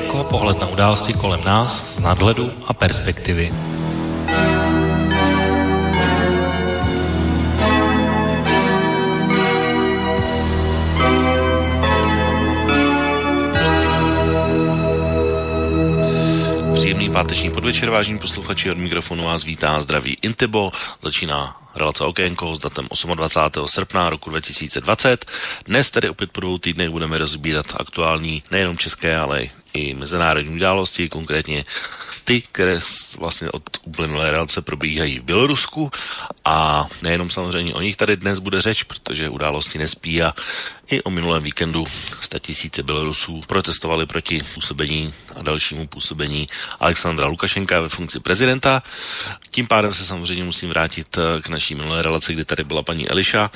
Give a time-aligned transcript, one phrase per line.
[0.00, 3.52] okénko, pohled na události kolem nás z nadhledu a perspektivy.
[16.74, 20.72] Příjemný páteční podvečer, vážení posluchači, od mikrofonu vás vítá zdraví Intibo.
[21.02, 23.66] Začíná relace Okénko s datem 28.
[23.66, 25.24] srpna roku 2020.
[25.64, 31.08] Dnes tedy opět po dvou týdnech budeme rozbírat aktuální nejenom české, ale i mezinárodní události,
[31.08, 31.64] konkrétně
[32.30, 32.80] ty, které
[33.18, 35.90] vlastně od uplynulé relace probíhají v Bělorusku
[36.44, 40.34] a nejenom samozřejmě o nich tady dnes bude řeč, protože události nespí a
[40.90, 41.86] i o minulém víkendu
[42.40, 46.48] tisíce Bělorusů protestovali proti působení a dalšímu působení
[46.80, 48.82] Alexandra Lukašenka ve funkci prezidenta.
[49.50, 53.08] Tím pádem se samozřejmě musím vrátit eh, k naší minulé relaci, kdy tady byla paní
[53.08, 53.50] Eliša.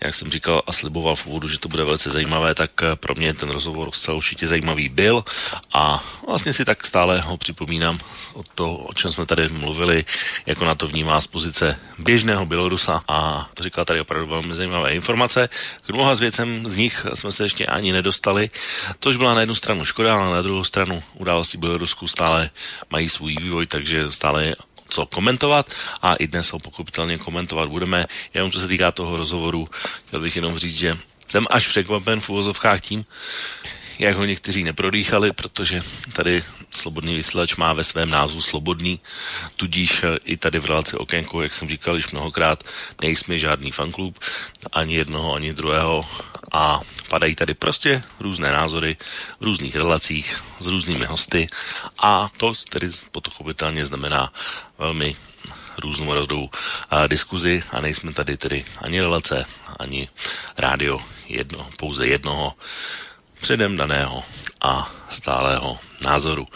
[0.00, 3.14] Jak jsem říkal a sliboval v úvodu, že to bude velice zajímavé, tak eh, pro
[3.14, 5.24] mě ten rozhovor zcela určitě zajímavý byl
[5.72, 7.98] a vlastně si tak stále ho připomínám
[8.32, 10.04] o to, o čem jsme tady mluvili,
[10.46, 14.94] jako na to vnímá z pozice běžného Bělorusa a to říkal tady opravdu velmi zajímavé
[14.94, 15.48] informace.
[15.86, 18.50] K mnoha z věcem z nich jsme se ještě ani nedostali,
[19.00, 22.50] což byla na jednu stranu škoda, ale na druhou stranu události Bělorusku stále
[22.90, 24.54] mají svůj vývoj, takže stále je
[24.88, 25.70] co komentovat
[26.02, 28.06] a i dnes ho pochopitelně komentovat budeme.
[28.34, 29.68] Jenom co se týká toho rozhovoru,
[30.06, 33.04] chtěl bych jenom říct, že jsem až překvapen v úvozovkách tím,
[34.00, 39.00] jak ho někteří neprodýchali, protože tady Slobodný vysílač má ve svém názvu Slobodný,
[39.56, 42.64] tudíž eh, i tady v relaci Okénko, jak jsem říkal již mnohokrát,
[43.00, 44.18] nejsme žádný fanklub,
[44.72, 46.08] ani jednoho, ani druhého
[46.52, 48.96] a padají tady prostě různé názory
[49.40, 51.46] v různých relacích s různými hosty.
[51.98, 54.32] A to tedy pochopitelně znamená
[54.78, 55.16] velmi
[55.78, 56.50] různorodou uh,
[57.06, 59.46] diskuzi a nejsme tady tedy ani relace,
[59.78, 60.08] ani
[60.58, 62.54] rádio jedno, pouze jednoho
[63.40, 64.24] předem daného
[64.60, 66.46] a stálého názoru.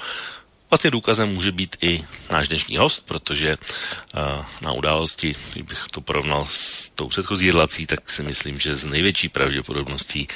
[0.70, 6.46] Vlastně důkazem může být i náš dnešní host, protože uh, na události, kdybych to porovnal
[6.50, 10.28] s tou předchozí relací, tak si myslím, že z největší pravděpodobností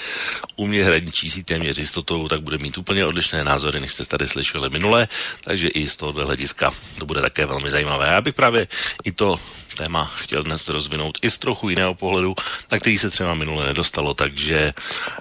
[0.56, 4.28] u mě hraničí si téměř jistotou, tak bude mít úplně odlišné názory, než jste tady
[4.28, 5.08] slyšeli minule,
[5.40, 8.06] takže i z tohohle hlediska to bude také velmi zajímavé.
[8.06, 8.68] Já bych právě
[9.04, 9.40] i to
[9.78, 12.34] téma chtěl dnes rozvinout i z trochu jiného pohledu,
[12.72, 14.74] na který se třeba minule nedostalo, takže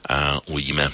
[0.09, 0.89] uh, uvidíme,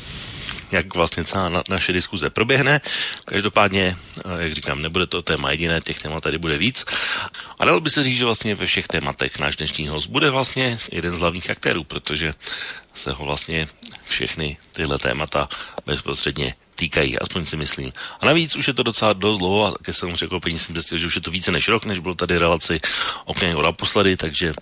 [0.72, 2.82] jak vlastně celá na, naše diskuze proběhne.
[3.26, 6.86] Každopádně, eh, jak říkám, nebude to téma jediné, těch témat tady bude víc.
[7.60, 10.78] A dalo by se říct, že vlastně ve všech tématech náš dnešní host bude vlastně
[10.92, 12.34] jeden z hlavních aktérů, protože
[12.94, 13.68] se ho vlastně
[14.04, 15.50] všechny tyhle témata
[15.86, 17.94] bezprostředně týkají, aspoň si myslím.
[18.22, 21.08] A navíc už je to docela dost dlouho a ke svému překvapení jsem zjistil, že
[21.08, 22.80] už je to více než rok, než bylo tady relaci
[23.26, 24.54] okně naposledy, takže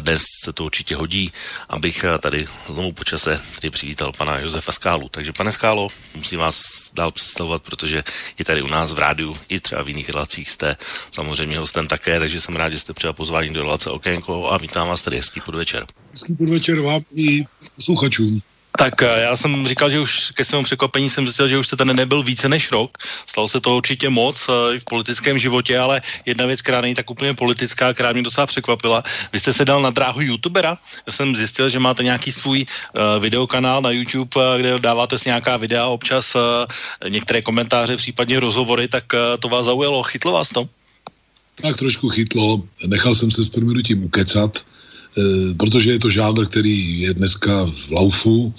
[0.00, 1.32] dnes se to určitě hodí,
[1.68, 5.08] abych tady znovu po čase tady přivítal pana Josefa Skálu.
[5.08, 6.62] Takže pane Skálo, musím vás
[6.92, 8.04] dál představovat, protože
[8.40, 10.76] i tady u nás v rádiu, i třeba v jiných relacích jste
[11.10, 14.88] samozřejmě hostem také, takže jsem rád, že jste přijal pozvání do relace Okénko a vítám
[14.88, 15.86] vás tady hezký podvečer.
[16.12, 17.44] Hezký podvečer vám i
[17.76, 18.42] posluchačům.
[18.78, 21.76] Tak eh, já jsem říkal, že už ke svému překvapení jsem zjistil, že už jste
[21.76, 22.98] tady nebyl více než rok.
[23.26, 26.94] Stalo se to určitě moc eh, i v politickém životě, ale jedna věc, která není
[26.94, 29.02] tak úplně politická, která mě docela překvapila.
[29.32, 30.78] Vy jste se dal na dráhu youtubera.
[31.06, 35.24] Já jsem zjistil, že máte nějaký svůj uh, videokanál na YouTube, uh, kde dáváte s
[35.24, 36.40] nějaká videa, občas uh,
[37.08, 40.02] některé komentáře, případně rozhovory, tak uh, to vás zaujalo.
[40.02, 40.68] Chytlo vás to?
[41.62, 42.62] Tak trošku chytlo.
[42.86, 44.73] Nechal jsem se s proměnutím ukecat Eh,
[45.56, 48.54] protože je to žánr, který je dneska v laufu.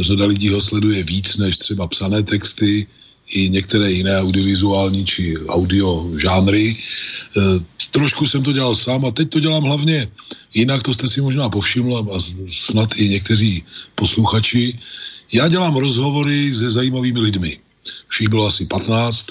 [0.00, 2.86] Řada lidí ho sleduje víc než třeba psané texty,
[3.30, 6.76] i některé jiné audiovizuální či audio žánry.
[6.76, 7.40] E,
[7.90, 10.08] trošku jsem to dělal sám a teď to dělám hlavně
[10.54, 13.62] jinak, to jste si možná povšiml a snad i někteří
[13.94, 14.78] posluchači.
[15.32, 17.58] Já dělám rozhovory se zajímavými lidmi.
[18.08, 19.26] Všich bylo asi 15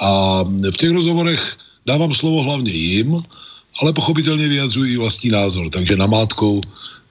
[0.00, 1.56] a v těch rozhovorech
[1.86, 3.22] dávám slovo hlavně jim,
[3.82, 5.70] ale pochopitelně vyjadřují vlastní názor.
[5.70, 6.60] Takže namátkou,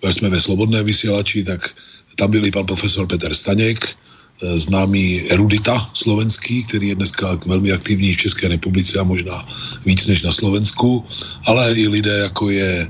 [0.01, 1.69] když jsme ve Slobodné vysílači, tak
[2.15, 7.71] tam byl i pan profesor Petr Staněk, eh, známý erudita slovenský, který je dneska velmi
[7.71, 9.47] aktivní v České republice a možná
[9.85, 11.05] víc než na Slovensku,
[11.45, 12.89] ale i lidé, jako je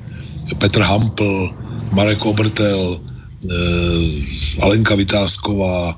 [0.58, 1.52] Petr Hampl,
[1.92, 5.92] Marek Obrtel, eh, Alenka Vytázková,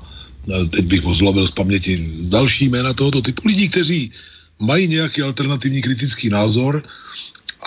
[0.50, 1.92] eh, teď bych ho zlovil z paměti
[2.26, 4.10] další jména tohoto typu lidí, kteří
[4.58, 6.82] mají nějaký alternativní kritický názor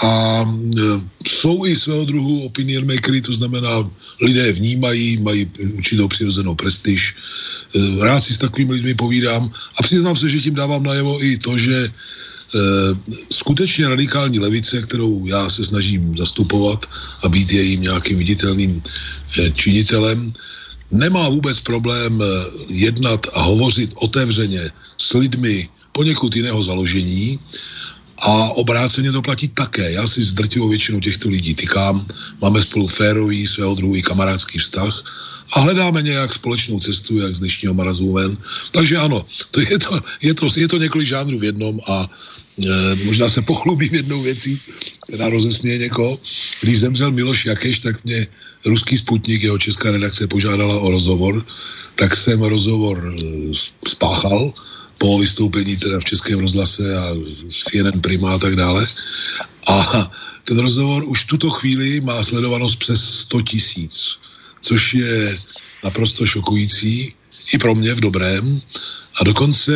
[0.01, 0.81] a e,
[1.27, 3.89] jsou i svého druhu opinion makery, to znamená,
[4.21, 7.15] lidé vnímají, mají určitou přirozenou prestiž.
[7.75, 11.37] E, rád si s takovými lidmi povídám a přiznám se, že tím dávám najevo i
[11.37, 11.91] to, že e,
[13.31, 16.85] skutečně radikální levice, kterou já se snažím zastupovat
[17.21, 18.81] a být jejím nějakým viditelným
[19.53, 20.33] činitelem,
[20.91, 22.21] nemá vůbec problém
[22.69, 27.39] jednat a hovořit otevřeně s lidmi poněkud jiného založení
[28.23, 29.91] a obráceně to platí také.
[29.91, 32.05] Já si s drtivou většinou těchto lidí tykám,
[32.41, 35.03] máme spolu férový, svého druhu i kamarádský vztah
[35.53, 38.37] a hledáme nějak společnou cestu, jak z dnešního marazu ven.
[38.71, 42.95] Takže ano, to je, to, je, to, je to několik žánrů v jednom a e,
[43.03, 44.59] možná se pochlubím jednou věcí,
[45.07, 46.19] která rozesměje někoho.
[46.61, 48.27] Když zemřel Miloš Jakeš, tak mě
[48.65, 51.45] ruský sputnik, jeho česká redakce požádala o rozhovor,
[51.95, 53.21] tak jsem rozhovor e,
[53.87, 54.53] spáchal
[54.97, 57.15] po vystoupení teda v Českém rozhlase a
[57.49, 58.87] CNN Prima a tak dále.
[59.67, 60.11] A
[60.43, 64.23] ten rozhovor už v tuto chvíli má sledovanost přes 100 tisíc
[64.63, 65.39] což je
[65.83, 67.13] naprosto šokující,
[67.53, 68.61] i pro mě v dobrém.
[69.21, 69.73] A dokonce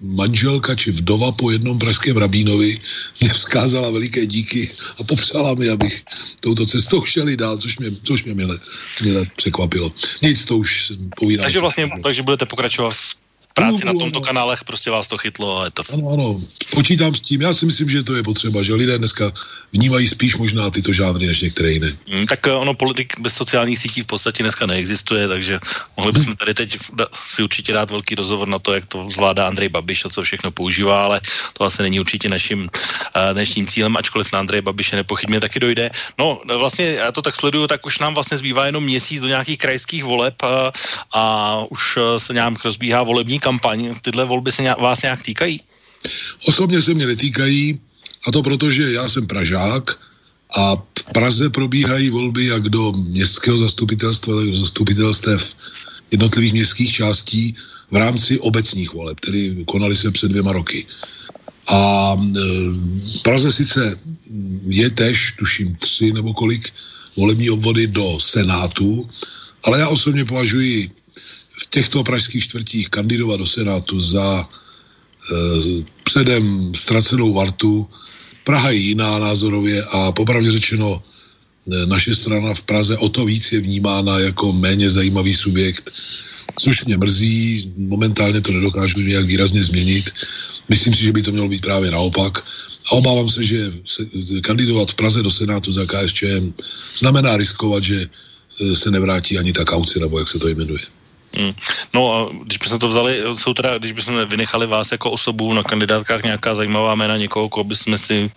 [0.00, 2.80] manželka či vdova po jednom pražském rabínovi
[3.20, 4.70] mě vzkázala veliké díky
[5.00, 6.02] a popřála mi, abych
[6.40, 8.58] touto cestou šel i dál, což mě, což mě mile,
[9.02, 9.92] mile překvapilo.
[10.22, 11.42] Nic, to už povídám.
[11.42, 13.21] Takže vlastně, takže budete pokračovat v
[13.54, 15.82] práci na tomto kanále prostě vás to chytlo a je to...
[15.92, 16.40] Ano, ano,
[16.70, 17.40] počítám s tím.
[17.40, 19.32] Já si myslím, že to je potřeba, že lidé dneska
[19.72, 21.96] vnímají spíš možná tyto žánry než některé jiné.
[22.08, 25.60] Hmm, tak eh, ono politik bez sociálních sítí v podstatě dneska neexistuje, takže
[25.96, 26.78] mohli bychom tady teď
[27.12, 30.50] si určitě dát velký rozhovor na to, jak to zvládá Andrej Babiš a co všechno
[30.50, 31.20] používá, ale
[31.52, 35.90] to asi není určitě naším uh, dnešním cílem, ačkoliv na Andrej Babiše nepochybně taky dojde.
[36.18, 39.58] No, vlastně já to tak sleduju, tak už nám vlastně zbývá jenom měsíc do nějakých
[39.58, 40.72] krajských voleb a, eh,
[41.12, 41.22] a
[41.70, 43.94] už se nějak rozbíhá volební kampaň.
[44.02, 45.60] Tyhle volby se nějak, vás nějak týkají?
[46.46, 47.80] Osobně se mě netýkají,
[48.26, 49.98] a to proto, že já jsem Pražák
[50.56, 55.56] a v Praze probíhají volby jak do městského zastupitelstva, tak do zastupitelstev
[56.10, 57.56] jednotlivých městských částí
[57.90, 60.86] v rámci obecních voleb, tedy konaly se před dvěma roky.
[61.66, 62.40] A e,
[63.18, 63.98] v Praze sice
[64.66, 66.72] je tež, tuším, tři nebo kolik
[67.16, 69.08] volební obvody do Senátu,
[69.64, 70.90] ale já osobně považuji
[71.72, 74.46] těchto pražských čtvrtích kandidovat do Senátu za e,
[76.04, 77.88] předem ztracenou vartu.
[78.44, 83.52] Praha je jiná názorově a popravdě řečeno e, naše strana v Praze o to víc
[83.52, 85.90] je vnímána jako méně zajímavý subjekt,
[86.60, 90.12] což mě mrzí, momentálně to nedokážu nějak výrazně změnit.
[90.68, 92.44] Myslím si, že by to mělo být právě naopak.
[92.86, 94.04] A obávám se, že se,
[94.44, 96.52] kandidovat v Praze do Senátu za KSČM
[96.98, 98.06] znamená riskovat, že
[98.74, 101.01] se nevrátí ani ta kauce, nebo jak se to jmenuje.
[101.36, 101.52] Hmm.
[101.94, 105.62] No a když bychom to vzali, jsou teda, když bychom vynechali vás jako osobu na
[105.62, 108.30] kandidátkách nějaká zajímavá jména někoho, koho bychom si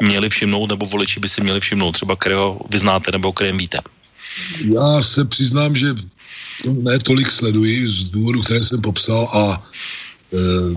[0.00, 3.78] měli všimnout, nebo voliči by si měli všimnout, třeba kterého vy znáte, nebo kterém víte?
[4.74, 5.94] Já se přiznám, že
[6.64, 9.62] ne tolik sleduji z důvodu, které jsem popsal a
[10.32, 10.76] e,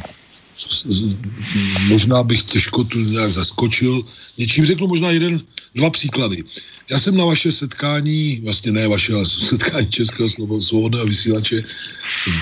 [1.88, 4.02] možná bych těžko tu nějak zaskočil.
[4.38, 5.42] Něčím řeknu možná jeden,
[5.76, 6.44] dva příklady.
[6.90, 10.30] Já jsem na vaše setkání, vlastně ne vaše, ale setkání Českého
[10.62, 11.64] svobodného vysílače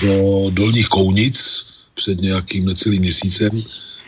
[0.02, 1.64] do Dolních Kounic
[1.94, 3.50] před nějakým necelým měsícem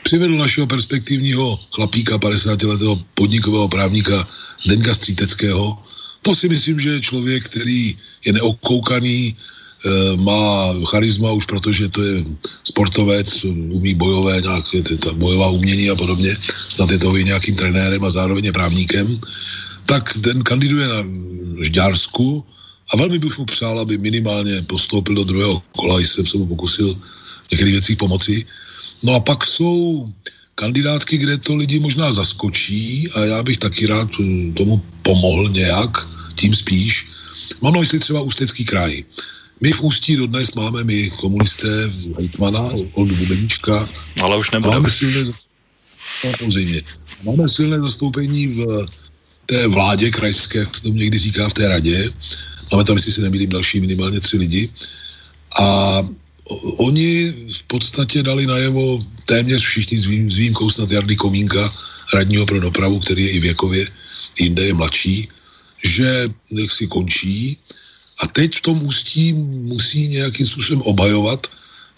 [0.02, 4.28] přivedl našeho perspektivního chlapíka, 50-letého podnikového právníka
[4.64, 5.78] Zdeňka Stříteckého.
[6.22, 9.36] To si myslím, že je člověk, který je neokoukaný,
[9.80, 12.24] Eh, má charisma už protože to je
[12.64, 14.64] sportovec, umí bojové, nějak,
[15.00, 16.36] ta bojová umění a podobně,
[16.68, 19.20] snad je to i nějakým trenérem a zároveň je právníkem,
[19.90, 21.02] tak ten kandiduje na
[21.66, 22.46] Žďársku
[22.90, 26.94] a velmi bych mu přál, aby minimálně postoupil do druhého kola, jsem se mu pokusil
[27.50, 28.46] některých věcí pomoci.
[29.02, 30.06] No a pak jsou
[30.54, 34.08] kandidátky, kde to lidi možná zaskočí a já bych taky rád
[34.54, 37.06] tomu pomohl nějak, tím spíš.
[37.60, 39.04] Mám na mysli třeba Ústecký kraj.
[39.60, 43.88] My v Ústí dodnes máme my komunisté hejtmana, Oldu Bubeníčka.
[44.22, 44.70] Ale už nebude.
[44.70, 46.82] Máme silné, zastoupení.
[47.24, 48.86] máme silné zastoupení v
[49.50, 52.10] té vládě krajské, jak se to někdy říká, v té radě.
[52.70, 54.62] Máme tam, jestli si nemýlím, další minimálně tři lidi.
[55.58, 55.66] A
[56.78, 61.74] oni v podstatě dali najevo téměř všichni s, vým, s výjimkou snad Jardy Komínka,
[62.14, 63.86] radního pro dopravu, který je i věkově
[64.38, 65.28] jinde je mladší,
[65.84, 67.56] že nech si končí
[68.18, 69.32] a teď v tom ústí
[69.66, 71.46] musí nějakým způsobem obhajovat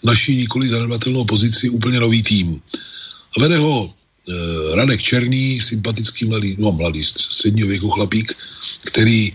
[0.03, 2.61] naši nikoli zanedbatelnou pozici úplně nový tým.
[3.37, 3.93] A vede ho
[4.73, 8.33] Radek Černý, sympatický mladý, no mladý, středního věku chlapík,
[8.83, 9.31] který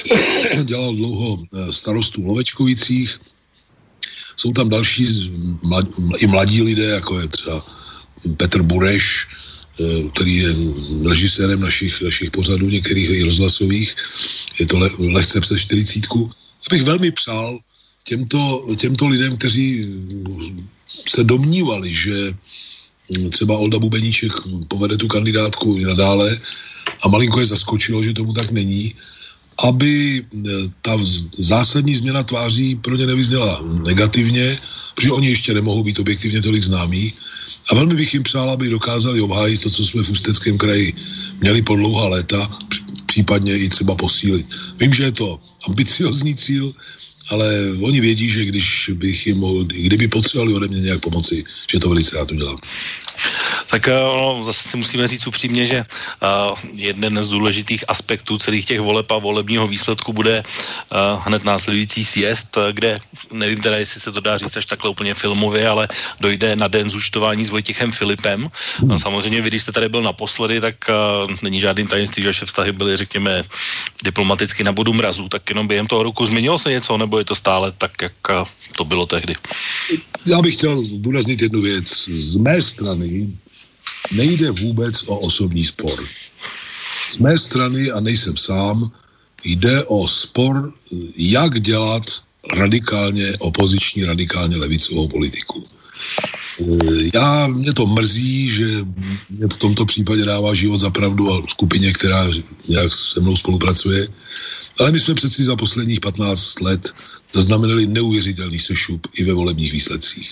[0.64, 3.20] dělal dlouho e, starostu v Lovečkovicích.
[4.36, 5.30] Jsou tam další
[5.62, 5.86] mlad,
[6.18, 7.66] i mladí lidé, jako je třeba
[8.36, 9.26] Petr Bureš,
[9.80, 10.54] e, který je
[11.08, 13.96] režisérem našich, našich pořadů, některých i rozhlasových
[14.58, 16.02] je to le, lehce přes 40.
[16.70, 17.58] Bych velmi přál
[18.04, 19.86] těmto, těmto lidem, kteří
[21.08, 22.34] se domnívali, že
[23.30, 24.32] třeba Olda Bubeníček
[24.68, 26.38] povede tu kandidátku i nadále
[27.02, 28.94] a malinko je zaskočilo, že tomu tak není,
[29.58, 30.24] aby
[30.82, 30.96] ta
[31.38, 34.58] zásadní změna tváří pro ně nevyzněla negativně,
[34.94, 37.12] protože oni ještě nemohou být objektivně tolik známí.
[37.70, 40.94] A velmi bych jim přál, aby dokázali obhájit to, co jsme v Ústeckém kraji
[41.40, 42.58] měli po dlouhá léta,
[43.06, 44.46] případně i třeba posílit.
[44.80, 46.74] Vím, že je to ambiciozní cíl,
[47.30, 47.46] ale
[47.82, 51.88] oni vědí, že když bych jim mohl, kdyby potřebovali ode mě nějak pomoci, že to
[51.88, 52.58] velice rád udělám.
[53.70, 58.80] Tak no, zase si musíme říct upřímně, že uh, jeden z důležitých aspektů celých těch
[58.80, 62.98] voleb a volebního výsledku bude uh, hned následující sjezd, kde
[63.32, 65.88] nevím teda, jestli se to dá říct až takhle úplně filmově, ale
[66.20, 68.50] dojde na den zúčtování s Vojtěchem Filipem.
[68.82, 72.46] No, samozřejmě vy, když jste tady byl naposledy, tak uh, není žádným tajemství, že vaše
[72.46, 73.44] vztahy byly, řekněme,
[74.04, 77.34] diplomaticky na bodu mrazu, tak jenom během toho roku změnilo se něco, nebo je to
[77.34, 78.46] stále tak, jak uh,
[78.76, 79.34] to bylo tehdy?
[80.26, 82.08] Já bych chtěl důraznit jednu věc.
[82.08, 83.30] Z mé strany
[84.12, 85.96] nejde vůbec o osobní spor.
[87.10, 88.90] Z mé strany, a nejsem sám,
[89.44, 90.72] jde o spor,
[91.16, 92.02] jak dělat
[92.54, 95.66] radikálně opoziční, radikálně levicovou politiku.
[97.14, 98.66] Já, mě to mrzí, že
[99.30, 102.30] mě v tomto případě dává život za pravdu a skupině, která
[102.68, 104.08] nějak se mnou spolupracuje.
[104.78, 106.94] Ale my jsme přeci za posledních 15 let
[107.32, 110.30] zaznamenali neuvěřitelný sešup i ve volebních výsledcích.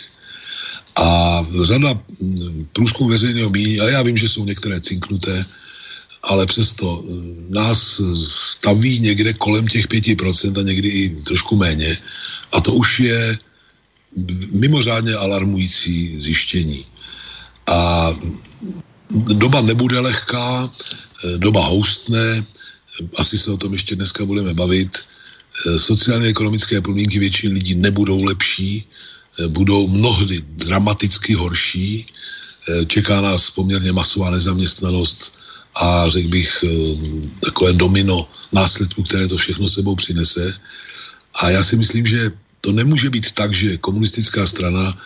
[0.97, 5.45] A řada mm, průzkum veřejného mínění, a já vím, že jsou některé cinknuté,
[6.23, 11.99] ale přesto mm, nás staví někde kolem těch 5% a někdy i trošku méně.
[12.53, 13.39] A to už je
[14.53, 16.87] mimořádně alarmující zjištění.
[17.67, 18.11] A
[19.11, 20.71] doba nebude lehká,
[21.37, 22.45] doba houstne,
[23.17, 24.99] asi se o tom ještě dneska budeme bavit.
[25.77, 28.87] Sociálně-ekonomické podmínky většiny lidí nebudou lepší,
[29.39, 32.07] Eh, budou mnohdy dramaticky horší.
[32.07, 35.35] Eh, čeká nás poměrně masová nezaměstnanost
[35.75, 36.71] a řekl bych eh,
[37.41, 40.55] takové domino následků, které to všechno sebou přinese.
[41.35, 44.97] A já si myslím, že to nemůže být tak, že komunistická strana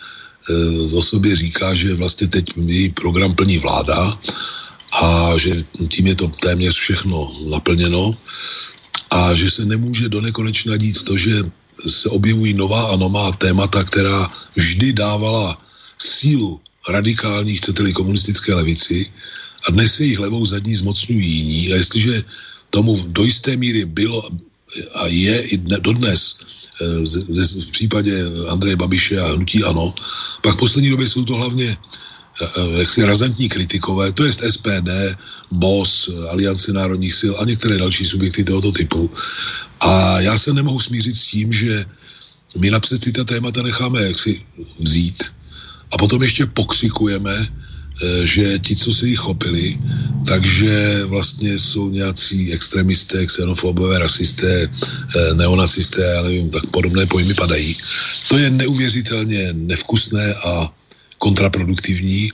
[0.93, 4.17] o sobě říká, že vlastně teď její program plní vláda
[4.91, 8.17] a že tím je to téměř všechno naplněno
[9.09, 11.43] a že se nemůže do nekonečna dít to, že
[11.87, 15.61] se objevují nová a nová témata, která vždy dávala
[15.97, 19.11] sílu radikální, chcete-li komunistické levici
[19.67, 21.73] a dnes se jich levou zadní zmocňují jiní.
[21.73, 22.23] A jestliže
[22.69, 24.29] tomu do jisté míry bylo
[24.95, 26.35] a je i dodnes
[26.81, 29.93] eh, v případě Andreje Babiše a Hnutí Ano,
[30.41, 31.77] pak v poslední době jsou to hlavně
[32.77, 35.17] jaksi razantní kritikové, to je SPD,
[35.51, 39.11] BOS, Aliance národních sil a některé další subjekty tohoto typu.
[39.79, 41.85] A já se nemohu smířit s tím, že
[42.57, 44.41] my napřed si ta témata necháme jaksi
[44.79, 45.23] vzít
[45.91, 49.77] a potom ještě pokřikujeme, eh, že ti, co se jich chopili,
[50.27, 57.77] takže vlastně jsou nějací extremisté, xenofobové, rasisté, eh, neonacisté, já nevím, tak podobné pojmy padají.
[58.29, 60.73] To je neuvěřitelně nevkusné a
[61.19, 62.31] kontraproduktivní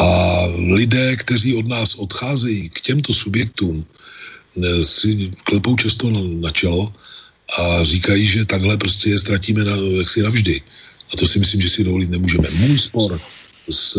[0.00, 0.08] a
[0.56, 3.84] lidé, kteří od nás odcházejí k těmto subjektům,
[4.82, 6.10] si klepou často
[6.40, 6.94] na čelo
[7.58, 10.62] a říkají, že takhle prostě je ztratíme na, jaksi navždy.
[11.12, 12.48] A to si myslím, že si dovolit nemůžeme.
[12.50, 13.20] Můj spor
[13.70, 13.96] s,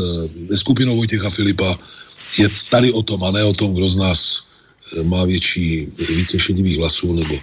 [0.50, 1.78] s skupinou Vojtěcha Filipa
[2.38, 4.43] je tady o tom a ne o tom, kdo z nás
[5.04, 7.36] má větší, více šedivých hlasů, nebo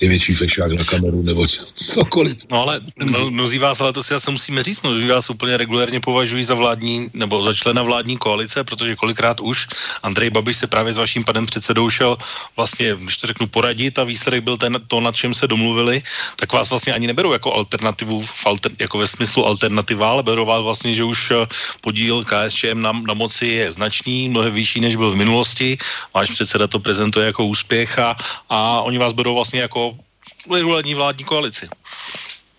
[0.00, 2.36] je větší fešák na kameru, nebo cokoliv.
[2.50, 6.00] No ale no, mnozí vás, ale to si asi musíme říct, mnozí vás úplně regulérně
[6.00, 9.68] považují za vládní, nebo za člena vládní koalice, protože kolikrát už
[10.02, 12.16] Andrej Babiš se právě s vaším panem předsedou šel
[12.56, 16.02] vlastně, když to řeknu, poradit a výsledek byl ten, to, nad čem se domluvili,
[16.36, 20.62] tak vás vlastně ani neberou jako alternativu, alter, jako ve smyslu alternativa, ale berou vás
[20.62, 21.46] vlastně, že už eh,
[21.80, 25.78] podíl KSČM na, na moci je značný, mnohem vyšší, než byl v minulosti.
[26.14, 28.16] Váš předseda to prezentuje jako úspěch a,
[28.52, 29.96] a oni vás budou vlastně jako
[30.44, 31.64] regulární vládní koalici.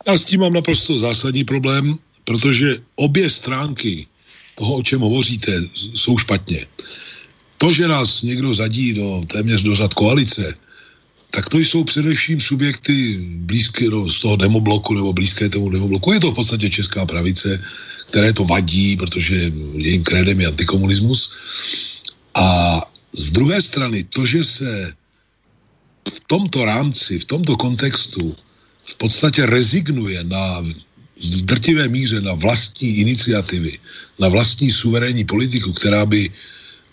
[0.08, 4.10] Já s tím mám naprosto zásadní problém, protože obě stránky
[4.58, 6.66] toho, o čem hovoříte, jsou špatně.
[7.62, 10.58] To, že nás někdo zadí do téměř do řad koalice,
[11.30, 16.18] tak to jsou především subjekty blízké no, z toho demobloku nebo blízké tomu demobloku.
[16.18, 17.62] Je to v podstatě česká pravice,
[18.10, 21.30] které to vadí, protože jejím krédem je antikomunismus.
[22.34, 22.82] A
[23.14, 24.94] z druhé strany, to, že se
[26.14, 28.36] v tomto rámci, v tomto kontextu
[28.86, 30.62] v podstatě rezignuje na
[31.24, 33.80] v drtivé míře na vlastní iniciativy,
[34.20, 36.30] na vlastní suverénní politiku, která by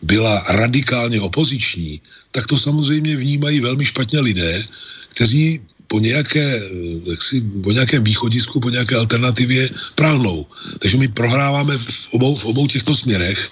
[0.03, 2.01] byla radikálně opoziční,
[2.31, 4.65] tak to samozřejmě vnímají velmi špatně lidé,
[5.09, 6.63] kteří po, nějaké,
[7.11, 10.47] jaksi, po nějakém východisku, po nějaké alternativě práhnou.
[10.79, 13.51] Takže my prohráváme v obou, v obou těchto směrech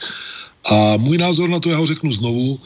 [0.71, 2.61] a můj názor na to, já ho řeknu znovu,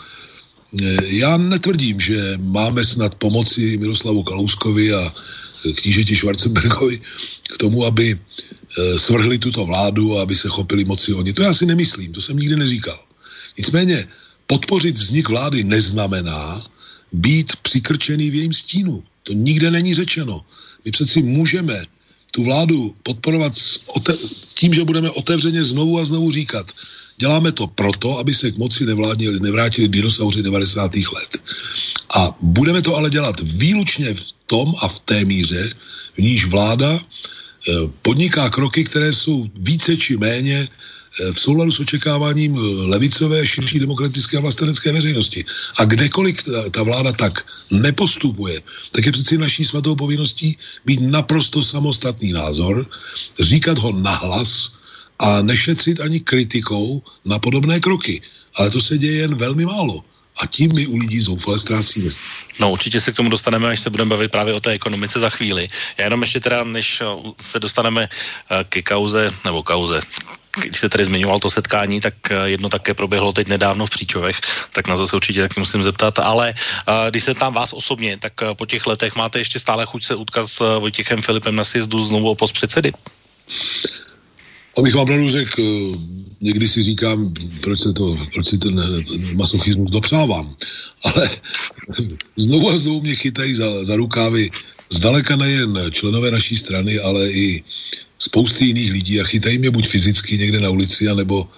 [1.07, 5.15] já netvrdím, že máme snad pomoci Miroslavu Kalouskovi a
[5.75, 7.01] knížeti Schwarzenbergovi
[7.55, 8.19] k tomu, aby
[8.97, 11.33] svrhli tuto vládu a aby se chopili moci oni.
[11.33, 12.99] To já si nemyslím, to jsem nikdy neříkal.
[13.59, 14.09] Nicméně
[14.47, 16.67] podpořit vznik vlády neznamená
[17.13, 19.05] být přikrčený v jejím stínu.
[19.23, 20.45] To nikde není řečeno.
[20.85, 21.85] My přeci můžeme
[22.31, 23.53] tu vládu podporovat
[24.55, 26.73] tím, že budeme otevřeně znovu a znovu říkat,
[27.23, 31.07] děláme to proto, aby se k moci nevládnili, nevrátili dinosauři 90.
[31.15, 31.31] let.
[32.19, 35.71] A budeme to ale dělat výlučně v tom a v té míře,
[36.15, 40.67] v níž vláda eh, podniká kroky, které jsou více či méně
[41.21, 45.45] Eh, v souladu s očekáváním eh, levicové, širší demokratické a vlastenecké veřejnosti.
[45.77, 48.63] A kdekoliv ta, ta vláda tak nepostupuje,
[48.93, 50.57] tak je přeci naší svatou povinností
[50.89, 52.89] být naprosto samostatný názor,
[53.41, 54.73] říkat ho nahlas
[55.23, 58.23] a nešetřit ani kritikou na podobné kroky.
[58.55, 60.05] Ale to se děje jen velmi málo.
[60.43, 62.11] A tím my u lidí zoufale ztrácíme.
[62.59, 65.31] No určitě se k tomu dostaneme, až se budeme bavit právě o té ekonomice za
[65.31, 65.69] chvíli.
[65.99, 67.03] Já jenom ještě teda, než
[67.41, 68.09] se dostaneme
[68.69, 70.01] ke kauze, nebo kauze,
[70.61, 74.41] když se tady zmiňoval to setkání, tak eh, jedno také proběhlo teď nedávno v Příčovech,
[74.73, 76.55] tak na to se určitě taky musím zeptat, ale
[77.11, 80.49] když se tam vás osobně, tak po těch letech máte ještě stále chuť se utkat
[80.49, 82.93] s Vojtěchem Filipem na sjezdu znovu o post předsedy?
[84.79, 85.63] Abych vám pravdu řekl,
[86.41, 88.77] někdy si říkám, proč se to, proč si ten,
[89.09, 90.57] ten masochismus dopřávám,
[91.05, 91.31] ale
[92.37, 94.51] znovu a znovu mě chytají za, za rukávy
[94.91, 97.63] zdaleka nejen členové naší strany, ale i
[98.19, 101.49] spousty jiných lidí a chytají mě buď fyzicky někde na ulici, anebo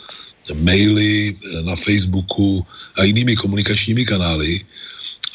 [0.54, 2.66] maily na Facebooku
[2.96, 4.60] a jinými komunikačními kanály.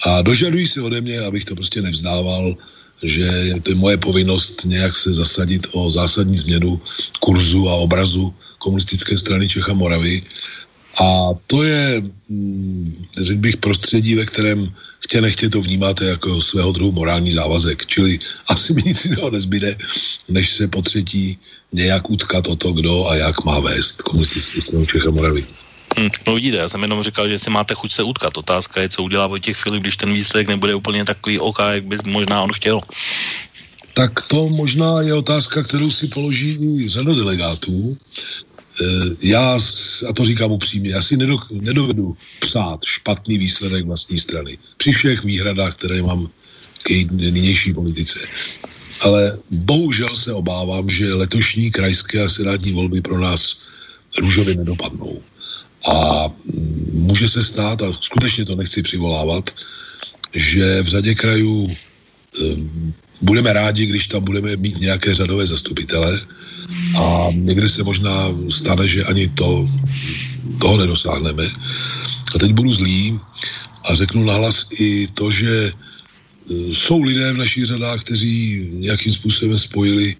[0.05, 2.55] A dožadují se ode mě, abych to prostě nevzdával,
[3.03, 6.81] že je to moje povinnost nějak se zasadit o zásadní změnu
[7.19, 10.23] kurzu a obrazu komunistické strany Čecha Moravy
[10.99, 16.71] a to je, mm, řekl bych, prostředí, ve kterém chtě nechtě to vnímáte jako svého
[16.71, 17.85] druhu morální závazek.
[17.85, 19.77] Čili asi mi nic jiného nezbyde,
[20.29, 21.37] než se po třetí
[21.71, 25.45] nějak utkat o to, kdo a jak má vést komunistickou stranu Čecha Moravy.
[25.97, 28.37] Hmm, no vidíte, já jsem jenom říkal, že si máte chuť se utkat.
[28.37, 31.97] Otázka je, co udělá Vojtěch Filip, když ten výsledek nebude úplně takový OK, jak by
[32.05, 32.81] možná on chtěl.
[33.93, 37.97] Tak to možná je otázka, kterou si položí i řada delegátů.
[38.81, 38.85] Eh,
[39.21, 39.59] já,
[40.09, 41.17] a to říkám upřímně, já si
[41.51, 44.57] nedovedu psát špatný výsledek vlastní strany.
[44.77, 46.29] Při všech výhradách, které mám
[46.83, 48.19] k nynější politice.
[49.01, 53.55] Ale bohužel se obávám, že letošní krajské a senátní volby pro nás
[54.19, 55.21] růžově nedopadnou.
[55.87, 56.27] A
[56.93, 59.49] může se stát, a skutečně to nechci přivolávat,
[60.33, 61.75] že v řadě krajů e,
[63.21, 66.19] budeme rádi, když tam budeme mít nějaké řadové zastupitele,
[66.97, 69.69] a někdy se možná stane, že ani to,
[70.61, 71.45] toho nedosáhneme.
[72.35, 73.19] A teď budu zlý
[73.85, 75.73] a řeknu nahlas i to, že e,
[76.75, 80.15] jsou lidé v našich řadách, kteří nějakým způsobem spojili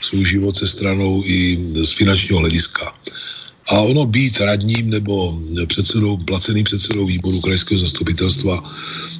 [0.00, 2.94] svůj život se stranou i z finančního hlediska.
[3.68, 8.74] A ono být radním nebo předsedou, placeným předsedou výboru krajského zastupitelstva,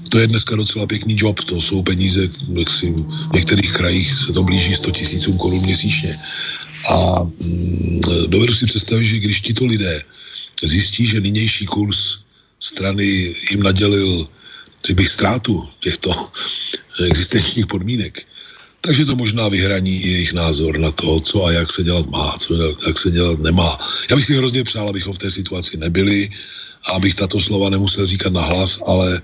[0.09, 1.41] to je dneska docela pěkný job.
[1.41, 6.19] To jsou peníze, jak si v některých krajích se to blíží 100 tisícům korun měsíčně.
[6.89, 10.03] A mm, dovedu si představit, že když tito lidé
[10.63, 12.19] zjistí, že nynější kurz
[12.61, 14.29] strany jim nadělil
[14.95, 16.31] bych ztrátu těchto
[17.07, 18.27] existenčních podmínek,
[18.89, 22.57] takže to možná vyhraní jejich názor na to, co a jak se dělat má, co
[22.87, 23.77] jak se dělat nemá.
[24.11, 26.31] Já bych si hrozně přál, abychom v té situaci nebyli
[26.89, 29.21] a abych tato slova nemusel říkat na hlas, ale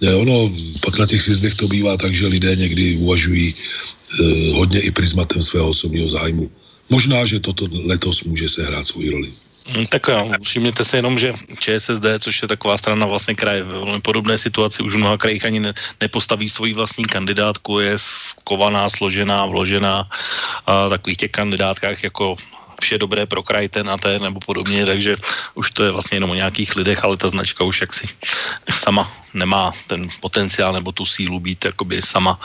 [0.00, 0.48] eh, ono
[0.80, 5.44] pak na těch sjezdech to bývá tak, že lidé někdy uvažují eh, hodně i prismatem
[5.44, 6.50] svého osobního zájmu.
[6.88, 9.28] Možná, že toto letos může se hrát svou roli.
[9.66, 13.66] Hmm, tak jo, všimněte si jenom, že ČSSD, což je taková strana vlastně kraj v
[13.66, 18.88] velmi podobné situaci, už v mnoha krajích ani ne, nepostaví svoji vlastní kandidátku, je skovaná,
[18.88, 20.08] složená, vložená
[20.66, 22.36] a takových těch kandidátkách jako
[22.80, 25.16] vše dobré pro kraj ten a ten nebo podobně, takže
[25.54, 28.08] už to je vlastně jenom o nějakých lidech, ale ta značka už jaksi
[28.78, 32.40] sama nemá ten potenciál nebo tu sílu být jakoby sama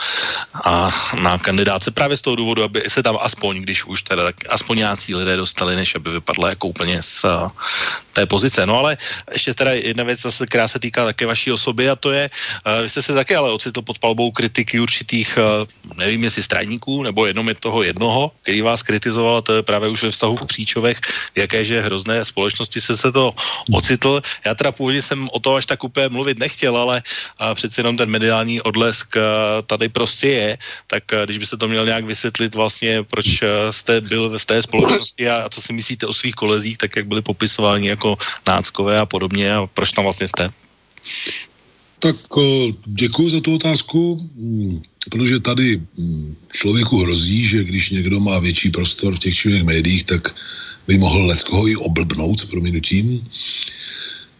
[0.64, 1.90] a na kandidáce.
[1.90, 5.36] Právě z toho důvodu, aby se tam aspoň, když už teda, tak aspoň nějací lidé
[5.36, 7.24] dostali, než aby vypadla jako úplně z
[8.12, 8.66] té pozice.
[8.66, 8.96] No ale
[9.32, 12.30] ještě teda jedna věc, zase, která se týká také vaší osoby a to je,
[12.66, 17.02] uh, vy jste se také ale ocitl pod palbou kritiky určitých, uh, nevím jestli straníků,
[17.02, 20.48] nebo jenom je toho jednoho, který vás kritizoval, to je právě už ve vztahu k
[20.48, 20.98] Příčovech,
[21.36, 23.34] jaké že hrozné společnosti se se to
[23.72, 24.22] ocitl.
[24.46, 27.02] Já teda původně jsem o to až tak úplně mluvit nechtěl, ale
[27.38, 29.16] a přeci jenom ten mediální odlesk
[29.66, 30.50] tady prostě je,
[30.86, 35.48] tak když byste to měl nějak vysvětlit vlastně, proč jste byl v té společnosti a
[35.48, 38.01] co si myslíte o svých kolezích, tak jak byli popisováni jako
[38.46, 40.50] náckové a podobně a proč tam vlastně jste?
[41.98, 42.16] Tak
[42.86, 48.70] děkuji za tu otázku, hmm, protože tady hmm, člověku hrozí, že když někdo má větší
[48.70, 50.34] prostor v těch čivých médiích, tak
[50.86, 53.28] by mohl leckoho i oblbnout s prominutím.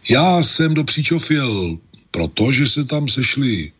[0.09, 1.77] Já jsem do Příčov jel
[2.11, 3.71] proto, že se tam sešli,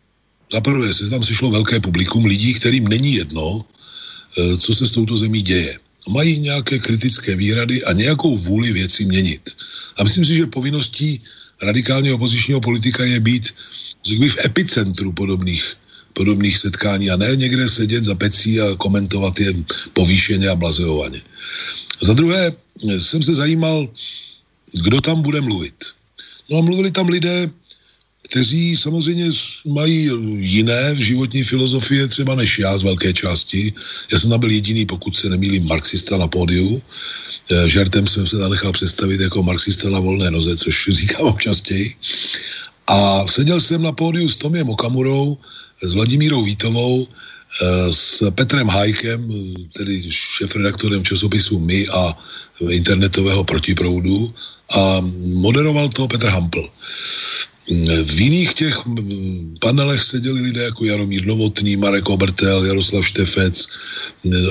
[0.52, 3.64] zaprvé se tam sešlo velké publikum lidí, kterým není jedno,
[4.38, 5.78] e, co se s touto zemí děje.
[6.08, 9.56] Mají nějaké kritické výhrady a nějakou vůli věci měnit.
[9.96, 11.20] A myslím si, že povinností
[11.62, 13.54] radikálně opozičního politika je být
[14.04, 15.64] v epicentru podobných,
[16.12, 21.22] podobných setkání a ne někde sedět za pecí a komentovat jen povýšeně a blazeovaně.
[22.00, 22.52] Za druhé
[22.98, 23.88] jsem se zajímal,
[24.72, 25.74] kdo tam bude mluvit.
[26.50, 27.50] No a mluvili tam lidé,
[28.34, 29.30] kteří samozřejmě
[29.62, 30.10] mají
[30.42, 33.70] jiné v životní filozofie třeba než já z velké části.
[34.10, 36.82] Já jsem tam byl jediný, pokud se nemýlím, marxista na pódiu.
[36.82, 41.94] Eh, žertem jsem se tam nechal představit jako marxista na volné noze, což říkám častěji.
[42.90, 45.38] A seděl jsem na pódiu s Tomiem Okamurou,
[45.78, 49.30] s Vladimírou Vítovou, eh, s Petrem Hajkem,
[49.78, 52.18] tedy šefredaktorem časopisu My a
[52.66, 54.34] internetového protiproudu
[54.74, 56.66] a moderoval to Petr Hampl.
[58.04, 58.76] V jiných těch
[59.60, 63.66] panelech seděli lidé jako Jaromír Novotný, Marek Obertel, Jaroslav Štefec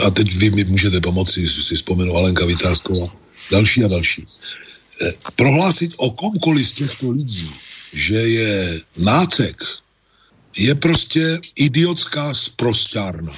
[0.06, 3.08] a teď vy mi můžete pomoci, si vzpomenu Alenka Vytázková,
[3.52, 4.26] další a další.
[5.02, 7.52] Eh, prohlásit o komkoliv z těchto lidí,
[7.94, 9.64] že je nácek,
[10.58, 13.34] je prostě idiotská sprostárna.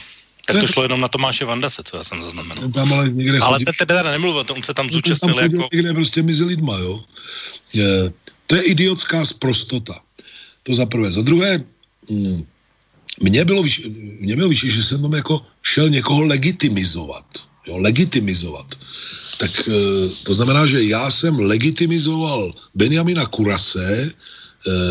[0.47, 2.69] Tak to šlo jenom na Tomáše Vandase, co já jsem zaznamenal.
[2.69, 5.69] Tam ale někde ale teď teda nemluvil, on se tam zúčastnil tam jako...
[5.73, 7.03] Někde prostě mezi lidma, jo.
[7.73, 8.13] Je,
[8.47, 9.99] to je idiotská sprostota.
[10.63, 11.11] To za prvé.
[11.11, 11.63] Za druhé,
[12.09, 12.45] mm,
[13.21, 13.87] mně bylo, vyš,
[14.19, 17.25] mně bylo vyšší, že jsem tam jako šel někoho legitimizovat.
[17.67, 18.75] Jo, legitimizovat.
[19.37, 19.71] Tak e,
[20.23, 24.11] to znamená, že já jsem legitimizoval Benjamina Kurase, e,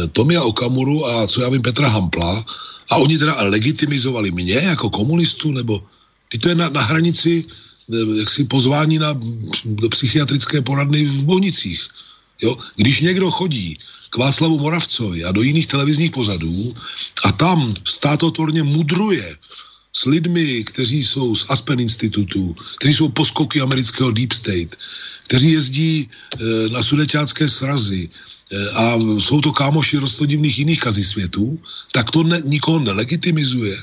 [0.09, 2.45] Tomia Okamuru a co já vím Petra Hampla
[2.91, 5.83] a oni teda legitimizovali mě jako komunistu, nebo
[6.29, 9.15] ty to je na, na hranici e, jaksi pozvání na,
[9.65, 11.81] do psychiatrické poradny v Bohnicích.
[12.43, 12.57] Jo?
[12.77, 13.79] Když někdo chodí
[14.11, 16.75] k Václavu Moravcovi a do jiných televizních pozadů
[17.25, 19.37] a tam státotvorně mudruje
[19.93, 24.77] s lidmi, kteří jsou z Aspen Institutu, kteří jsou poskoky amerického Deep State,
[25.25, 26.09] kteří jezdí e,
[26.69, 31.59] na sudeťácké srazy e, a jsou to kámoši roztodivných jiných kazy světů,
[31.93, 33.79] tak to ne, nikoho nelegitimizuje,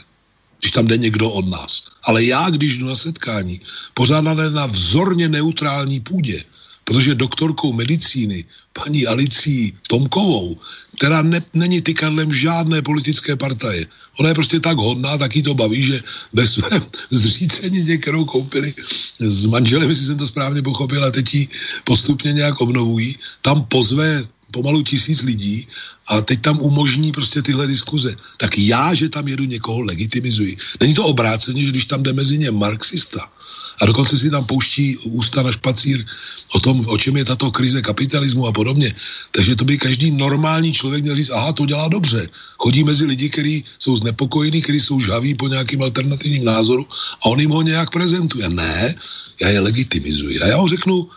[0.59, 1.83] když tam jde někdo od nás.
[2.03, 3.61] Ale já, když jdu na setkání,
[3.93, 6.43] pořádané na vzorně neutrální půdě,
[6.91, 8.43] protože doktorkou medicíny,
[8.75, 10.59] paní Alicí Tomkovou,
[10.99, 13.87] která ne, není tykadlem žádné politické partaje.
[14.19, 16.03] Ona je prostě tak hodná, taky to baví, že
[16.35, 18.73] ve svém zřícení, kterou koupili
[19.19, 21.47] s manželem, jestli jsem to správně pochopil, a teď ji
[21.87, 25.67] postupně nějak obnovují, tam pozve pomalu tisíc lidí
[26.11, 28.15] a teď tam umožní prostě tyhle diskuze.
[28.37, 30.57] Tak já, že tam jedu někoho legitimizuji.
[30.79, 33.31] Není to obráceně, že když tam jde mezi ně marxista,
[33.79, 36.05] a dokonce si tam pouští ústa na špacír
[36.53, 38.95] o tom, o čem je tato krize kapitalismu a podobně.
[39.31, 42.29] Takže to by každý normální člověk měl říct, aha, to dělá dobře.
[42.57, 46.87] Chodí mezi lidi, kteří jsou znepokojení, kteří jsou žhaví po nějakým alternativním názoru
[47.21, 48.49] a on jim ho nějak prezentuje.
[48.49, 48.95] Ne,
[49.41, 50.39] já je legitimizuji.
[50.39, 51.07] A já ho řeknu,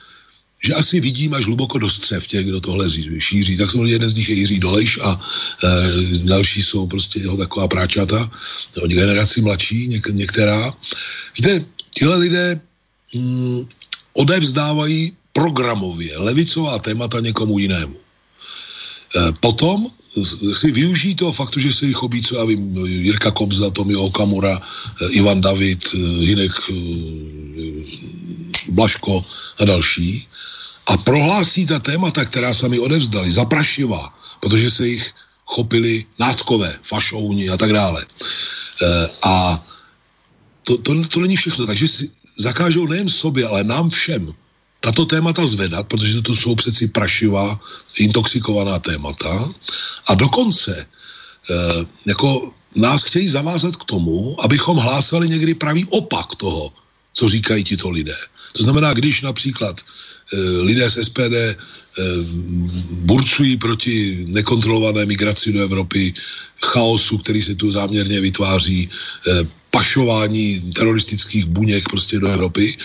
[0.65, 3.57] že asi vidím až hluboko do střev těch, kdo tohle šíří.
[3.57, 7.69] Tak samozřejmě jeden z nich je Jiří Dolejš a e, další jsou prostě jeho taková
[7.69, 8.31] práčata,
[8.83, 10.73] o generaci mladší, něk, některá.
[11.37, 12.61] Víte, tihle lidé
[13.15, 13.67] mm,
[14.13, 17.97] odevzdávají programově levicová témata někomu jinému.
[17.97, 19.87] E, potom
[20.55, 24.63] si využijí toho faktu, že se jich chopí, co já vím, Jirka Kobza, Tomi Okamura,
[25.03, 26.55] e, Ivan David, e, Hinek
[28.69, 29.25] Blaško
[29.59, 30.29] a další
[30.87, 35.05] a prohlásí ta témata, která sami odevzdali, za prašivá, protože se jich
[35.47, 38.07] chopili náckové, fašouni a tak dále.
[39.23, 39.65] A
[40.65, 41.67] to, to, to není všechno.
[41.67, 44.35] Takže si zakážou nejen sobě, ale nám všem
[44.81, 47.61] tato témata zvedat, protože to jsou přeci prašivá,
[47.97, 49.49] intoxikovaná témata.
[50.07, 50.87] A dokonce e,
[52.07, 56.73] jako nás chtějí zavázat k tomu, abychom hlásali někdy pravý opak toho,
[57.13, 58.17] co říkají tito lidé.
[58.53, 60.37] To znamená, když například e,
[60.69, 61.57] lidé z SPD e,
[63.09, 66.15] burcují proti nekontrolované migraci do Evropy,
[66.61, 68.91] chaosu, který se tu záměrně vytváří,
[69.29, 72.79] e, pašování teroristických buněk prostě do Evropy,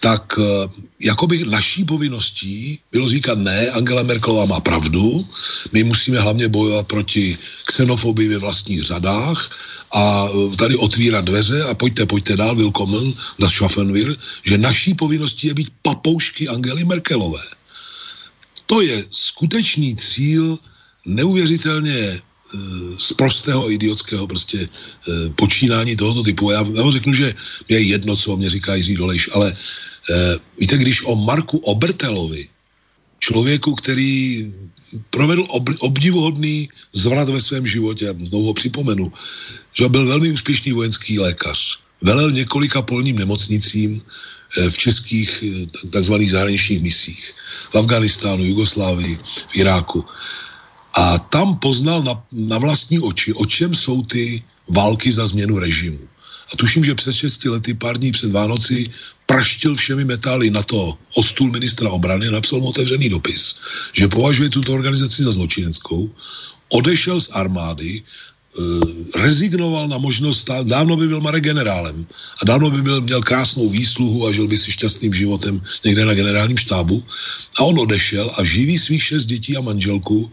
[0.00, 0.68] tak eh,
[1.00, 5.28] jakoby naší povinností bylo říkat ne, Angela Merkelová má pravdu,
[5.72, 7.36] my musíme hlavně bojovat proti
[7.68, 9.50] xenofobii ve vlastních řadách
[9.92, 14.94] a eh, tady otvírat dveře a pojďte, pojďte dál, willkommen, das schaffen wir, že naší
[14.96, 17.44] povinností je být papoušky Angely Merkelové.
[18.66, 20.58] To je skutečný cíl
[21.04, 22.20] neuvěřitelně
[22.98, 24.68] z prostého idiotského prostě
[25.34, 26.50] počínání tohoto typu.
[26.50, 27.34] Já, vám řeknu, že
[27.68, 29.56] je jedno, co mě říká Jiří Dolejš, ale
[30.58, 32.48] víte, když o Marku Obertelovi,
[33.18, 34.46] člověku, který
[35.10, 39.12] provedl ob, obdivuhodný zvrat ve svém životě, znovu ho připomenu,
[39.74, 46.30] že byl velmi úspěšný vojenský lékař, velel několika polním nemocnicím eh, v českých eh, takzvaných
[46.30, 47.34] zahraničních misích.
[47.72, 50.04] V Afganistánu, Jugoslávii, v Iráku.
[50.96, 56.00] A tam poznal na, na vlastní oči, o čem jsou ty války za změnu režimu.
[56.52, 58.90] A tuším, že před 6 lety, pár dní před Vánoci,
[59.26, 63.54] praštil všemi metály na to o stůl ministra obrany, napsal mu otevřený dopis,
[63.92, 66.10] že považuje tuto organizaci za zločineckou,
[66.68, 68.02] odešel z armády,
[68.56, 72.06] Eh, rezignoval na možnost, dávno by byl Marek generálem
[72.40, 76.14] a dávno by byl, měl krásnou výsluhu a žil by si šťastným životem někde na
[76.14, 77.04] generálním štábu
[77.60, 80.32] a on odešel a živí svých šest dětí a manželku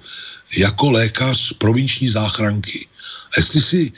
[0.57, 2.87] jako lékař provinční záchranky.
[3.31, 3.91] A jestli si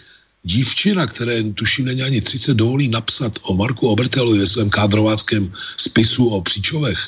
[0.46, 6.28] dívčina, které tuším není ani 30, dovolí napsat o Marku Obertelovi ve svém kádrováckém spisu
[6.30, 7.00] o příčovech,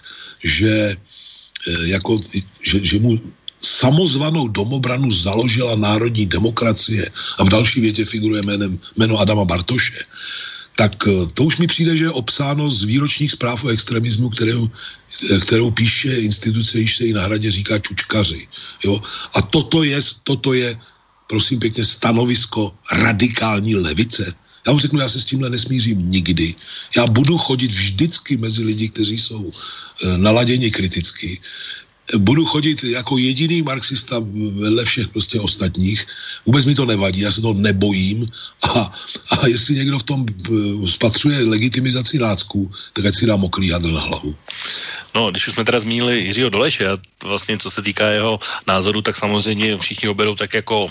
[0.43, 2.19] že, eh, jako,
[2.65, 3.21] že, že mu
[3.61, 10.01] samozvanou domobranu založila národní demokracie a v další větě figuruje jménem, jméno Adama Bartoše,
[10.77, 14.65] tak eh, to už mi přijde, že je obsáno z výročních zpráv o extremismu, kterou,
[14.65, 14.71] eh,
[15.41, 18.47] kterou píše instituce, již se jí na hradě říká čučkaři.
[18.83, 19.01] Jo?
[19.33, 20.79] A toto je, toto je,
[21.27, 24.33] prosím pěkně, stanovisko radikální levice.
[24.67, 26.55] Já vám řeknu, já se s tímhle nesmířím nikdy.
[26.97, 31.39] Já budu chodit vždycky mezi lidi, kteří jsou e, naladěni kriticky
[32.15, 34.15] budu chodit jako jediný marxista
[34.51, 36.07] vedle všech prostě ostatních.
[36.45, 38.27] Vůbec mi to nevadí, já se to nebojím
[38.63, 38.91] a,
[39.31, 43.91] a jestli někdo v tom eh, spatřuje legitimizaci nácků, tak ať si dá mokrý hadr
[43.91, 44.35] na hlavu.
[45.15, 46.87] No, když už jsme teda zmínili Jiřího Doleše
[47.23, 50.89] vlastně co se týká jeho názoru, tak samozřejmě všichni ho berou tak jako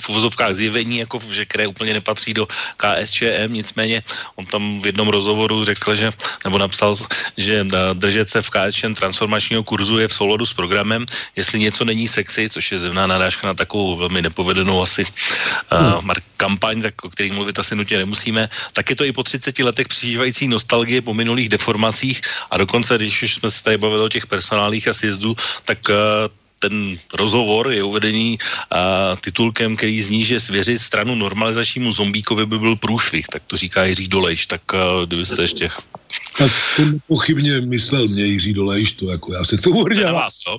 [0.00, 4.02] v uvozovkách zjevení, jako, že které úplně nepatří do KSČM, nicméně
[4.36, 6.12] on tam v jednom rozhovoru řekl, že,
[6.44, 6.96] nebo napsal,
[7.36, 12.08] že držet se v KSČM transformačního kurzu je v souladu s programem, jestli něco není
[12.08, 15.06] sexy, což je zevná narážka na takovou velmi nepovedenou asi
[15.72, 19.58] uh, kampaň, tak, o který mluvit asi nutně nemusíme, tak je to i po 30
[19.58, 24.08] letech přižívající nostalgie po minulých deformacích a dokonce, když už jsme se tady bavili o
[24.08, 25.94] těch personálích a sjezdu, tak uh,
[26.60, 32.76] ten rozhovor je uvedený uh, titulkem, který zní, že svěřit stranu normalizačnímu zombíkovi by byl
[32.76, 35.70] průšvih, tak to říká Jiří Dolejš, tak uh, kdybyste ještě...
[36.38, 39.84] Tak to pochybně myslel mě Jiří Dolejš, to jako já se to tomu
[40.30, 40.58] co?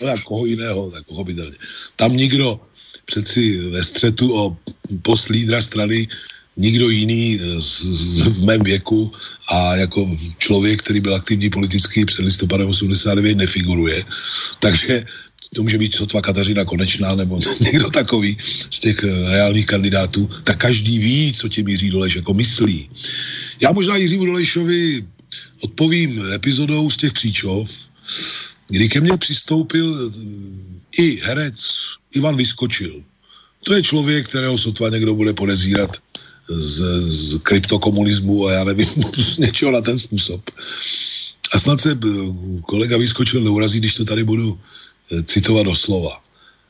[0.00, 1.56] No, jak koho jiného, tak pochopitelně.
[1.96, 2.60] Tam nikdo
[3.04, 4.56] přeci ve střetu o
[5.02, 6.08] post lídra strany
[6.56, 9.12] nikdo jiný z, z, v mém věku
[9.48, 14.04] a jako člověk, který byl aktivní politicky před listopadem 89 nefiguruje.
[14.58, 15.06] Takže
[15.54, 18.36] to může být sotva Kateřina Konečná nebo někdo takový
[18.70, 22.90] z těch eh, reálných kandidátů, tak každý ví, co tím Jiří Dolejš jako myslí.
[23.60, 25.06] Já možná Jiřímu Dolejšovi
[25.60, 27.70] odpovím epizodou z těch příčov,
[28.68, 31.56] kdy ke mně přistoupil eh, i herec
[32.14, 33.02] Ivan Vyskočil.
[33.64, 35.96] To je člověk, kterého sotva někdo bude podezírat
[36.48, 36.76] z,
[37.08, 40.50] z kryptokomunismu a já nevím, z něčeho na ten způsob.
[41.52, 42.08] A snad se eh,
[42.66, 44.58] kolega Vyskočil neurazí, když to tady budu
[45.24, 46.24] citovat doslova.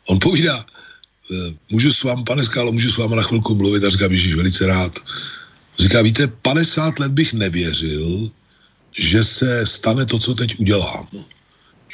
[0.07, 3.91] On povídá, eh, můžu s vámi, pane Skálo, můžu s vámi na chvilku mluvit a
[3.91, 4.99] říká, Ježíš, velice rád.
[5.79, 8.31] Říká, víte, 50 let bych nevěřil,
[8.99, 11.09] že se stane to, co teď udělám.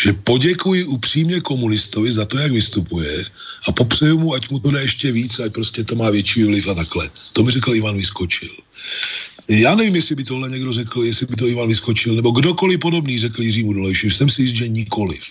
[0.01, 3.25] Že poděkuji upřímně komunistovi za to, jak vystupuje
[3.69, 6.69] a popřeju mu, ať mu to jde ještě víc, ať prostě to má větší vliv
[6.69, 7.11] a takhle.
[7.33, 8.49] To mi řekl Ivan Vyskočil.
[9.49, 13.19] Já nevím, jestli by tohle někdo řekl, jestli by to Ivan Vyskočil, nebo kdokoliv podobný
[13.19, 14.11] řekl Jiřímu Dolejši.
[14.11, 15.25] Jsem si jist, že nikoliv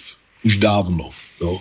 [0.43, 1.10] už dávno.
[1.41, 1.60] Jo.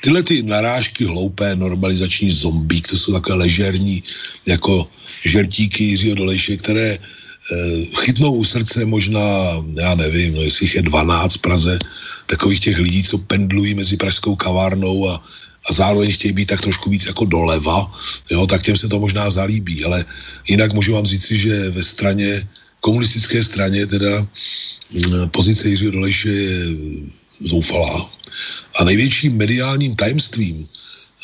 [0.00, 4.02] Tyhle ty narážky hloupé, normalizační zombík, to jsou takové ležerní,
[4.46, 4.88] jako
[5.24, 6.98] žertíky Jiřího Dolejše, které e,
[8.04, 9.20] chytnou u srdce možná,
[9.76, 11.78] já nevím, no jestli jich je 12 v Praze,
[12.26, 15.24] takových těch lidí, co pendlují mezi pražskou kavárnou a,
[15.68, 17.92] a zároveň chtějí být tak trošku víc jako doleva,
[18.30, 20.04] jo, tak těm se to možná zalíbí, ale
[20.48, 22.48] jinak můžu vám říci, že ve straně,
[22.80, 24.26] komunistické straně teda
[25.30, 26.56] pozice Jiřího Dolejše je
[27.44, 28.10] zoufalá.
[28.76, 30.68] A největším mediálním tajemstvím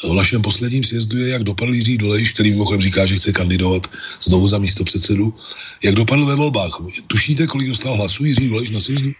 [0.08, 3.90] v našem posledním sjezdu je, jak dopadl Jiří Dolejš, který mimochodem říká, že chce kandidovat
[4.22, 5.34] znovu za místo předsedu,
[5.82, 6.80] jak dopadl ve volbách.
[7.06, 9.10] Tušíte, kolik dostal hlasů Jiří Dolejš na sjezdu?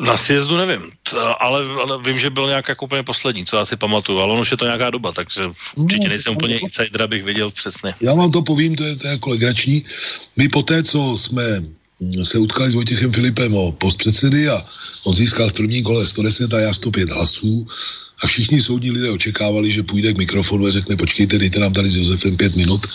[0.00, 0.90] Na sjezdu nevím,
[1.40, 4.42] ale, ale vím, že byl nějak jako úplně poslední, co já si pamatuju, ale ono
[4.42, 5.42] už je to nějaká doba, takže
[5.74, 7.94] určitě no, nejsem no, úplně insider, abych věděl přesně.
[8.00, 9.84] Já vám to povím, to je, to je jako legrační.
[10.36, 11.64] My po té, co jsme
[12.22, 14.66] se utkali s Vojtěchem Filipem o post předsedy a
[15.04, 17.66] on získal v prvním kole 110 a já 105 hlasů
[18.22, 21.88] a všichni soudní lidé očekávali, že půjde k mikrofonu a řekne, počkejte, dejte nám tady
[21.88, 22.86] s Josefem pět minut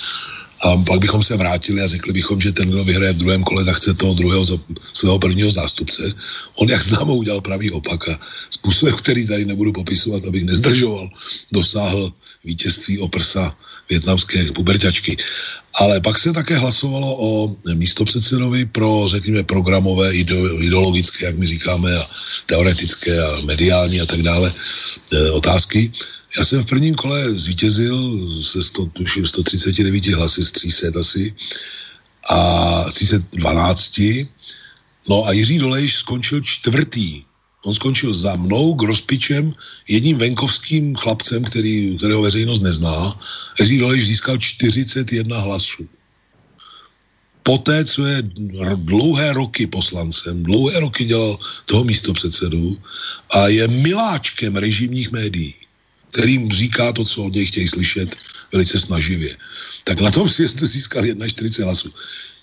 [0.62, 3.66] a pak bychom se vrátili a řekli bychom, že ten, kdo vyhraje v druhém kole,
[3.66, 4.46] tak chce toho druhého
[4.94, 6.14] svého prvního zástupce.
[6.56, 11.10] On, jak známo, udělal pravý opak a způsobem, který tady nebudu popisovat, abych nezdržoval,
[11.52, 13.58] dosáhl vítězství o prsa
[13.90, 15.18] větnamské puberťačky.
[15.74, 22.10] Ale pak se také hlasovalo o místopředsedovi pro, řekněme, programové, ideologické, jak my říkáme, a
[22.46, 24.54] teoretické a mediální a tak dále
[25.14, 25.92] e, otázky.
[26.38, 31.36] Já jsem v prvním kole zvítězil se 100, tuším 139 hlasy z 300 asi
[32.30, 34.02] a 312.
[35.10, 37.24] No a Jiří Dolejš skončil čtvrtý.
[37.64, 39.54] On skončil za mnou, Grospičem,
[39.88, 43.20] jedním venkovským chlapcem, který, kterého veřejnost nezná.
[43.60, 45.88] Jiří Dolejš získal 41 hlasů.
[47.44, 48.22] Poté, co je
[48.76, 52.78] dlouhé roky poslancem, dlouhé roky dělal toho místo předsedu
[53.30, 55.54] a je miláčkem režimních médií
[56.12, 58.16] kterým říká to, co od něj chtějí slyšet
[58.52, 59.38] velice snaživě.
[59.84, 61.90] Tak na tom sjezdu získal 41 hlasů.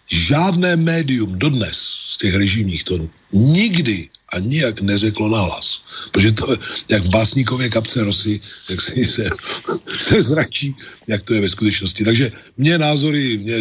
[0.08, 1.76] Žádné médium dodnes
[2.08, 5.80] z těch režimních tonů nikdy a nijak neřeklo na hlas.
[6.10, 6.56] Protože to,
[6.88, 9.30] jak v básníkově kapce Rosy, jak si se,
[9.98, 10.74] se zračí,
[11.06, 12.04] jak to je ve skutečnosti.
[12.04, 13.56] Takže mě názory, mě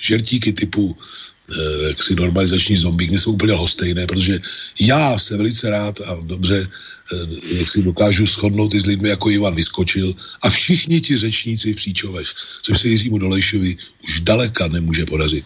[0.00, 4.40] žertíky typu eh, jaksi normalizační zombík, my jsou úplně lhostejné, protože
[4.80, 6.68] já se velice rád a dobře
[7.12, 11.72] Eh, jak si dokážu shodnout i s lidmi, jako Ivan Vyskočil a všichni ti řečníci
[11.72, 12.26] v Příčovech,
[12.62, 15.44] což se Jiřímu Dolejšovi už daleka nemůže podařit.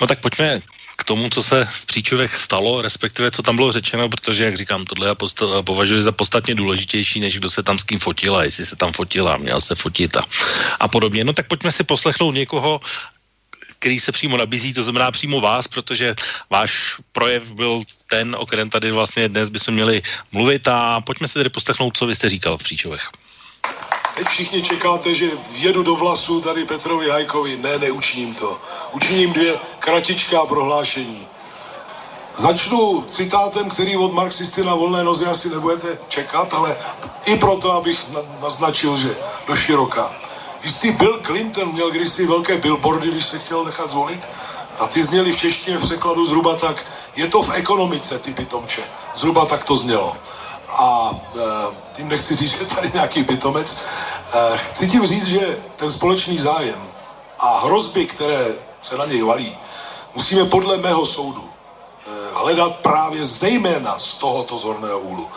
[0.00, 0.60] No tak pojďme
[0.96, 4.84] k tomu, co se v Příčovech stalo, respektive co tam bylo řečeno, protože, jak říkám,
[4.84, 8.66] tohle já posta- považuji za podstatně důležitější, než kdo se tam s kým fotila, jestli
[8.66, 10.24] se tam fotila, měl se fotit a,
[10.80, 11.24] a podobně.
[11.24, 12.80] No tak pojďme si poslechnout někoho,
[13.82, 16.14] který se přímo nabízí, to znamená přímo vás, protože
[16.50, 20.02] váš projev byl ten, o kterém tady vlastně dnes bychom měli
[20.32, 23.10] mluvit a pojďme se tedy poslechnout, co vy jste říkal v Příčovech.
[24.14, 27.56] Teď všichni čekáte, že vjedu do vlasu tady Petrovi Hajkovi.
[27.56, 28.58] Ne, neučiním to.
[28.92, 31.26] Učiním dvě kratičká prohlášení.
[32.36, 36.76] Začnu citátem, který od marxisty na volné noze asi nebudete čekat, ale
[37.24, 38.06] i proto, abych
[38.42, 40.14] naznačil, že do široka.
[40.64, 44.28] Jistý Bill Clinton měl kdysi velké billboardy, když se chtěl nechat zvolit
[44.78, 48.82] a ty zněly v češtině v překladu zhruba tak, je to v ekonomice, ty pitomče.
[49.14, 50.16] Zhruba tak to znělo.
[50.72, 51.40] A e,
[51.92, 53.76] tím nechci říct, že tady nějaký pitomec.
[54.32, 56.88] E, chci tím říct, že ten společný zájem
[57.38, 58.46] a hrozby, které
[58.80, 59.58] se na něj valí,
[60.14, 65.28] musíme podle mého soudu e, hledat právě zejména z tohoto zorného úhlu.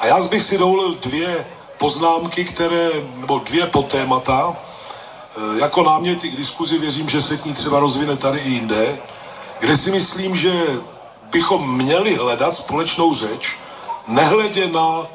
[0.00, 1.46] A já bych si dovolil dvě
[1.78, 4.56] poznámky, které, nebo dvě potémata,
[5.60, 8.98] jako náměty k diskuzi věřím, že se k ní třeba rozvine tady i jinde,
[9.58, 10.52] kde si myslím, že
[11.30, 13.56] bychom měli hledat společnou řeč,
[14.06, 15.06] nehledě na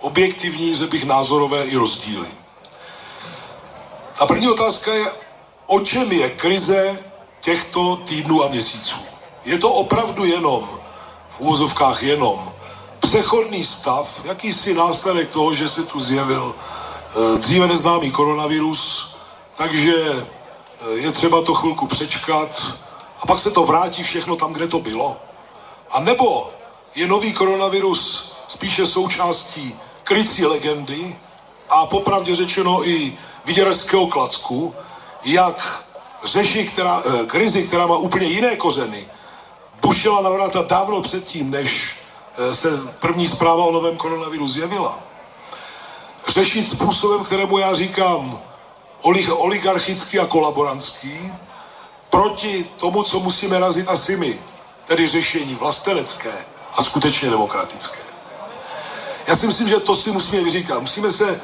[0.00, 2.28] objektivní, že bych názorové i rozdíly.
[4.20, 5.06] A první otázka je,
[5.66, 6.98] o čem je krize
[7.40, 8.96] těchto týdnů a měsíců?
[9.44, 10.68] Je to opravdu jenom,
[11.28, 12.52] v úvozovkách jenom,
[13.00, 16.54] přechodný stav, jakýsi následek toho, že se tu zjevil
[17.16, 19.14] Eh, dříve neznámý koronavirus,
[19.56, 22.72] takže eh, je třeba to chvilku přečkat
[23.20, 25.16] a pak se to vrátí všechno tam, kde to bylo.
[25.90, 26.50] A nebo
[26.96, 31.16] je nový koronavirus spíše součástí krycí legendy
[31.68, 34.74] a popravdě řečeno i vyděračského klacku,
[35.24, 35.84] jak
[36.24, 39.08] řeší která, eh, krizi, která má úplně jiné kořeny,
[39.82, 41.96] bušila na vrata dávno předtím, než
[42.52, 42.68] se
[43.00, 44.98] první zpráva o novém koronaviru zjevila.
[46.28, 48.40] Řešit způsobem, kterému já říkám
[49.32, 51.32] oligarchický a kolaborantský,
[52.10, 54.38] proti tomu, co musíme razit asi my,
[54.84, 57.98] tedy řešení vlastenecké a skutečně demokratické.
[59.26, 60.80] Já si myslím, že to si musíme vyříkat.
[60.80, 61.40] Musíme se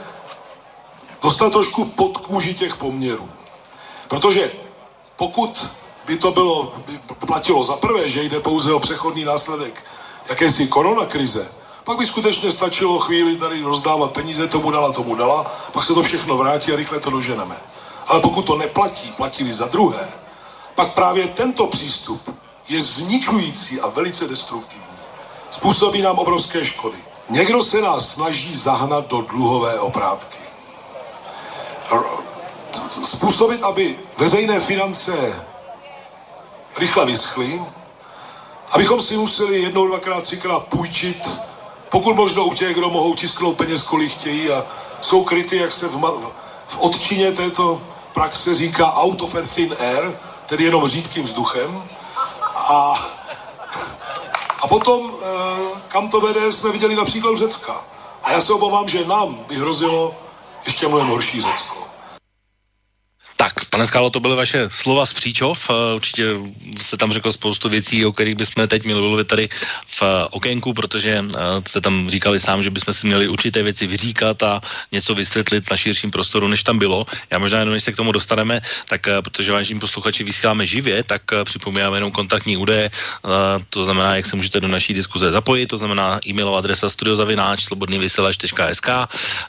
[1.22, 3.30] dostat trošku pod kůži těch poměrů.
[4.08, 4.50] Protože
[5.16, 5.70] pokud
[6.06, 9.84] by to bylo, by platilo za prvé, že jde pouze o přechodný následek
[10.28, 11.48] jakési koronakrize,
[11.84, 16.02] pak by skutečně stačilo chvíli tady rozdávat peníze, tomu dala, tomu dala, pak se to
[16.02, 17.56] všechno vrátí a rychle to doženeme.
[18.06, 20.12] Ale pokud to neplatí, platili za druhé,
[20.74, 22.36] pak právě tento přístup
[22.68, 24.91] je zničující a velice destruktivní.
[25.52, 26.98] Způsobí nám obrovské škody.
[27.28, 30.38] Někdo se nás snaží zahnat do dluhové oprátky.
[33.02, 35.44] Způsobit, aby veřejné finance
[36.78, 37.62] rychle vyschly,
[38.70, 41.40] abychom si museli jednou, dvakrát, třikrát půjčit
[41.92, 44.64] pokud možno u těch, kdo mohou tisknout peněz, kolik chtějí a
[45.00, 46.30] jsou kryty, jak se v, ma-
[46.66, 47.80] v odčině této
[48.14, 51.84] praxe říká out of a thin air, tedy jenom řídkým vzduchem.
[52.54, 52.94] A,
[54.62, 57.84] a potom, eh, kam to vede, jsme viděli například Řecka.
[58.22, 60.14] A já se obávám, že nám by hrozilo
[60.66, 61.81] ještě mnohem horší Řecko.
[63.42, 65.70] Tak, pane Skálo, to byly vaše slova z Příčov.
[65.70, 66.26] Eh, určitě
[66.78, 69.48] jste tam řekl spoustu věcí, o kterých bychom teď měli mluvit tady
[69.86, 73.86] v eh, okénku, protože eh, jste tam říkali sám, že bychom si měli určité věci
[73.86, 74.60] vyříkat a
[74.92, 77.02] něco vysvětlit na širším prostoru, než tam bylo.
[77.30, 81.22] Já možná jenom, než se k tomu dostaneme, tak protože vážení posluchači vysíláme živě, tak
[81.44, 82.90] připomínáme jenom kontaktní údaje,
[83.70, 88.88] to znamená, jak se můžete do naší diskuze zapojit, to znamená e-mailová adresa studiozavináč slobodnývysílač.sk,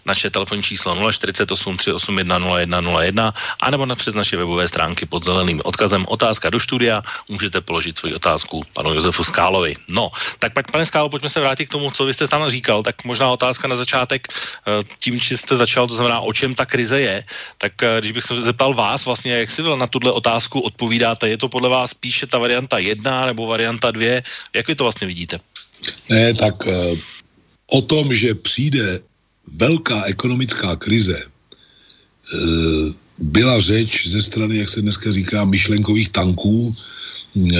[0.05, 5.61] naše telefonní číslo 048 381 0101, anebo nebo na přes naše webové stránky pod zeleným
[5.63, 7.03] odkazem Otázka do studia.
[7.29, 9.75] Můžete položit svoji otázku panu Josefu Skálovi.
[9.87, 12.83] No, tak pak, pane Skálo, pojďme se vrátit k tomu, co vy jste tam říkal.
[12.83, 16.65] Tak možná otázka na začátek, eh, tím, či jste začal, to znamená, o čem ta
[16.65, 17.23] krize je.
[17.57, 21.37] Tak eh, když bych se zeptal vás, vlastně, jak si na tuhle otázku odpovídáte, je
[21.37, 24.23] to podle vás spíše ta varianta jedna nebo varianta dvě?
[24.55, 25.39] Jak vy to vlastně vidíte?
[26.09, 26.97] Ne, tak uh,
[27.67, 28.99] o tom, že přijde
[29.47, 31.27] velká ekonomická krize,
[33.17, 37.57] byla řeč ze strany, jak se dneska říká, myšlenkových tanků, eh,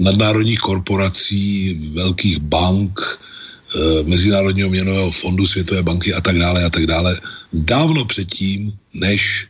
[0.00, 6.86] nadnárodních korporací, velkých bank, eh, Mezinárodního měnového fondu, Světové banky a tak dále a tak
[6.86, 7.20] dále,
[7.52, 9.46] dávno předtím, než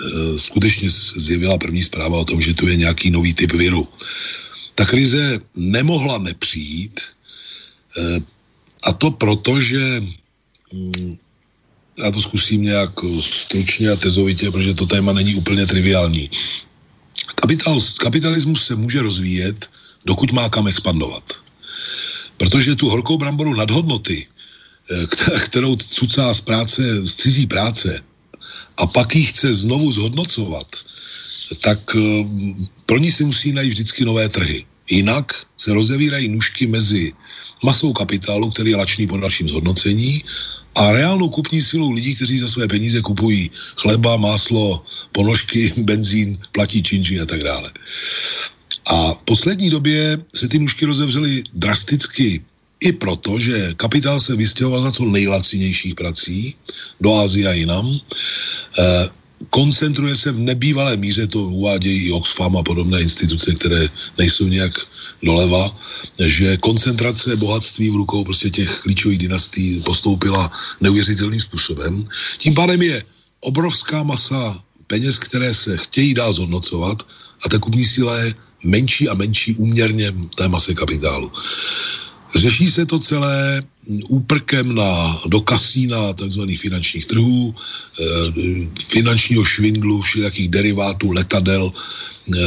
[0.00, 3.88] eh, skutečně zjevila první zpráva o tom, že tu je nějaký nový typ viru.
[4.74, 7.00] Ta krize nemohla nepřijít
[8.82, 10.00] a to proto, že
[10.72, 11.18] mm,
[12.04, 12.90] já to zkusím nějak
[13.20, 16.30] stručně a tezovitě, protože to téma není úplně triviální.
[17.34, 19.70] Kapital, kapitalismus se může rozvíjet,
[20.04, 21.24] dokud má kam expandovat.
[22.36, 25.06] Protože tu horkou bramboru nadhodnoty, eh,
[25.40, 28.00] kterou cucá z práce, z cizí práce,
[28.76, 30.66] a pak ji chce znovu zhodnocovat,
[31.60, 32.24] tak eh,
[32.86, 34.64] pro ní si musí najít vždycky nové trhy.
[34.90, 37.12] Jinak se rozevírají nůžky mezi
[37.62, 40.24] masou kapitálu, který je lačný po dalším zhodnocení,
[40.74, 46.82] a reálnou kupní silou lidí, kteří za své peníze kupují chleba, máslo, ponožky, benzín, platí
[46.82, 47.70] činži a tak dále.
[48.86, 52.42] A v poslední době se ty nůžky rozevřely drasticky
[52.80, 56.54] i proto, že kapitál se vystěhoval za co nejlacinějších prací
[57.00, 57.92] do Ázie a jinam.
[57.92, 59.08] E,
[59.50, 63.88] koncentruje se v nebývalé míře, to uvádějí Oxfam a podobné instituce, které
[64.18, 64.72] nejsou nějak
[65.22, 65.76] doleva,
[66.18, 72.08] že koncentrace bohatství v rukou prostě těch klíčových dynastí postoupila neuvěřitelným způsobem.
[72.38, 73.04] Tím pádem je
[73.40, 77.02] obrovská masa peněz, které se chtějí dál zhodnocovat
[77.44, 78.34] a ta kupní síla je
[78.64, 81.32] menší a menší úměrně té mase kapitálu.
[82.34, 83.62] Řeší se to celé
[84.08, 86.40] úprkem na, do kasína tzv.
[86.60, 88.04] finančních trhů, e,
[88.88, 92.38] finančního švindlu, všelijakých derivátů, letadel, e,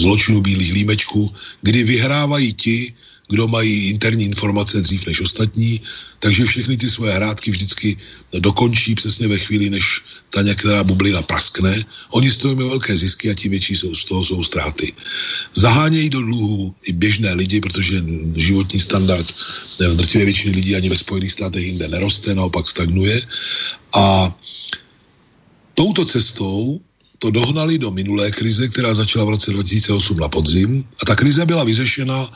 [0.00, 2.94] zločinu bílých límečků, kdy vyhrávají ti,
[3.30, 5.80] kdo mají interní informace dřív než ostatní,
[6.18, 7.96] takže všechny ty svoje hrádky vždycky
[8.38, 11.84] dokončí přesně ve chvíli, než ta některá bublina praskne.
[12.10, 14.92] Oni z toho mají velké zisky a ti větší jsou, z toho jsou ztráty.
[15.54, 18.04] Zahánějí do dluhu i běžné lidi, protože
[18.36, 19.34] životní standard
[19.78, 23.22] v drtivé většiny lidí ani ve Spojených státech jinde neroste, naopak stagnuje.
[23.94, 24.34] A
[25.74, 26.80] touto cestou
[27.20, 30.84] to dohnali do minulé krize, která začala v roce 2008 na podzim.
[31.02, 32.32] A ta krize byla vyřešena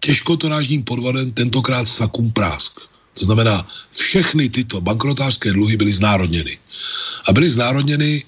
[0.00, 2.72] těžkotonážním podvodem, tentokrát sakum prásk.
[3.14, 6.58] To znamená, všechny tyto bankrotářské dluhy byly znárodněny.
[7.26, 8.24] A byly znárodněny e,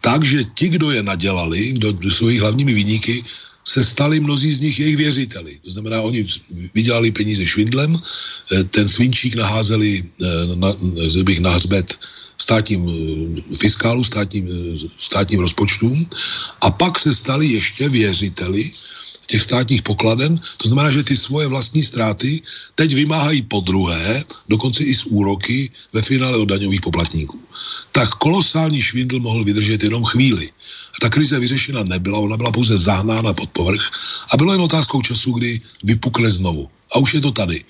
[0.00, 3.24] tak, že ti, kdo je nadělali, kdo jsou jejich hlavními vyníky,
[3.64, 5.58] se stali mnozí z nich jejich věřiteli.
[5.64, 6.26] To znamená, oni
[6.74, 10.26] vydělali peníze švindlem, e, ten svinčík naházeli e,
[10.56, 10.72] na,
[11.22, 11.98] bych na hřbet
[12.38, 12.86] státním
[13.58, 14.48] fiskálu, státním,
[14.98, 16.06] státním rozpočtům
[16.60, 18.72] a pak se stali ještě věřiteli
[19.28, 20.40] těch státních pokladen.
[20.56, 22.42] To znamená, že ty svoje vlastní ztráty
[22.74, 27.38] teď vymáhají po druhé, dokonce i z úroky ve finále od daňových poplatníků.
[27.92, 30.48] Tak kolosální švindl mohl vydržet jenom chvíli.
[30.96, 33.84] A ta krize vyřešena nebyla, ona byla pouze zahnána pod povrch
[34.32, 36.68] a bylo jen otázkou času, kdy vypukne znovu.
[36.92, 37.64] A už je to tady.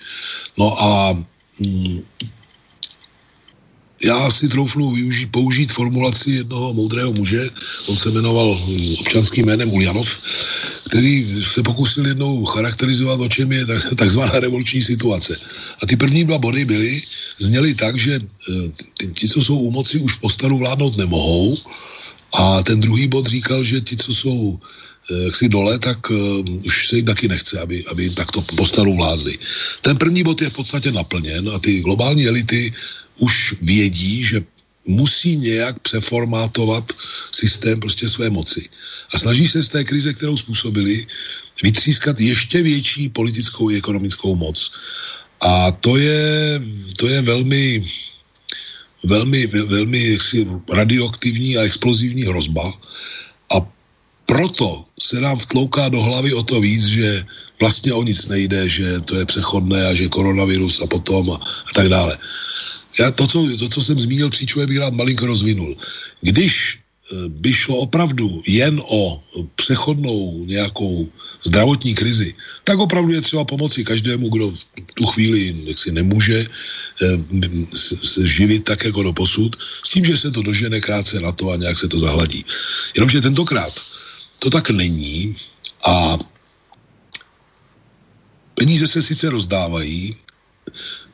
[0.57, 1.13] No a
[1.61, 2.01] mm,
[4.05, 7.51] já si troufnu využít, použít formulaci jednoho moudrého muže,
[7.87, 8.61] on se jmenoval
[9.01, 10.09] občanským jménem Uljanov,
[10.89, 15.37] který se pokusil jednou charakterizovat, o čem je takzvaná revoluční situace.
[15.83, 17.03] A ty první dva body byly,
[17.39, 21.57] zněly tak, že eh, ti, co jsou u moci, už po staru vládnout nemohou,
[22.35, 24.59] a ten druhý bod říkal, že ti, co jsou
[25.11, 28.95] eh, jaksi dole, tak uh, už se jim taky nechce, aby, aby jim takto postaru
[28.97, 29.39] vládli.
[29.83, 32.73] Ten první bod je v podstatě naplněn a ty globální elity
[33.19, 34.45] už vědí, že
[34.89, 36.93] musí nějak přeformátovat
[37.31, 38.69] systém prostě své moci.
[39.13, 41.07] A snaží se z té krize, kterou způsobili,
[41.63, 44.71] vytřískat ještě větší politickou i ekonomickou moc.
[45.41, 46.63] A to je,
[46.97, 47.85] to je velmi,
[49.05, 50.19] velmi, velmi
[50.73, 52.73] radioaktivní a explozivní hrozba.
[53.55, 53.57] A
[54.27, 57.25] proto se nám vtlouká do hlavy o to víc, že
[57.61, 61.71] vlastně o nic nejde, že to je přechodné a že koronavirus a potom a, a
[61.75, 62.19] tak dále.
[62.99, 65.77] Já to, co, to, co jsem zmínil příčové, bych rád malinko rozvinul.
[66.21, 69.23] Když e, by šlo opravdu jen o
[69.55, 71.09] přechodnou nějakou
[71.45, 72.35] zdravotní krizi,
[72.65, 77.19] tak opravdu je třeba pomoci každému, kdo v tu chvíli si nemůže eh,
[78.03, 81.51] se živit tak jako do posud, s tím, že se to dožene krátce na to
[81.51, 82.45] a nějak se to zahladí.
[82.95, 83.75] Jenomže tentokrát
[84.39, 85.37] to tak není
[85.87, 86.19] a
[88.55, 90.17] peníze se sice rozdávají,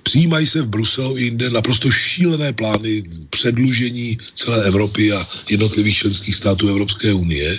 [0.04, 6.36] přijímají se v Bruselu i jinde naprosto šílené plány předlužení celé Evropy a jednotlivých členských
[6.36, 7.58] států Evropské unie.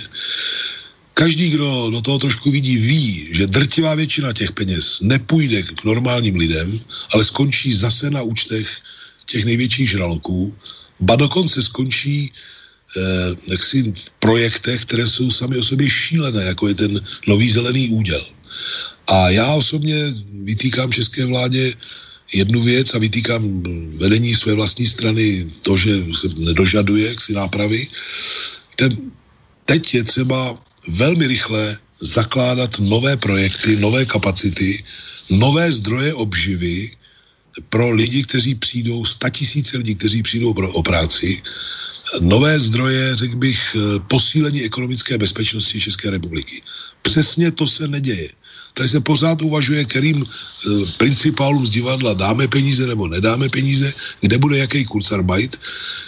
[1.14, 6.36] Každý, kdo do toho trošku vidí, ví, že drtivá většina těch peněz nepůjde k normálním
[6.36, 6.80] lidem,
[7.12, 8.68] ale skončí zase na účtech
[9.26, 10.54] těch největších žraloků,
[11.00, 13.00] ba dokonce skončí eh,
[13.48, 18.24] jaksi v projektech, které jsou sami o sobě šílené, jako je ten nový zelený úděl.
[19.06, 21.74] A já osobně vytýkám české vládě
[22.32, 23.62] jednu věc a vytýkám
[23.96, 27.88] vedení své vlastní strany to, že se nedožaduje si nápravy.
[28.76, 28.96] Ten,
[29.64, 30.58] teď je třeba
[30.88, 34.84] velmi rychle zakládat nové projekty, nové kapacity,
[35.30, 36.90] nové zdroje obživy
[37.68, 41.42] pro lidi, kteří přijdou, tisíce lidí, kteří přijdou pro, o práci,
[42.20, 46.62] nové zdroje, řekl bych, eh, posílení ekonomické bezpečnosti České republiky.
[47.02, 48.30] Přesně to se neděje.
[48.76, 50.28] Tady se pořád uvažuje, kterým e,
[51.00, 55.56] principálům z divadla dáme peníze nebo nedáme peníze, kde bude jaký kurzarbeit.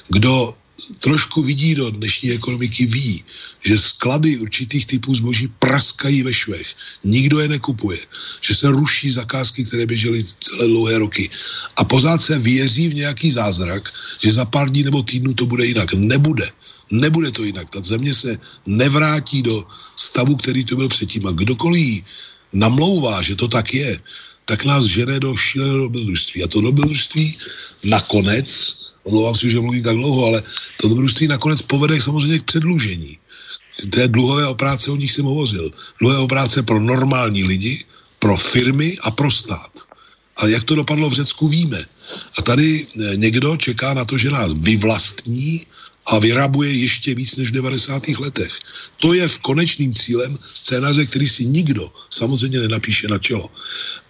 [0.08, 0.54] Kdo
[1.00, 3.24] trošku vidí do dnešní ekonomiky, ví,
[3.64, 6.68] že sklady určitých typů zboží praskají ve švech.
[7.04, 7.98] Nikdo je nekupuje.
[8.40, 11.30] Že se ruší zakázky, které běžely celé dlouhé roky.
[11.76, 13.92] A pořád se věří v nějaký zázrak,
[14.22, 15.92] že za pár dní nebo týdnů to bude jinak.
[15.96, 16.50] Nebude.
[16.90, 17.70] Nebude to jinak.
[17.70, 19.64] Ta země se nevrátí do
[19.96, 21.26] stavu, který to byl předtím.
[21.26, 22.04] A kdokoliv
[22.53, 24.01] namlouvá, že to tak je,
[24.44, 26.44] tak nás žene do šíleného dobrodružství.
[26.44, 27.36] A to dobrodružství
[27.84, 28.49] nakonec
[29.09, 30.38] omlouvám si, že mluvím tak dlouho, ale
[30.80, 33.18] to dobrodružství nakonec povede samozřejmě k předlužení.
[33.90, 35.72] Té dluhové opráce, o nich jsem hovořil.
[36.01, 37.84] Dluhové opráce pro normální lidi,
[38.18, 39.72] pro firmy a pro stát.
[40.36, 41.84] A jak to dopadlo v Řecku, víme.
[42.38, 45.66] A tady eh, někdo čeká na to, že nás vyvlastní
[46.09, 48.09] a vyrabuje ještě víc než v 90.
[48.09, 48.52] letech.
[48.96, 53.50] To je v konečným cílem scénáře, který si nikdo samozřejmě nenapíše na čelo.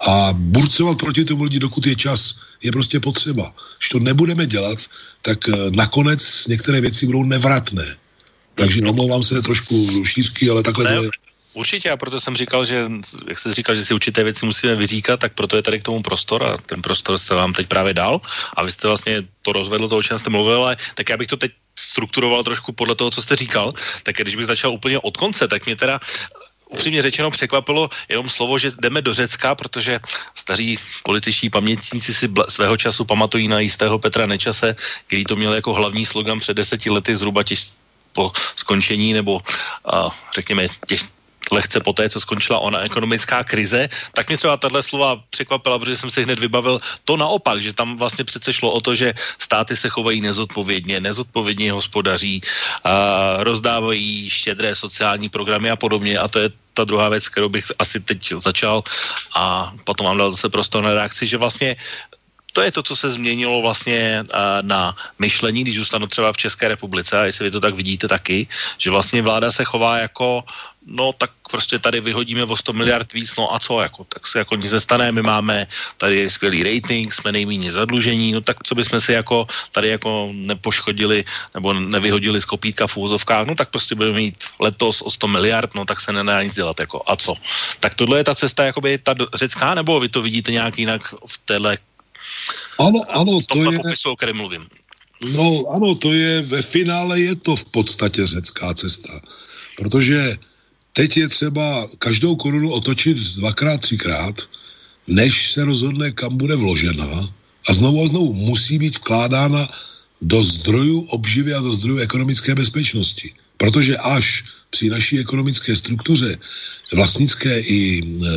[0.01, 3.55] A burcovat proti tomu lidi, dokud je čas, je prostě potřeba.
[3.79, 4.79] Když to nebudeme dělat,
[5.23, 7.97] tak eh, nakonec některé věci budou nevratné.
[8.55, 11.11] Takže omlouvám se trošku šířky, ale takhle ne, to je.
[11.59, 12.87] Určitě a proto jsem říkal, že
[13.29, 16.03] jak jsi říkal, že si určité věci musíme vyříkat, tak proto je tady k tomu
[16.03, 18.21] prostor a ten prostor se vám teď právě dal.
[18.55, 21.29] A vy jste vlastně to rozvedl, to, o čem jste mluvil, ale tak já bych
[21.29, 25.17] to teď strukturoval trošku podle toho, co jste říkal, tak když bych začal úplně od
[25.17, 26.01] konce, tak mě teda
[26.71, 29.99] upřímně řečeno překvapilo jenom slovo, že jdeme do Řecka, protože
[30.35, 35.75] staří političtí pamětníci si svého času pamatují na jistého Petra Nečase, který to měl jako
[35.75, 37.75] hlavní slogan před deseti lety zhruba těž
[38.13, 41.18] po skončení nebo uh, řekněme těch
[41.51, 45.97] lehce po té, co skončila ona ekonomická krize, tak mě třeba tahle slova překvapila, protože
[45.97, 46.81] jsem si hned vybavil.
[47.05, 51.73] To naopak, že tam vlastně přece šlo o to, že státy se chovají nezodpovědně, nezodpovědně
[51.73, 52.41] hospodaří,
[52.85, 52.91] a
[53.45, 56.19] rozdávají štědré sociální programy a podobně.
[56.19, 58.83] A to je ta druhá věc, kterou bych asi teď začal.
[59.37, 61.77] A potom vám dal zase prostor na reakci, že vlastně
[62.53, 64.25] to je to, co se změnilo vlastně
[64.63, 68.47] na myšlení, když zůstanu třeba v České republice, a jestli vy to tak vidíte taky,
[68.79, 70.45] že vlastně vláda se chová jako
[70.89, 74.39] no tak prostě tady vyhodíme o 100 miliard víc, no a co, jako, tak se
[74.39, 75.67] jako nic nestane, my máme
[75.97, 81.25] tady skvělý rating, jsme nejméně zadlužení, no tak co bychom si jako tady jako nepoškodili
[81.55, 85.75] nebo nevyhodili z kopítka v úzovkách, no tak prostě budeme mít letos o 100 miliard,
[85.75, 87.35] no tak se nedá nic dělat, jako a co.
[87.81, 91.39] Tak tohle je ta cesta, jakoby ta řecká, nebo vy to vidíte nějak jinak v
[91.45, 91.79] téhle
[92.79, 93.79] ano, ano, to je...
[93.79, 94.67] popisu, o kterém mluvím.
[95.33, 99.21] No ano, to je, ve finále je to v podstatě řecká cesta.
[99.77, 100.39] Protože
[100.99, 104.35] Teď je třeba každou korunu otočit dvakrát, třikrát,
[105.07, 107.31] než se rozhodne, kam bude vložena
[107.69, 109.71] a znovu a znovu musí být vkládána
[110.23, 113.33] do zdrojů obživy a do zdrojů ekonomické bezpečnosti.
[113.57, 116.39] Protože až při naší ekonomické struktuře,
[116.93, 118.29] vlastnické i e,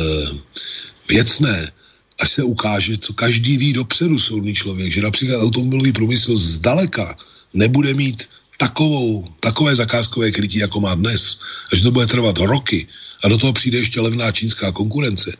[1.08, 1.72] věcné,
[2.18, 7.16] až se ukáže, co každý ví dopředu soudný člověk, že například automobilový průmysl zdaleka
[7.54, 11.38] nebude mít takovou, takové zakázkové krytí, jako má dnes,
[11.72, 12.86] a že to bude trvat roky
[13.24, 15.32] a do toho přijde ještě levná čínská konkurence,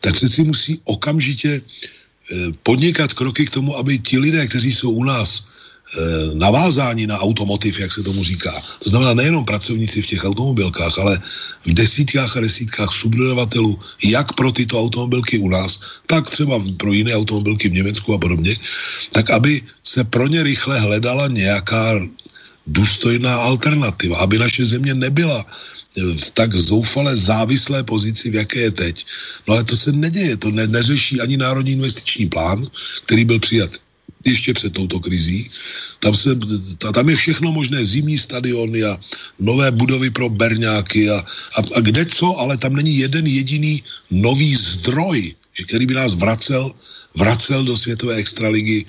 [0.00, 5.04] tak přeci musí okamžitě eh, podnikat kroky k tomu, aby ti lidé, kteří jsou u
[5.04, 5.42] nás
[5.90, 8.62] Eh, navázání na automotiv, jak se tomu říká.
[8.78, 11.18] To znamená nejenom pracovníci v těch automobilkách, ale
[11.66, 17.10] v desítkách a desítkách subdodavatelů, jak pro tyto automobilky u nás, tak třeba pro jiné
[17.10, 18.56] automobilky v Německu a podobně,
[19.12, 21.98] tak aby se pro ně rychle hledala nějaká
[22.70, 25.46] důstojná alternativa, aby naše země nebyla
[25.96, 28.96] v tak zoufale závislé pozici, v jaké je teď.
[29.48, 32.70] No ale to se neděje, to ne, neřeší ani Národní investiční plán,
[33.04, 33.70] který byl přijat
[34.24, 35.50] ještě před touto krizí.
[36.00, 36.38] Tam, se,
[36.78, 39.00] tam je všechno možné, zimní stadiony a
[39.38, 41.18] nové budovy pro berňáky a,
[41.56, 45.34] a, a kde co, ale tam není jeden jediný nový zdroj,
[45.66, 46.70] který by nás vracel,
[47.16, 48.86] vracel do světové extraligy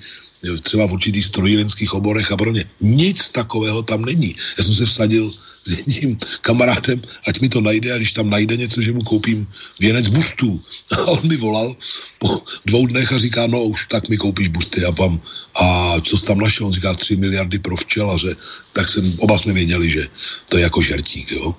[0.62, 2.64] třeba v určitých strojírenských oborech a podobně.
[2.80, 4.36] Nic takového tam není.
[4.58, 5.32] Já jsem se vsadil
[5.64, 9.46] s jedním kamarádem, ať mi to najde a když tam najde něco, že mu koupím
[9.80, 10.60] věnec bustů.
[10.90, 11.76] A on mi volal
[12.18, 15.20] po dvou dnech a říká, no už tak mi koupíš busty a vám,
[15.54, 16.66] a co jsi tam našel?
[16.66, 18.36] On říká 3 miliardy pro včelaře.
[18.72, 20.08] Tak jsem, oba jsme věděli, že
[20.48, 21.54] to je jako žertík, jo.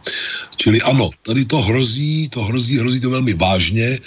[0.55, 3.99] Čili ano, tady to hrozí, to hrozí, hrozí to velmi vážně.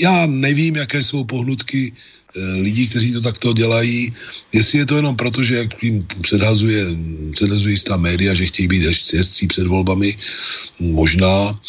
[0.00, 1.92] Já nevím, jaké jsou pohnutky
[2.34, 4.14] lidí, kteří to takto dělají,
[4.52, 6.86] jestli je to jenom proto, že jak jim předhazuje,
[7.32, 8.82] předhazují ta média, že chtějí být
[9.12, 10.18] jezdcí před volbami,
[10.80, 11.60] možná.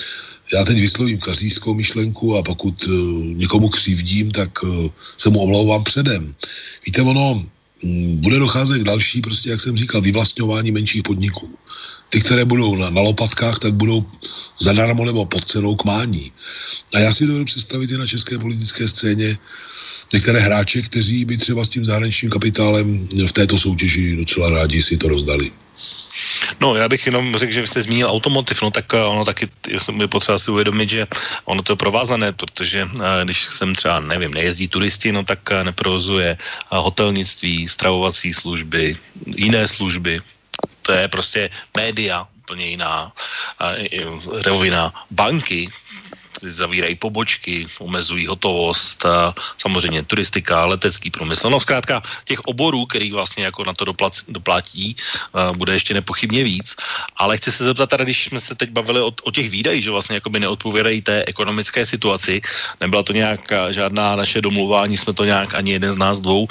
[0.54, 2.94] Já teď vyslovím kařískou myšlenku a pokud uh,
[3.26, 6.36] někomu křivdím, tak uh, se mu omlouvám předem.
[6.86, 7.46] Víte, ono
[7.84, 11.50] um, bude docházet k další, prostě, jak jsem říkal, vyvlastňování menších podniků.
[12.10, 14.06] Ty, které budou na, na lopatkách, tak budou
[14.62, 16.32] zadarmo nebo pod cenou k mání.
[16.94, 19.38] A já si dovedu představit i na české politické scéně
[20.16, 24.98] některé hráče, kteří by třeba s tím zahraničním kapitálem v této soutěži docela rádi si
[24.98, 25.52] to rozdali.
[26.60, 29.50] No, já bych jenom řekl, že jste zmínil automotiv, no tak eh, ono taky
[30.00, 31.08] je potřeba si uvědomit, že
[31.46, 35.64] ono to je provázané, protože eh, když sem třeba, nevím, nejezdí turisti, no tak eh,
[35.64, 36.38] neprovozuje
[36.72, 38.96] hotelnictví, stravovací služby,
[39.36, 40.24] jiné služby,
[40.82, 43.12] to je prostě média, úplně jiná
[44.46, 44.94] rovina.
[45.12, 45.68] Banky,
[46.54, 51.50] zavírají pobočky, omezují hotovost, a samozřejmě turistika, letecký průmysl.
[51.50, 54.96] No zkrátka těch oborů, který vlastně jako na to doplac, doplatí,
[55.58, 56.76] bude ještě nepochybně víc.
[57.18, 59.92] Ale chci se zeptat, tady, když jsme se teď bavili o, o těch výdajích, že
[59.92, 62.42] vlastně jako by neodpovídají té ekonomické situaci,
[62.82, 63.42] nebyla to nějak
[63.72, 66.48] žádná naše domluvání, jsme to nějak ani jeden z nás dvou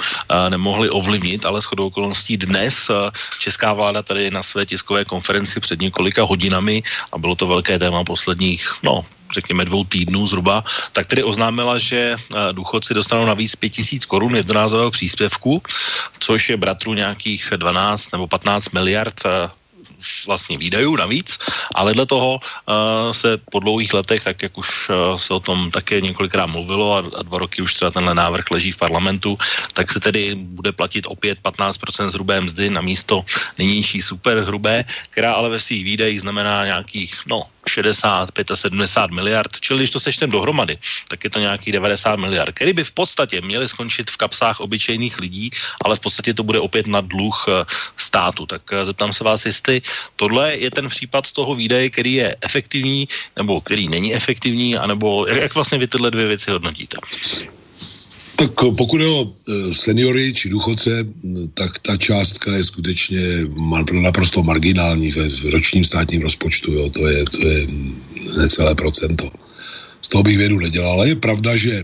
[0.49, 2.91] nemohli ovlivnit, ale shodou okolností dnes
[3.39, 8.03] česká vláda tady na své tiskové konferenci před několika hodinami a bylo to velké téma
[8.03, 10.63] posledních, no, řekněme dvou týdnů zhruba,
[10.93, 15.61] tak tedy oznámila, že eh, důchodci dostanou navíc 5000 korun jednorázového příspěvku,
[16.19, 19.49] což je bratru nějakých 12 nebo 15 miliard eh,
[20.27, 21.39] vlastně výdajů navíc,
[21.75, 25.71] ale dle toho uh, se po dlouhých letech, tak jak už uh, se o tom
[25.71, 29.37] také několikrát mluvilo a, a dva roky už třeba tenhle návrh leží v parlamentu,
[29.73, 33.25] tak se tedy bude platit opět 15% zhrubé mzdy na místo
[33.57, 39.79] nynější super hrubé, která ale ve svých výdajích znamená nějakých, no, 60, 75 miliard, čili
[39.79, 43.69] když to sečtem dohromady, tak je to nějakých 90 miliard, který by v podstatě měly
[43.69, 45.51] skončit v kapsách obyčejných lidí,
[45.85, 47.65] ale v podstatě to bude opět na dluh eh,
[47.97, 48.45] státu.
[48.45, 49.81] Tak eh, zeptám se vás, jestli
[50.15, 55.55] tohle je ten případ toho výdaje, který je efektivní, nebo který není efektivní, anebo jak
[55.55, 56.97] vlastně vy tyhle dvě věci hodnotíte?
[58.35, 61.07] Tak pokud je o e, seniory či důchodce,
[61.53, 63.21] tak ta částka je skutečně
[63.91, 66.73] naprosto marginální v ročním státním rozpočtu.
[66.73, 66.89] Jo.
[66.89, 67.67] To, je, to je
[68.37, 69.31] necelé procento.
[70.01, 70.91] Z toho bych vědu nedělal.
[70.91, 71.83] Ale je pravda, že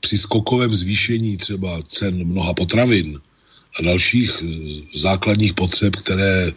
[0.00, 3.20] při skokovém zvýšení třeba cen mnoha potravin
[3.78, 4.46] a dalších e,
[4.98, 6.52] základních potřeb, které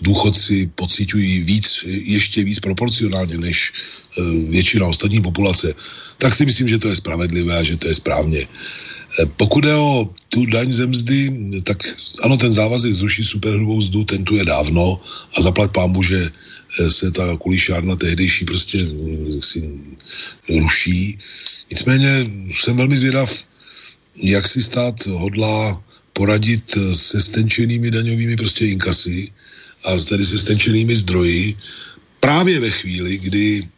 [0.00, 5.74] důchodci pocitují víc, ještě víc proporcionálně než e, většina ostatní populace,
[6.18, 8.40] tak si myslím, že to je spravedlivé a že to je správně.
[8.40, 8.48] E,
[9.36, 11.84] pokud je o tu daň ze mzdy, tak
[12.22, 15.00] ano, ten závazek zrušit superhrubou mzdu, ten tu je dávno
[15.36, 16.30] a zaplať pámu, že
[16.88, 18.78] se ta kulišárna tehdejší prostě
[19.40, 19.62] si
[20.48, 21.18] ruší.
[21.70, 23.30] Nicméně jsem velmi zvědav,
[24.16, 25.82] jak si stát hodlá
[26.14, 29.30] poradit se stenčenými daňovými prostě inkasy,
[29.84, 31.56] a tedy se stenčenými zdroji
[32.20, 33.68] právě ve chvíli, kdy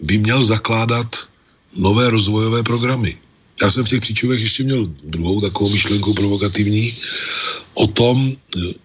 [0.00, 1.28] by měl zakládat
[1.76, 3.18] nové rozvojové programy.
[3.62, 6.96] Já jsem v těch příčovech ještě měl druhou takovou myšlenku provokativní
[7.74, 8.36] o tom,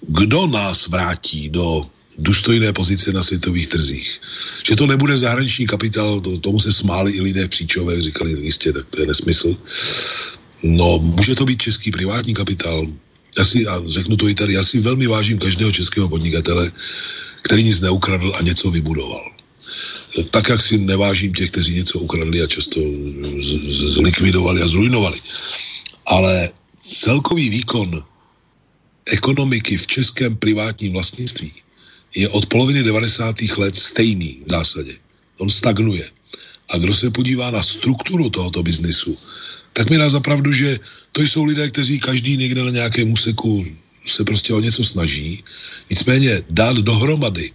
[0.07, 4.21] kdo nás vrátí do důstojné pozice na světových trzích.
[4.67, 8.73] Že to nebude zahraniční kapitál, to, tomu se smáli i lidé v příčovech, říkali, jistě,
[8.73, 9.57] tak to je nesmysl.
[10.63, 12.87] No, může to být český privátní kapitál,
[13.37, 16.71] Já si, a řeknu to i tady, já si velmi vážím každého českého podnikatele,
[17.41, 19.31] který nic neukradl a něco vybudoval.
[20.29, 22.79] Tak, jak si nevážím těch, kteří něco ukradli a často
[23.73, 25.19] zlikvidovali a zrujnovali.
[26.05, 26.49] Ale
[26.79, 28.03] celkový výkon
[29.05, 31.51] ekonomiky v českém privátním vlastnictví
[32.15, 33.35] je od poloviny 90.
[33.57, 34.93] let stejný v zásadě.
[35.37, 36.09] On stagnuje.
[36.69, 39.17] A kdo se podívá na strukturu tohoto biznisu,
[39.73, 40.79] tak mi dá zapravdu, že
[41.11, 43.65] to jsou lidé, kteří každý někde na nějakém úseku
[44.05, 45.43] se prostě o něco snaží.
[45.89, 47.51] Nicméně dát dohromady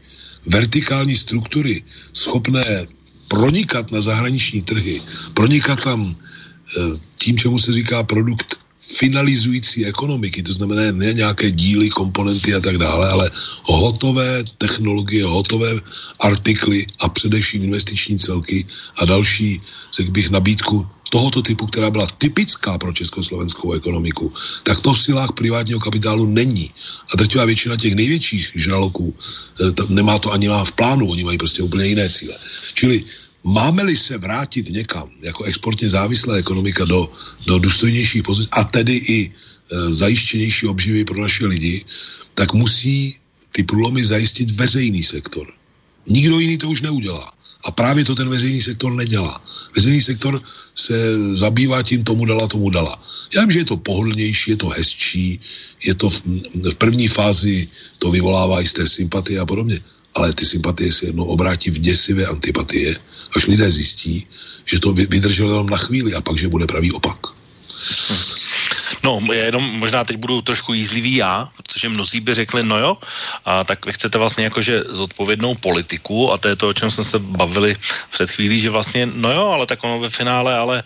[0.46, 2.86] vertikální struktury schopné
[3.28, 5.02] pronikat na zahraniční trhy,
[5.34, 8.56] pronikat tam e, tím, čemu se říká produkt
[8.88, 13.30] finalizující ekonomiky, to znamená ne nějaké díly, komponenty a tak dále, ale
[13.62, 15.76] hotové technologie, hotové
[16.20, 18.66] artikly a především investiční celky
[18.96, 19.60] a další,
[19.92, 24.32] řekl bych, nabídku tohoto typu, která byla typická pro československou ekonomiku,
[24.62, 26.70] tak to v silách privátního kapitálu není.
[27.12, 31.38] A drtivá většina těch největších žraloků eh, nemá to ani má v plánu, oni mají
[31.38, 32.36] prostě úplně jiné cíle.
[32.74, 33.04] Čili
[33.44, 37.12] Máme-li se vrátit někam jako exportně závislá ekonomika do,
[37.46, 39.30] do důstojnějších pozic a tedy i e,
[39.94, 41.84] zajištěnější obživy pro naše lidi,
[42.34, 43.16] tak musí
[43.52, 45.46] ty průlomy zajistit veřejný sektor.
[46.06, 47.32] Nikdo jiný to už neudělá.
[47.68, 49.44] A právě to ten veřejný sektor nedělá.
[49.76, 50.40] Veřejný sektor
[50.72, 50.96] se
[51.36, 52.96] zabývá tím, tomu dala, tomu dala.
[53.34, 55.40] Já vím, že je to pohodlnější, je to hezčí,
[55.84, 56.20] je to v,
[56.72, 57.68] v první fázi,
[58.00, 59.84] to vyvolává i z té sympatie a podobně
[60.18, 62.96] ale ty sympatie se jednou obrátí v děsivé antipatie,
[63.36, 64.26] až lidé zjistí,
[64.66, 67.18] že to vydrželo jenom na chvíli a pak, že bude pravý opak.
[69.02, 72.96] No, jenom možná teď budu trošku jízlivý já, protože mnozí by řekli, no jo,
[73.44, 77.04] a tak vy chcete vlastně jakože zodpovědnou politiku a to je to, o čem jsme
[77.04, 77.76] se bavili
[78.10, 80.82] před chvílí, že vlastně, no jo, ale tak ono ve finále, ale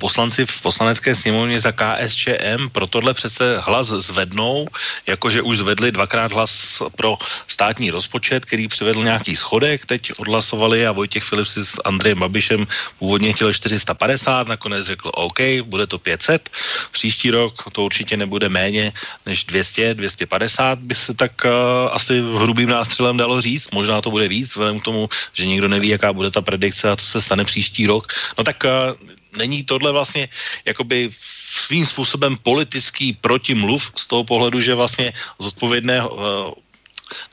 [0.00, 4.66] poslanci v poslanecké sněmovně za KSČM pro tohle přece hlas zvednou,
[5.06, 7.18] jakože už zvedli dvakrát hlas pro
[7.48, 12.66] státní rozpočet, který přivedl nějaký schodek, teď odhlasovali a Vojtěch Filip si s Andrejem Babišem
[12.98, 16.50] původně chtěl 450, nakonec řekl OK, bude to 500,
[16.90, 18.92] příští rok to určitě nebude méně
[19.26, 21.50] než 200, 250 by se tak uh,
[21.92, 23.70] asi v hrubým nástřelem dalo říct.
[23.72, 26.96] Možná to bude víc, vzhledem k tomu, že nikdo neví, jaká bude ta predikce a
[26.96, 28.12] co se stane příští rok.
[28.38, 28.96] No tak uh,
[29.36, 30.28] není tohle vlastně
[30.64, 31.10] jakoby
[31.56, 36.10] svým způsobem politický protimluv z toho pohledu, že vlastně zodpovědné uh,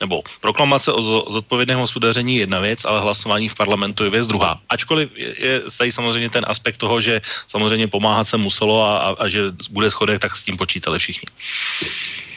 [0.00, 1.02] nebo proklamace o
[1.32, 4.60] zodpovědném hospodaření je jedna věc, ale hlasování v parlamentu je věc druhá.
[4.68, 9.08] Ačkoliv je, je tady samozřejmě ten aspekt toho, že samozřejmě pomáhat se muselo a, a,
[9.18, 11.26] a že bude schodek, tak s tím počítali všichni.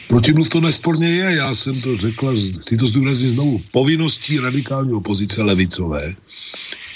[0.08, 3.62] Protimluv to nesporně je, já jsem to řekla, chci to zdůraznit znovu.
[3.70, 6.14] Povinností radikální opozice levicové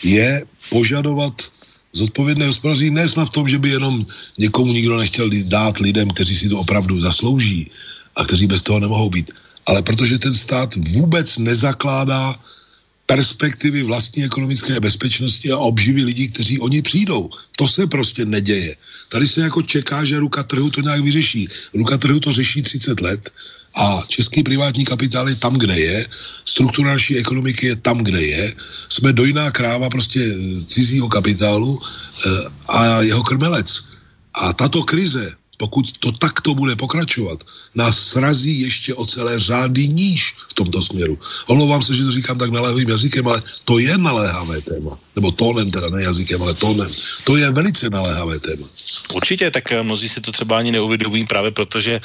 [0.02, 1.52] je požadovat
[1.92, 4.06] zodpovědné hospodaření ne snad v tom, že by jenom
[4.38, 7.70] někomu nikdo nechtěl dát lidem, kteří si to opravdu zaslouží
[8.16, 9.30] a kteří bez toho nemohou být,
[9.66, 12.34] ale protože ten stát vůbec nezakládá
[13.06, 17.30] perspektivy vlastní ekonomické bezpečnosti a obživy lidí, kteří oni přijdou.
[17.56, 18.76] To se prostě neděje.
[19.08, 21.48] Tady se jako čeká, že ruka trhu to nějak vyřeší.
[21.74, 23.30] Ruka trhu to řeší 30 let
[23.74, 26.06] a český privátní kapitál je tam, kde je,
[26.44, 28.44] struktura naší ekonomiky je tam, kde je,
[28.88, 30.20] jsme dojná kráva prostě
[30.66, 32.28] cizího kapitálu eh,
[32.68, 33.80] a jeho krmelec.
[34.34, 35.32] A tato krize
[35.62, 37.46] pokud to takto bude pokračovat,
[37.78, 41.14] nás srazí ještě o celé řády níž v tomto směru.
[41.46, 44.98] Omlouvám se, že to říkám tak naléhavým jazykem, ale to je naléhavé téma.
[45.14, 46.90] Nebo tónem teda, ne jazykem, ale tónem.
[47.22, 48.66] To je velice naléhavé téma.
[49.14, 52.02] Určitě, tak eh, mnozí si to třeba ani neuvědomují právě proto, že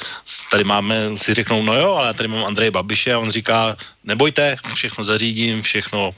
[0.54, 3.74] tady máme, si řeknou, no jo, ale tady mám Andreje Babiše a on říká,
[4.06, 6.14] nebojte, všechno zařídím, všechno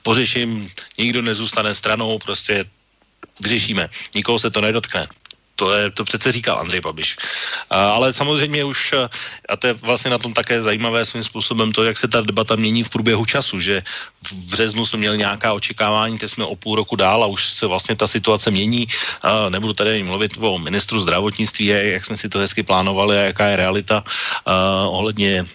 [0.00, 2.64] pořeším, nikdo nezůstane stranou, prostě
[3.44, 5.04] vyřešíme, nikoho se to nedotkne
[5.56, 7.16] to, je, to přece říkal Andrej Babiš.
[7.70, 8.94] A, ale samozřejmě už,
[9.48, 12.56] a to je vlastně na tom také zajímavé svým způsobem to, jak se ta debata
[12.56, 13.82] mění v průběhu času, že
[14.22, 17.66] v březnu jsme měli nějaká očekávání, teď jsme o půl roku dál a už se
[17.66, 18.86] vlastně ta situace mění.
[19.22, 23.46] A nebudu tady mluvit o ministru zdravotnictví, jak jsme si to hezky plánovali a jaká
[23.46, 24.04] je realita
[24.46, 25.46] a, ohledně a,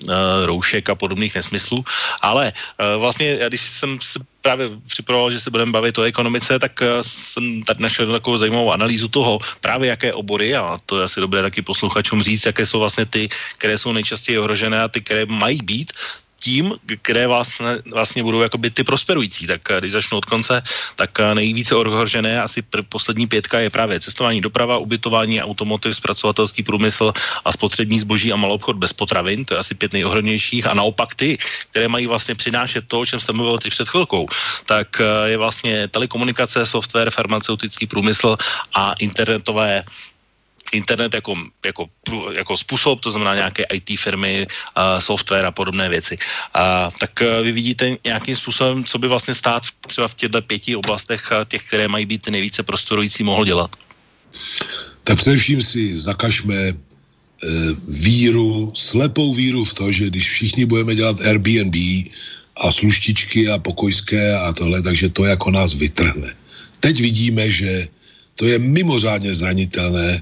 [0.45, 1.86] roušek a podobných nesmyslů.
[2.22, 6.82] Ale a, vlastně, když jsem se právě připravoval, že se budeme bavit o ekonomice, tak
[6.82, 11.20] eh, jsem tady našel takovou zajímavou analýzu toho, právě jaké obory, a to je asi
[11.20, 15.26] dobré taky posluchačům říct, jaké jsou vlastně ty, které jsou nejčastěji ohrožené a ty, které
[15.26, 15.94] mají být,
[16.42, 19.48] tím, které vlastně, vlastně budou jakoby ty prosperující.
[19.48, 20.64] Tak eh, když začnu od konce,
[20.96, 26.64] tak eh, nejvíce ohrožené asi pr- poslední pětka je právě cestování, doprava, ubytování, automotiv, zpracovatelský
[26.64, 27.14] průmysl
[27.46, 31.16] a spotřební zboží a malou obchod bez potravin, to je asi pět nejohroženějších a naopak
[31.16, 31.38] ty,
[31.70, 34.26] které mají vlastně přinášet to, o čem jste mluvil teď před chvilkou,
[34.66, 38.38] tak eh, je vlastně telekomunikace, software, farmaceutický průmysl
[38.74, 39.84] a internetové
[40.72, 41.89] internet jako, jako,
[42.34, 44.47] jako způsob, to znamená nějaké IT firmy,
[44.99, 46.17] software a podobné věci.
[46.17, 50.76] Uh, tak uh, vy vidíte nějakým způsobem, co by vlastně stát třeba v těchto pěti
[50.76, 53.76] oblastech, uh, těch, které mají být nejvíce prostorující, mohl dělat?
[55.03, 56.74] Tak především si zakažme
[57.88, 61.76] víru, slepou víru v to, že když všichni budeme dělat Airbnb
[62.57, 66.36] a sluštičky a pokojské a tohle, takže to jako nás vytrhne.
[66.80, 67.88] Teď vidíme, že
[68.36, 70.22] to je mimořádně zranitelné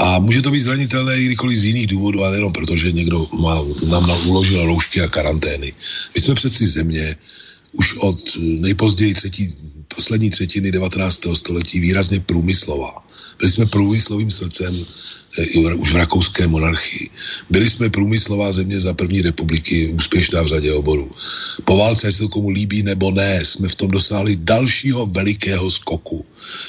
[0.00, 3.28] a může to být zranitelné i kdykoliv z jiných důvodů, ale jenom proto, že někdo
[3.36, 5.72] má, nám uložil roušky a karantény.
[6.14, 7.16] My jsme přeci země
[7.72, 9.54] už od nejpozději třetí,
[9.96, 11.20] poslední třetiny 19.
[11.34, 13.04] století výrazně průmyslová.
[13.38, 14.84] Byli jsme průmyslovým srdcem
[15.38, 17.10] eh, už v rakouské monarchii.
[17.50, 21.10] Byli jsme průmyslová země za první republiky, úspěšná v řadě oborů.
[21.64, 26.24] Po válce, jestli to komu líbí nebo ne, jsme v tom dosáhli dalšího velikého skoku.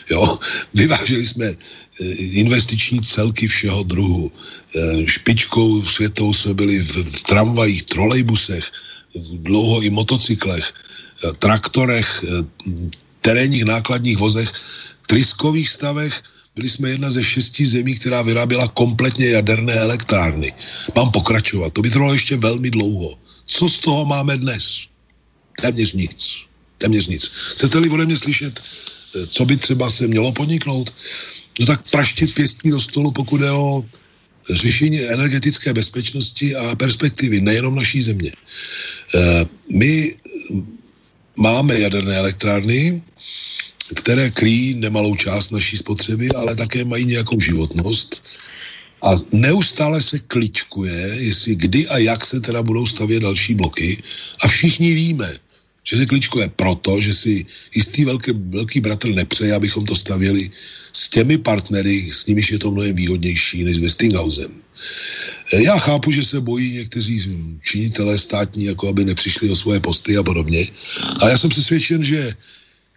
[0.09, 0.39] Jo?
[0.73, 1.55] Vyváželi jsme
[2.19, 4.31] investiční celky všeho druhu.
[4.31, 8.71] Eh, špičkou světou jsme byli v, tramvajích, trolejbusech,
[9.15, 10.73] dlouho i motocyklech,
[11.39, 12.23] traktorech,
[13.21, 14.49] terénních nákladních vozech,
[15.07, 16.23] tryskových stavech,
[16.55, 20.53] byli jsme jedna ze šesti zemí, která vyráběla kompletně jaderné elektrárny.
[20.95, 21.73] Mám pokračovat.
[21.73, 23.19] To by trvalo ještě velmi dlouho.
[23.45, 24.87] Co z toho máme dnes?
[25.61, 26.27] Téměř nic.
[26.77, 27.31] Téměř nic.
[27.55, 30.93] Chcete-li ode mě slyšet, eh, co by třeba se mělo podniknout?
[31.61, 33.85] No tak praštit pěstní do stolu, pokud je o
[34.49, 38.33] řešení energetické bezpečnosti a perspektivy, nejenom naší země.
[38.33, 40.15] Eh, my
[41.37, 43.01] máme jaderné elektrárny,
[43.95, 48.23] které kryjí nemalou část naší spotřeby, ale také mají nějakou životnost.
[49.05, 54.03] A neustále se kličkuje, jestli kdy a jak se teda budou stavět další bloky.
[54.41, 55.37] A všichni víme,
[55.83, 57.45] že se kličkuje proto, že si
[57.75, 60.49] jistý velký, velký bratr nepřeje, abychom to stavěli
[60.93, 64.51] s těmi partnery, s nimiž je to mnohem výhodnější než s Westinghousem.
[65.53, 70.23] Já chápu, že se bojí někteří činitelé státní, jako aby nepřišli o svoje posty a
[70.23, 70.67] podobně.
[71.19, 72.35] A já jsem přesvědčen, že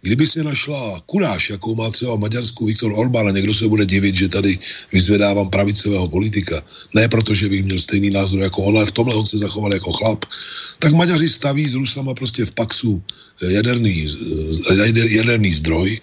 [0.05, 3.85] Kdyby se našla kuráž, jakou má třeba v Maďarsku Viktor Orbán a někdo se bude
[3.85, 4.59] divit, že tady
[4.93, 6.61] vyzvedávám pravicového politika,
[6.93, 9.73] ne proto, že bych měl stejný názor jako on, ale v tomhle on se zachoval
[9.73, 10.25] jako chlap,
[10.79, 13.01] tak Maďaři staví s Rusama prostě v Paxu
[13.41, 14.07] jaderný,
[15.09, 15.99] jaderný zdroj,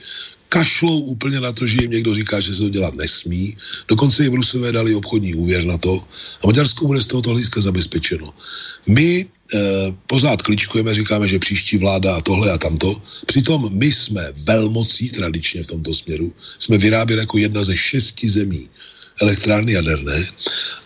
[0.52, 3.56] kašlou úplně na to, že jim někdo říká, že se to dělat nesmí.
[3.88, 6.04] Dokonce jim Rusové dali obchodní úvěr na to
[6.44, 8.34] a Maďarsko bude z tohoto hlediska zabezpečeno.
[8.86, 13.02] My Eh, pořád kličkujeme, říkáme, že příští vláda a tohle a tamto.
[13.26, 16.32] Přitom my jsme velmocí tradičně v tomto směru.
[16.58, 18.68] Jsme vyráběli jako jedna ze šesti zemí
[19.20, 20.26] elektrárny jaderné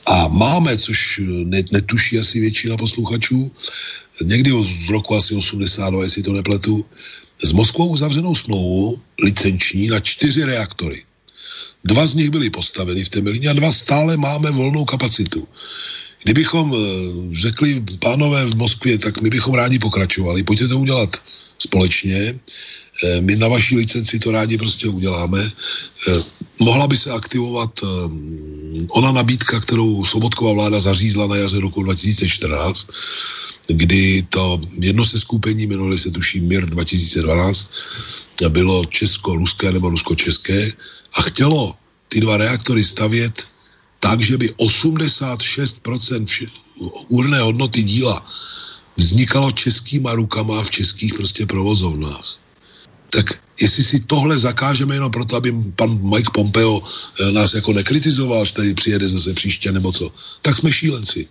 [0.06, 1.20] a máme, což
[1.72, 3.50] netuší asi většina posluchačů,
[4.24, 4.50] někdy
[4.86, 6.84] v roku asi 82, jestli to nepletu,
[7.44, 11.04] s Moskvou uzavřenou smlouvu licenční na čtyři reaktory.
[11.84, 15.48] Dva z nich byly postaveny v Temelíně a dva stále máme volnou kapacitu.
[16.22, 16.78] Kdybychom eh,
[17.36, 21.16] řekli, pánové v Moskvě, tak my bychom rádi pokračovali, pojďte to udělat
[21.58, 22.34] společně,
[23.04, 25.52] eh, my na vaší licenci to rádi prostě uděláme.
[26.60, 27.80] Mohla by se aktivovat
[28.88, 32.88] ona nabídka, kterou Sobotková vláda zařízla na jaře roku 2014,
[33.66, 37.70] kdy to jedno se skupení, jmenovali se tuším MIR 2012,
[38.48, 40.72] bylo česko-ruské nebo rusko-české
[41.14, 41.74] a chtělo
[42.08, 43.44] ty dva reaktory stavět
[44.00, 46.46] tak, že by 86% vše,
[47.08, 48.26] úrné hodnoty díla
[48.96, 52.38] vznikalo českýma rukama v českých prostě provozovnách.
[53.10, 58.44] Tak jestli si tohle zakážeme jenom proto, aby pan Mike Pompeo eh, nás jako nekritizoval,
[58.44, 61.28] že tady přijede zase příště nebo co, tak jsme šílenci.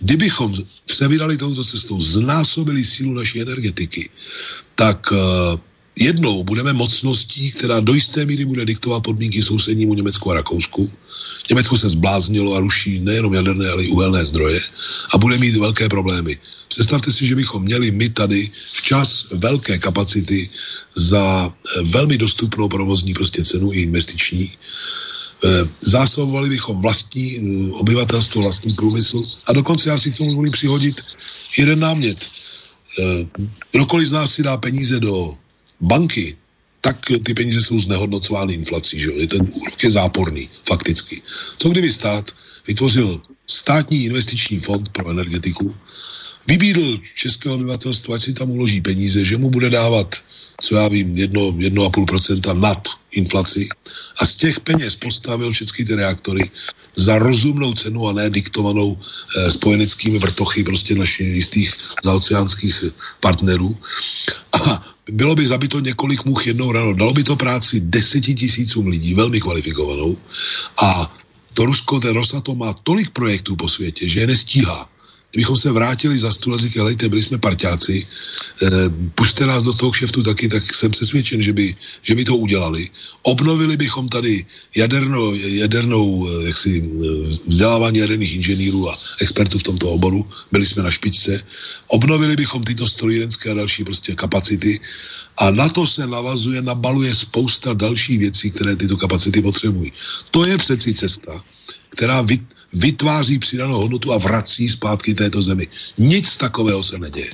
[0.00, 0.54] Kdybychom
[0.86, 4.10] se vydali touto cestou, znásobili sílu naší energetiky,
[4.74, 5.18] tak uh,
[5.96, 10.90] jednou budeme mocností, která do jisté míry bude diktovat podmínky sousednímu Německu a Rakousku,
[11.50, 14.60] Německo se zbláznilo a ruší nejenom jaderné, ale i uhelné zdroje
[15.14, 16.38] a bude mít velké problémy.
[16.68, 20.50] Představte si, že bychom měli my tady včas velké kapacity
[20.94, 24.50] za eh, velmi dostupnou provozní prostě cenu i investiční.
[25.44, 30.52] Eh, zásobovali bychom vlastní eh, obyvatelstvo, vlastní průmysl a dokonce já si k tomu volím
[30.52, 31.02] přihodit
[31.58, 32.30] jeden námět.
[33.72, 35.34] Kdokoliv z nás si dá peníze do
[35.80, 36.36] banky,
[36.80, 39.26] tak ty peníze jsou znehodnocovány inflací, že jo?
[39.26, 41.22] Ten úrok je záporný, fakticky.
[41.58, 42.32] Co kdyby stát
[42.66, 45.74] vytvořil státní investiční fond pro energetiku,
[46.48, 50.16] vybídl českého obyvatelstva, ať si tam uloží peníze, že mu bude dávat,
[50.60, 53.68] co já vím, 1,5% nad inflaci
[54.20, 56.50] a z těch peněz postavil všechny ty reaktory
[56.96, 61.74] za rozumnou cenu a ne diktovanou eh, spojeneckými vrtochy prostě našich jistých
[62.04, 62.84] zaoceánských
[63.20, 63.76] partnerů.
[64.52, 66.94] A bylo by zabito několik much jednou ráno.
[66.94, 70.16] Dalo by to práci deseti tisícům lidí, velmi kvalifikovanou.
[70.82, 71.16] A
[71.54, 74.88] to Rusko, ten Rosatom má tolik projektů po světě, že je nestíhá.
[75.30, 78.68] Kdybychom se vrátili za stůl a říkali, hejte, byli jsme parťáci, eh,
[79.14, 82.90] pušte nás do toho kšeftu taky, tak jsem přesvědčen, že by, že by to udělali.
[83.22, 87.06] Obnovili bychom tady jaderno, jadernou eh, jaksi, eh,
[87.46, 91.38] vzdělávání jaderných inženýrů a expertů v tomto oboru, byli jsme na špičce.
[91.94, 94.80] Obnovili bychom tyto strojírenské a další prostě kapacity
[95.38, 99.92] a na to se navazuje, nabaluje spousta dalších věcí, které tyto kapacity potřebují.
[100.30, 101.44] To je přeci cesta,
[101.94, 102.42] která vy,
[102.72, 105.68] vytváří přidanou hodnotu a vrací zpátky této zemi.
[105.98, 107.30] Nic takového se neděje.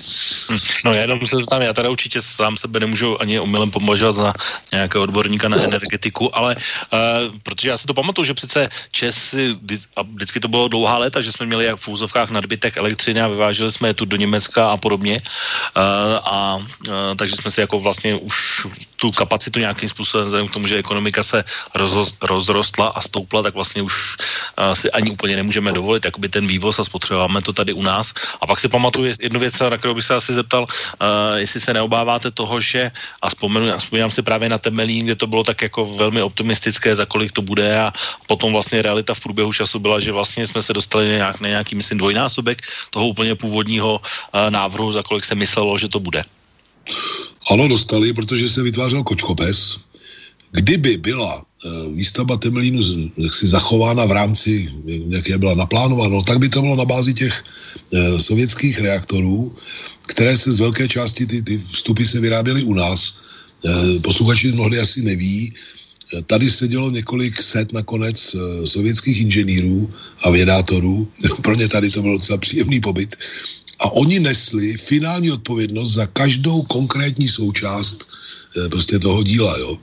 [0.51, 0.59] Hm.
[0.84, 4.32] No já jenom se tam, já teda určitě sám sebe nemůžu ani omylem považovat za
[4.72, 9.34] nějakého odborníka na energetiku, ale uh, protože já si to pamatuju, že přece Čes,
[9.97, 13.28] a vždycky to bylo dlouhá léta, že jsme měli jak v úzovkách nadbytek elektřiny a
[13.28, 15.20] vyváželi jsme je tu do Německa a podobně.
[15.76, 15.82] Uh,
[16.24, 18.66] a uh, takže jsme si jako vlastně už
[18.97, 21.44] tu kapacitu nějakým způsobem, vzhledem k tomu, že ekonomika se
[21.74, 24.16] roz, rozrostla a stoupla, tak vlastně už
[24.59, 28.14] uh, si ani úplně nemůžeme dovolit, jakoby ten vývoz a spotřebováme to tady u nás.
[28.40, 31.74] A pak si pamatuju jednu věc, na kterou bych se asi zeptal, uh, jestli se
[31.74, 32.90] neobáváte toho, že,
[33.22, 37.07] a vzpomenu, vzpomínám si právě na Temelín, kde to bylo tak jako velmi optimistické, za
[37.07, 37.92] kolik to bude a
[38.26, 41.74] potom vlastně realita v průběhu času byla, že vlastně jsme se dostali nějak, na nějaký,
[41.74, 46.24] myslím, dvojnásobek toho úplně původního uh, návrhu, za kolik se myslelo, že to bude.
[47.51, 49.76] Ano, dostali, protože se vytvářel kočkopes.
[50.53, 52.82] Kdyby byla Eh, výstavba Temelínu
[53.16, 54.68] jaksi zachována v rámci,
[55.09, 57.45] jak je byla naplánována, tak by to bylo na bázi těch
[57.93, 59.55] e, sovětských reaktorů,
[60.07, 63.14] které se z velké části, ty, ty vstupy se vyráběly u nás.
[63.64, 65.55] E, posluchači mnohdy asi neví,
[66.26, 69.91] Tady sedělo několik set nakonec sovětských inženýrů
[70.22, 71.11] a vědátorů.
[71.43, 73.16] Pro ně tady to byl docela příjemný pobyt.
[73.78, 78.08] A oni nesli finální odpovědnost za každou konkrétní součást
[78.56, 79.78] Eh, prostě toho díla, jo.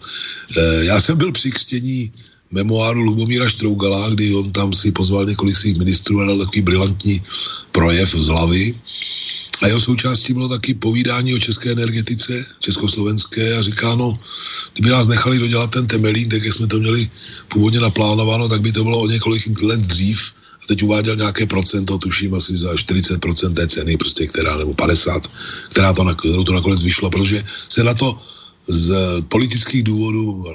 [0.58, 2.12] Eh, já jsem byl při křtění
[2.52, 7.22] memoáru Lubomíra Štrougala, kdy on tam si pozval několik svých ministrů a dal takový brilantní
[7.72, 8.74] projev z hlavy.
[9.62, 14.20] A jeho součástí bylo taky povídání o české energetice, československé a říká, no,
[14.74, 17.10] kdyby nás nechali dodělat ten temelín, tak jak jsme to měli
[17.48, 20.20] původně naplánováno, tak by to bylo o několik let dřív.
[20.64, 25.28] A teď uváděl nějaké procento, tuším asi za 40% té ceny, prostě, která, nebo 50,
[25.70, 28.22] která to, kterou to nakonec vyšlo, protože se na to
[28.68, 30.46] z politických důvodů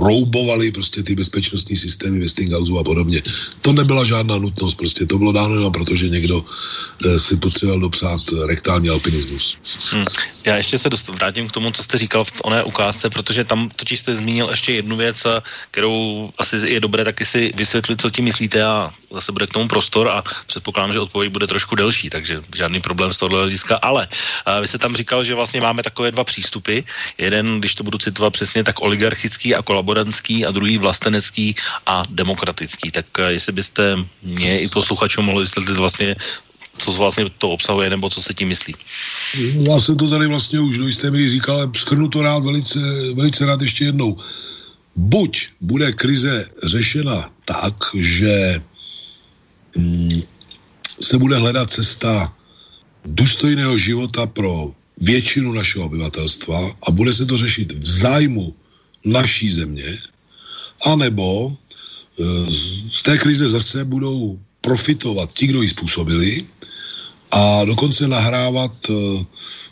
[0.00, 3.22] roubovali prostě ty bezpečnostní systémy Westinghouse a podobně.
[3.62, 6.44] To nebyla žádná nutnost, prostě to bylo dáno jenom proto, že někdo
[7.04, 9.56] eh, si potřeboval dopřát rektální alpinismus.
[9.90, 10.04] Hmm.
[10.44, 13.68] Já ještě se dost, vrátím k tomu, co jste říkal v oné ukázce, protože tam
[13.76, 15.26] totiž jste zmínil ještě jednu věc,
[15.70, 19.68] kterou asi je dobré taky si vysvětlit, co tím myslíte a zase bude k tomu
[19.68, 23.76] prostor a předpokládám, že odpověď bude trošku delší, takže žádný problém z tohohle hlediska.
[23.76, 26.80] Ale uh, vy jste tam říkal, že vlastně máme takové dva přístupy.
[27.18, 32.90] Jeden, když to budu citovat přesně, tak oligarchický a kolaborantský a druhý vlastenecký a demokratický.
[32.90, 36.16] Tak uh, jestli byste mě i posluchačům mohli vysvětlit vlastně,
[36.78, 38.74] co vlastně to obsahuje, nebo co se tím myslí.
[39.54, 42.78] Já jsem to tady vlastně už do jisté míry říkal, ale skrnu to rád velice,
[43.14, 44.16] velice rád ještě jednou.
[44.96, 48.62] Buď bude krize řešena tak, že
[49.76, 50.22] mm,
[51.00, 52.32] se bude hledat cesta
[53.04, 58.54] důstojného života pro většinu našeho obyvatelstva a bude se to řešit v zájmu
[59.04, 59.98] naší země,
[60.84, 62.24] anebo e,
[62.90, 66.44] z té krize zase budou profitovat ti, kdo ji způsobili
[67.30, 68.94] a dokonce nahrávat e,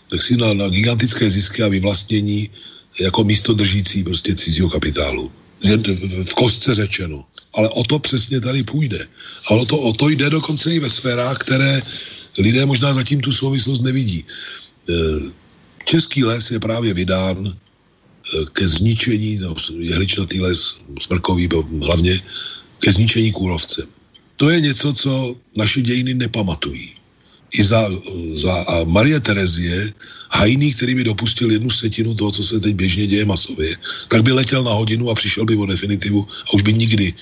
[0.09, 2.51] tak si na, na gigantické zisky a vyvlastnění
[3.01, 5.33] jako místo držící prostě cizího kapitálu.
[6.25, 7.25] V kostce řečeno.
[7.55, 9.07] Ale o to přesně tady půjde.
[9.47, 11.83] A o to, o to jde dokonce i ve sférách, které
[12.39, 14.25] lidé možná zatím tu souvislost nevidí.
[14.89, 14.95] E,
[15.85, 17.53] český les je právě vydán e,
[18.53, 21.49] ke zničení, no, jehličnatý les, smrkový
[21.83, 22.23] hlavně,
[22.79, 23.87] ke zničení kůrovcem.
[24.37, 26.95] To je něco, co naše dějiny nepamatují.
[27.53, 27.91] I za,
[28.35, 29.93] za a Marie Terezie,
[30.31, 33.77] hajný, který by dopustil jednu setinu toho, co se teď běžně děje masově,
[34.09, 37.15] tak by letěl na hodinu a přišel by o definitivu a už by nikdy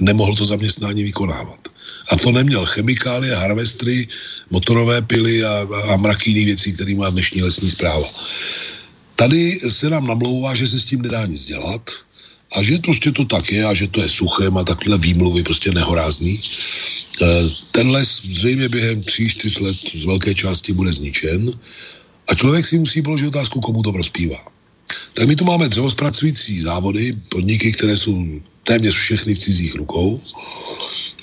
[0.00, 1.71] nemohl to zaměstnání vykonávat.
[2.10, 4.08] A to neměl chemikálie, harvestry,
[4.50, 8.08] motorové pily a, a mraky jiných věcí, které má dnešní lesní zpráva.
[9.16, 11.90] Tady se nám namlouvá, že se s tím nedá nic dělat
[12.52, 15.70] a že prostě to tak je a že to je suchem a takhle výmluvy prostě
[15.70, 16.40] nehorázný.
[16.40, 17.26] E,
[17.70, 21.52] ten les zřejmě během tří, čtyř let z velké části bude zničen
[22.28, 24.38] a člověk si musí položit otázku, komu to prospívá.
[25.14, 30.20] Tak my tu máme dřevospracující závody, podniky, které jsou téměř všechny v cizích rukou.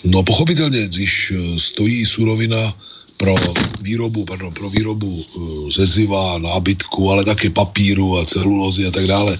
[0.03, 2.75] No pochopitelně, když eh, stojí surovina
[3.17, 3.35] pro
[3.81, 5.25] výrobu, pardon, pro výrobu
[5.69, 9.39] řeziva, nábytku, ale taky papíru a celulózy a tak dále,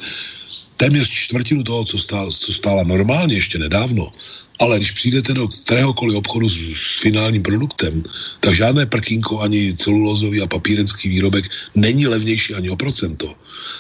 [0.78, 4.12] téměř čtvrtinu toho, co, stál, co stála normálně ještě nedávno,
[4.60, 8.04] ale když přijdete do kteréhokoliv obchodu s, s finálním produktem,
[8.40, 11.46] tak žádné prkínko ani celulózový a papírenský výrobek
[11.76, 13.36] není levnější ani o procento.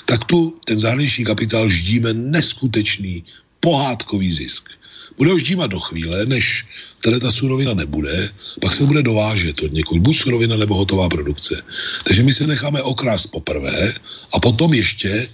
[0.05, 3.23] Tak tu ten zahraniční kapitál ždíme neskutečný
[3.59, 4.69] pohádkový zisk.
[5.17, 6.65] Bude už dímat do chvíle, než
[7.03, 8.29] tady ta surovina nebude,
[8.61, 11.63] pak se bude dovážet od někud, buď surovina nebo hotová produkce.
[12.03, 13.93] Takže my se necháme okrást poprvé
[14.33, 15.27] a potom ještě e,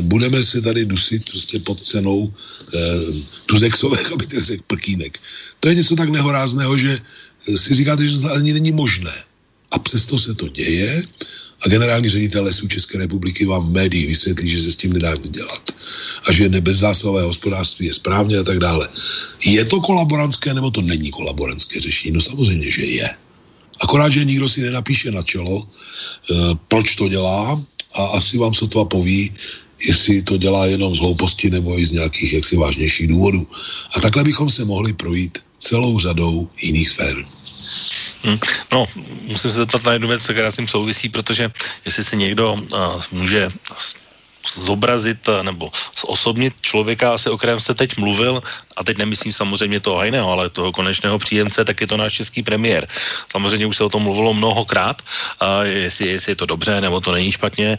[0.00, 2.78] budeme se tady dusit prostě pod cenou e,
[3.46, 5.18] tuzexových, aby tak řekl, prkínek.
[5.64, 9.16] To je něco tak nehorázného, že eh, si říkáte, že to ani není možné.
[9.70, 11.02] A přesto se to děje
[11.64, 15.14] a generální ředitel lesů České republiky vám v médiích vysvětlí, že se s tím nedá
[15.14, 15.72] nic dělat
[16.26, 18.88] a že nebezzásahové hospodářství je správně a tak dále.
[19.44, 22.14] Je to kolaborantské nebo to není kolaborantské řešení?
[22.14, 23.10] No samozřejmě, že je.
[23.80, 26.34] Akorát, že nikdo si nenapíše na čelo, e,
[26.68, 27.62] proč to dělá
[27.94, 29.32] a asi vám sotva poví,
[29.86, 33.46] jestli to dělá jenom z hlouposti nebo i z nějakých jaksi vážnějších důvodů.
[33.96, 37.24] A takhle bychom se mohli projít celou řadou jiných sfér.
[38.24, 38.38] Hmm.
[38.72, 38.86] No,
[39.22, 41.50] musím se zeptat na jednu věc, která s tím souvisí, protože
[41.84, 43.52] jestli si někdo uh, může
[44.52, 48.42] zobrazit eh, nebo zosobnit člověka, asi o kterém jste teď mluvil,
[48.76, 52.42] a teď nemyslím samozřejmě toho Hajného, ale toho konečného příjemce, tak je to náš český
[52.42, 52.88] premiér.
[53.30, 55.02] Samozřejmě už se o tom mluvilo mnohokrát,
[55.40, 57.78] a jestli, jestli je to dobře nebo to není špatně,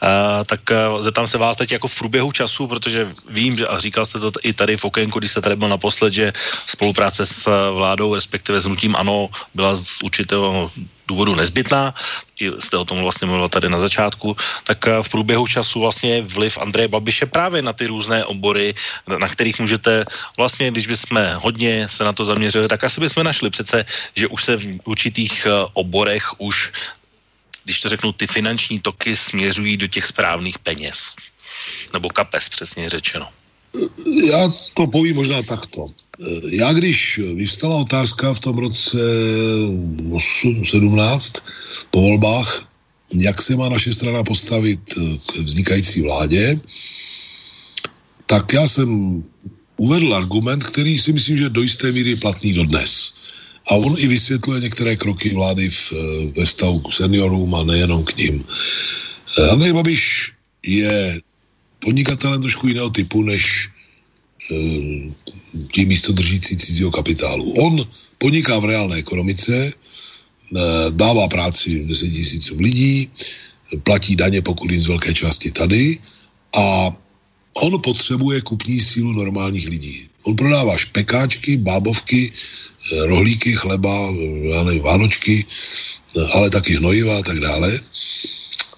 [0.00, 3.78] a, tak a, zeptám se vás teď jako v průběhu času, protože vím, že a
[3.78, 6.32] říkal jste to i tady v okénku, když jste tady byl naposled, že
[6.66, 10.70] spolupráce s vládou, respektive s hnutím ANO, byla z určitého
[11.08, 11.94] důvodu nezbytná,
[12.58, 16.88] jste o tom vlastně mluvil tady na začátku, tak v průběhu času vlastně vliv Andreje
[16.88, 18.74] Babiše právě na ty různé obory,
[19.06, 20.04] na kterých můžete
[20.36, 23.84] vlastně, když bychom hodně se na to zaměřili, tak asi bychom našli přece,
[24.16, 26.72] že už se v určitých eh, oborech už,
[27.64, 31.14] když to řeknu, ty finanční toky směřují do těch správných peněz.
[31.92, 33.28] Nebo kapes, přesně řečeno.
[34.24, 35.88] Já to povím možná takto.
[36.50, 38.98] Já když vystala otázka v tom roce
[40.10, 41.32] 8, 17
[41.90, 42.68] po volbách,
[43.14, 44.80] jak se má naše strana postavit
[45.26, 46.60] k vznikající vládě,
[48.26, 49.22] tak já jsem
[49.76, 53.12] uvedl argument, který si myslím, že do jisté míry je platný dodnes.
[53.68, 55.92] A on i vysvětluje některé kroky vlády v,
[56.36, 58.44] ve vztahu k seniorům a nejenom k ním.
[59.50, 61.20] Andrej Babiš je
[61.78, 63.68] podnikatelem trošku jiného typu, než
[64.50, 64.54] e,
[65.72, 67.52] tím místo držící cizího kapitálu.
[67.52, 67.80] On
[68.18, 69.72] podniká v reálné ekonomice, e,
[70.90, 73.10] dává práci 10 tisícům lidí,
[73.82, 75.98] platí daně, pokud jim z velké části tady
[76.56, 76.96] a
[77.54, 80.08] on potřebuje kupní sílu normálních lidí.
[80.22, 87.22] On prodává špekáčky, bábovky, eh, rohlíky, chleba, eh, nevím, vánočky, eh, ale taky hnojiva a
[87.22, 87.80] tak dále.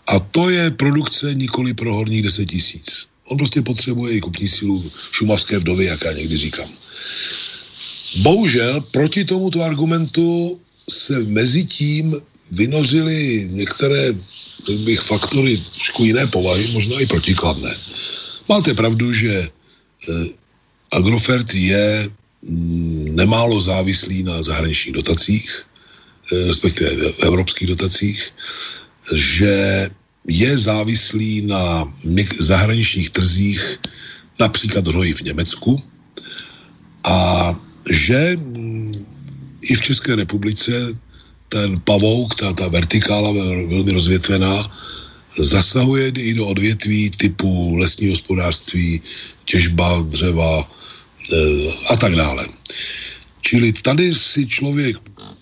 [0.06, 3.06] A to je produkce nikoli pro horních 10 tisíc.
[3.28, 6.70] On prostě potřebuje i kupní sílu šumavské vdovy, jak já někdy říkám.
[8.16, 10.60] Bohužel proti tomuto argumentu
[10.90, 12.16] se mezi tím
[12.50, 14.14] vynořily některé
[14.84, 17.76] bych, faktory trošku jiné povahy, možná i protikladné.
[18.48, 20.12] Máte pravdu, že eh,
[20.90, 22.10] Agrofert je
[22.42, 25.48] mm, nemálo závislý na zahraničních dotacích,
[26.32, 28.32] eh, respektive evropských dotacích,
[29.14, 29.88] že
[30.28, 31.88] je závislý na
[32.38, 33.80] zahraničních trzích,
[34.40, 35.82] například hnoji v Německu,
[37.04, 37.16] a
[37.90, 38.92] že mm,
[39.62, 40.72] i v České republice
[41.48, 44.70] ten pavouk, ta, ta vertikála velmi rozvětvená,
[45.38, 49.00] zasahuje i do odvětví typu lesní hospodářství,
[49.44, 51.36] těžba dřeva e,
[51.90, 52.46] a tak dále.
[53.40, 54.96] Čili tady si člověk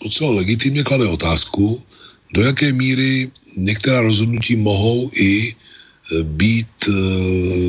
[0.05, 1.83] docela legitimně klade otázku,
[2.33, 6.93] do jaké míry některá rozhodnutí mohou i e, být e,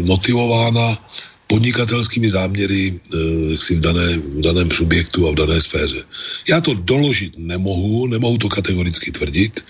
[0.03, 0.97] motivována
[1.47, 3.17] podnikatelskými záměry e,
[3.51, 6.03] jaksi v, dané, v daném subjektu a v dané sféře.
[6.49, 9.63] Já to doložit nemohu, nemohu to kategoricky tvrdit,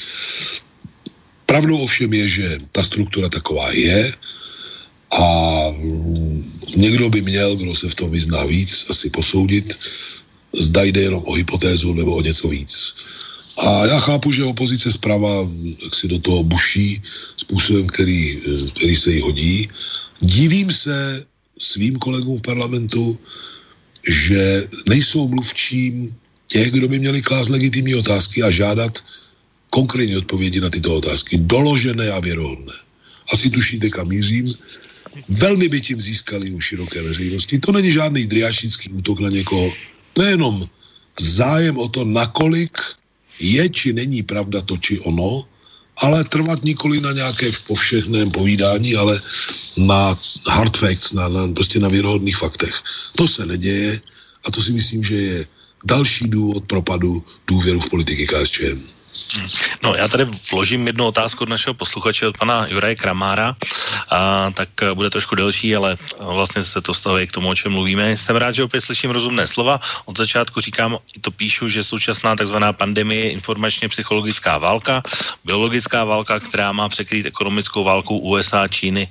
[1.48, 4.14] Pravdou ovšem je, že ta struktura taková je
[5.12, 5.28] a
[6.76, 9.80] někdo by měl, kdo se v tom vyzná víc, asi posoudit,
[10.60, 12.94] zda jde jenom o hypotézu nebo o něco víc.
[13.58, 15.50] A já chápu, že opozice zprava
[15.94, 17.02] si do toho buší
[17.38, 18.42] způsobem, který,
[18.76, 19.68] který se jí hodí.
[20.22, 21.26] Divím se
[21.60, 23.18] svým kolegům v parlamentu,
[24.08, 26.16] že nejsou mluvčím
[26.48, 29.04] těch, kdo by měli klást legitimní otázky a žádat
[29.70, 32.74] konkrétní odpovědi na tyto otázky, doložené a věrohodné.
[33.34, 34.54] Asi tušíte, kam mířím.
[35.30, 37.60] Velmi by tím získali u široké veřejnosti.
[37.60, 39.74] To není žádný driášický útok na někoho.
[40.14, 40.70] To je jenom
[41.20, 42.78] zájem o to, nakolik
[43.40, 45.46] je či není pravda to či ono,
[45.98, 49.22] ale trvat nikoli na nějaké povšechném povídání, ale
[49.78, 52.74] na hard facts, na, na, prostě na věrohodných faktech.
[53.16, 54.02] To se neděje
[54.46, 55.46] a to si myslím, že je
[55.86, 58.97] další důvod propadu důvěru v politiky KSČM.
[59.84, 63.56] No, já tady vložím jednu otázku od našeho posluchače, od pana Juraje Kramára,
[64.10, 67.72] a, tak eh, bude trošku delší, ale vlastně se to stavuje k tomu, o čem
[67.72, 68.18] mluvíme.
[68.18, 69.80] Jsem rád, že opět slyším rozumné slova.
[70.06, 75.04] Od začátku říkám, to píšu, že současná takzvaná pandemie je informačně psychologická válka,
[75.46, 79.08] biologická válka, která má překrýt ekonomickou válku USA, Číny,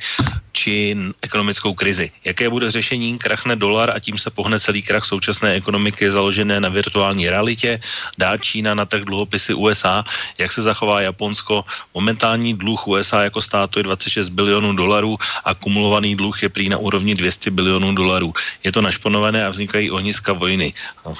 [0.57, 2.11] či ekonomickou krizi.
[2.25, 3.19] Jaké bude řešení?
[3.19, 7.81] Krachne dolar a tím se pohne celý krach současné ekonomiky založené na virtuální realitě.
[8.19, 10.06] Dá Čína na trh dluhopisy USA
[10.39, 11.65] jak se zachová Japonsko.
[11.95, 16.79] Momentální dluh USA jako státu je 26 bilionů dolarů a kumulovaný dluh je prý na
[16.79, 18.35] úrovni 200 bilionů dolarů.
[18.65, 20.73] Je to našponované a vznikají ohniska vojny,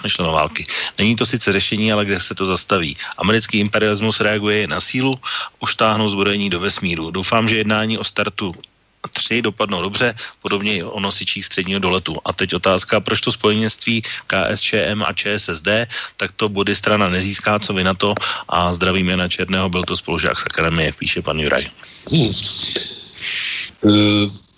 [0.03, 0.67] myšleno války.
[0.99, 2.97] Není to sice řešení, ale kde se to zastaví.
[3.19, 5.19] Americký imperialismus reaguje na sílu,
[5.61, 7.11] uštáhnou zbrojení do vesmíru.
[7.11, 8.55] Doufám, že jednání o startu
[9.09, 12.17] tři dopadnou dobře, podobně i o nosičích středního doletu.
[12.25, 15.69] A teď otázka, proč to spojenství KSČM a ČSSD,
[16.17, 18.15] tak to body strana nezíská, co vy na to
[18.49, 21.67] a zdravím Jana Černého, byl to spolužák z akademie, píše pan Juraj.
[22.11, 22.33] Hmm.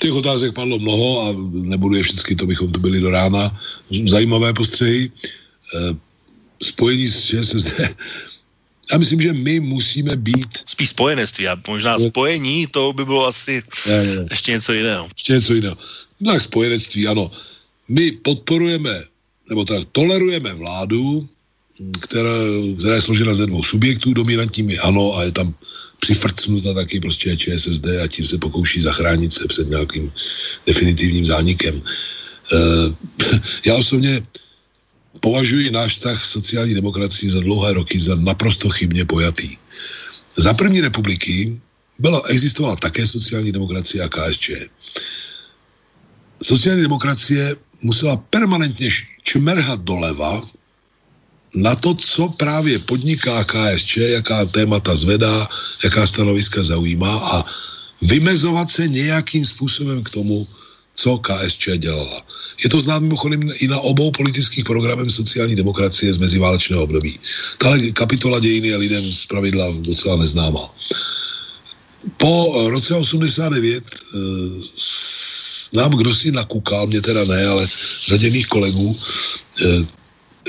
[0.01, 3.51] Těch otázek padlo mnoho a nebudu je všechny, to bychom to byli do rána.
[4.07, 5.11] Zajímavé postřehy.
[5.75, 5.97] E,
[6.63, 7.73] spojení s ČSSD
[8.93, 10.49] já myslím, že my musíme být...
[10.67, 14.27] Spíš spojenectví a možná spojení, to by bylo asi je, je.
[14.31, 15.09] ještě něco jiného.
[15.17, 15.77] Ještě něco jiného.
[16.21, 17.31] No tak spojenectví, ano.
[17.89, 19.05] My podporujeme,
[19.49, 21.29] nebo tak tolerujeme vládu,
[22.01, 22.35] která,
[22.79, 25.55] která je složena ze dvou subjektů, dominantním je ANO a je tam
[26.01, 30.13] přifrcnuta taky prostě ČSSD a tím se pokouší zachránit se před nějakým
[30.67, 31.83] definitivním zánikem.
[32.53, 32.95] Uh,
[33.65, 34.23] já osobně
[35.21, 39.57] považuji náš vztah sociální demokracii za dlouhé roky za naprosto chybně pojatý.
[40.37, 41.61] Za první republiky
[41.99, 44.51] byla, existovala také sociální demokracie a KSČ.
[46.43, 48.91] Sociální demokracie musela permanentně
[49.23, 50.43] čmerhat doleva
[51.55, 55.49] na to, co právě podniká KSČ, jaká témata zvedá,
[55.85, 57.45] jaká stanoviska zaujímá a
[58.03, 60.47] vymezovat se nějakým způsobem k tomu,
[60.99, 62.27] co KSČ dělala.
[62.65, 67.21] Je to znám mimochodem i na obou politických programech sociální demokracie z meziválečného období.
[67.59, 70.75] Tahle kapitola dějiny je lidem z pravidla docela neznámá.
[72.17, 74.19] Po roce 89 eh,
[75.73, 77.69] nám kdo si nakukal, mě teda ne, ale
[78.09, 78.99] řadě mých kolegů,
[79.63, 79.87] eh,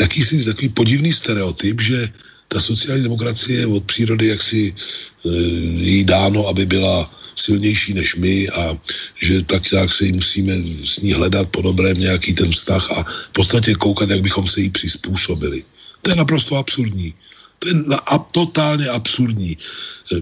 [0.02, 2.10] jakýsi takový podivný stereotyp, že
[2.48, 5.30] ta sociální demokracie od přírody jaksi eh,
[5.78, 8.78] jí dáno, aby byla silnější než my a
[9.22, 10.54] že tak nějak se jí musíme
[10.84, 14.62] s ní hledat po dobrém nějaký ten vztah a v podstatě koukat, jak bychom se
[14.62, 15.64] jí přizpůsobili.
[16.02, 17.14] To je naprosto absurdní.
[17.60, 19.58] To je na, a, totálně absurdní.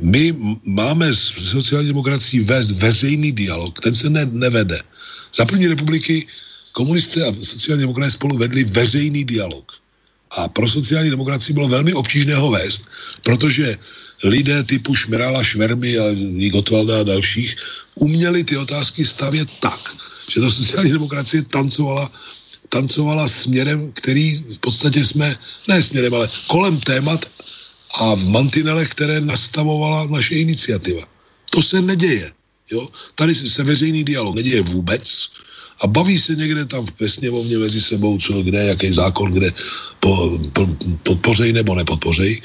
[0.01, 4.81] My máme s sociální demokracií vést veřejný dialog, ten se ne, nevede.
[5.37, 6.27] Za první republiky
[6.71, 9.71] komunisté a sociální demokracie spolu vedli veřejný dialog.
[10.31, 12.81] A pro sociální demokracii bylo velmi obtížné ho vést,
[13.23, 13.77] protože
[14.23, 16.03] lidé typu Šmerala, Švermy a
[16.49, 17.55] Gotwalda a dalších
[17.95, 19.79] uměli ty otázky stavět tak,
[20.33, 22.11] že ta sociální demokracie tancovala,
[22.69, 25.37] tancovala směrem, který v podstatě jsme,
[25.67, 27.25] ne směrem, ale kolem témat
[27.95, 31.07] a v mantinelech, které nastavovala naše iniciativa.
[31.49, 32.31] To se neděje.
[32.71, 32.89] Jo?
[33.15, 35.29] Tady se veřejný dialog neděje vůbec
[35.81, 39.53] a baví se někde tam ve sněmovně mezi sebou, co, kde, jaký zákon, kde
[39.99, 40.67] po, po,
[41.03, 42.41] podpořej nebo nepodpořej.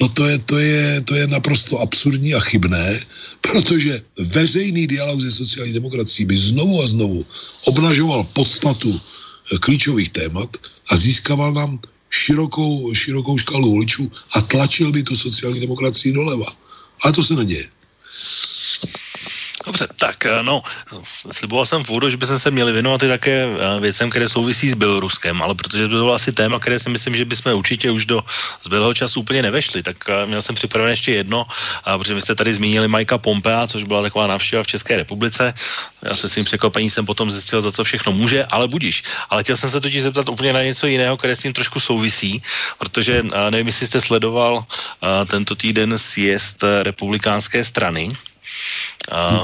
[0.00, 3.00] No to je, to, je, to je naprosto absurdní a chybné,
[3.40, 7.26] protože veřejný dialog se sociální demokracií by znovu a znovu
[7.64, 10.56] obnažoval podstatu eh, klíčových témat
[10.88, 16.56] a získával nám širokou, širokou škálu voličů a tlačil by tu sociální demokracii doleva.
[17.02, 17.68] Ale to se neděje.
[19.66, 20.62] Dobře, tak eh, no,
[21.30, 24.70] sliboval jsem v úvodu, že bychom se měli věnovat i také eh, věcem, které souvisí
[24.70, 28.06] s Běloruskem, ale protože to bylo asi téma, které si myslím, že bychom určitě už
[28.06, 28.24] do
[28.62, 31.46] zbylého času úplně nevešli, tak eh, měl jsem připravené ještě jedno,
[31.98, 35.54] protože vy jste tady zmínili Majka Pompea, což byla taková návštěva v České republice.
[36.02, 39.02] Já se svým překvapením jsem potom zjistil, za co všechno může, ale budíš.
[39.30, 42.42] Ale chtěl jsem se totiž zeptat úplně na něco jiného, které s tím trošku souvisí,
[42.78, 44.62] protože nevím, jestli jste sledoval
[45.26, 48.14] tento týden sjezd republikánské strany,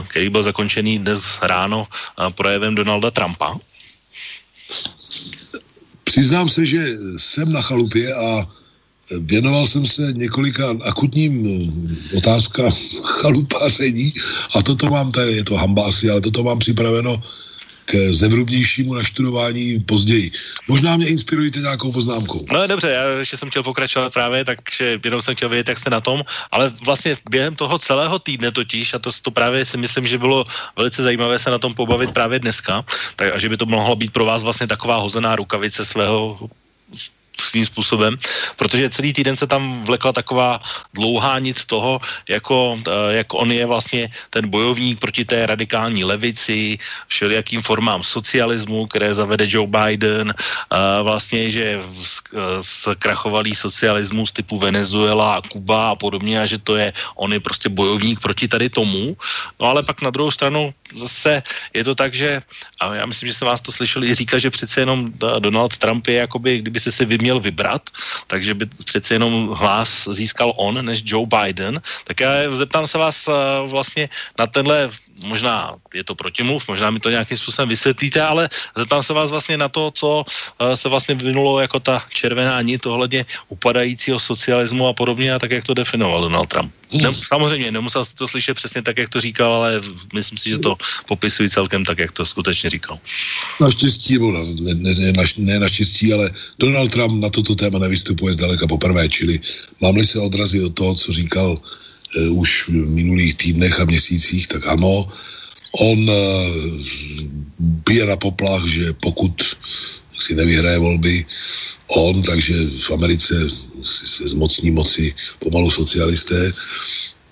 [0.09, 1.87] který byl zakončený dnes ráno
[2.35, 3.59] projevem Donalda Trumpa.
[6.05, 8.49] Přiznám se, že jsem na chalupě a
[9.21, 11.45] věnoval jsem se několika akutním
[12.17, 12.73] otázkám
[13.03, 14.13] chalupáření
[14.55, 17.23] a toto mám, tady je to hamba asi, ale toto mám připraveno
[17.85, 20.31] k zevrubnějšímu naštudování později.
[20.69, 22.47] Možná mě inspirujete nějakou poznámkou.
[22.53, 25.91] No dobře, já ještě jsem chtěl pokračovat právě, takže jenom jsem chtěl vědět, jak jste
[25.91, 30.07] na tom, ale vlastně během toho celého týdne totiž, a to, to právě si myslím,
[30.07, 30.45] že bylo
[30.77, 32.85] velice zajímavé se na tom pobavit právě dneska,
[33.17, 36.39] tak a že by to mohlo být pro vás vlastně taková hozená rukavice svého
[37.41, 38.19] svým způsobem,
[38.57, 40.61] protože celý týden se tam vlekla taková
[40.95, 46.79] dlouhá nic toho, jako, eh, jak on je vlastně ten bojovník proti té radikální levici,
[47.07, 50.35] všelijakým formám socialismu, které zavede Joe Biden,
[51.03, 51.81] vlastně, že
[52.61, 57.69] zkrachovalý socialismus typu Venezuela a Kuba a podobně a že to je, on je prostě
[57.69, 59.17] bojovník proti tady tomu,
[59.61, 61.43] no ale pak na druhou stranu zase
[61.75, 62.43] je to tak, že
[62.81, 66.07] a já myslím, že se vás to slyšeli i říkat, že přece jenom Donald Trump
[66.07, 67.91] je jakoby, kdyby se si vy měl vybrat,
[68.27, 73.29] takže by přece jenom hlas získal on než Joe Biden, tak já zeptám se vás
[73.67, 74.91] vlastně na tenhle
[75.23, 79.57] možná je to protimluv, možná mi to nějakým způsobem vysvětlíte, ale zeptám se vás vlastně
[79.57, 84.93] na to, co uh, se vlastně vyvinulo jako ta červená nit ohledně upadajícího socialismu a
[84.93, 86.73] podobně a tak, jak to definoval Donald Trump.
[86.93, 89.81] Ne, samozřejmě, nemusel jste to slyšet přesně tak, jak to říkal, ale
[90.15, 90.77] myslím si, že to
[91.09, 92.99] popisují celkem tak, jak to skutečně říkal.
[93.61, 98.35] Naštěstí, nebo ne, ne, ne, naš, ne naštěstí, ale Donald Trump na toto téma nevystupuje
[98.35, 99.41] zdaleka poprvé, čili
[99.81, 101.59] mám-li se odrazit od toho, co říkal uh,
[102.31, 105.09] už v minulých týdnech a měsících, tak ano,
[105.73, 106.17] on uh,
[107.59, 109.33] bije na poplach, že pokud
[110.21, 111.25] si nevyhraje volby
[111.89, 113.35] on, takže v Americe
[113.85, 116.53] se zmocní moci pomalu socialisté,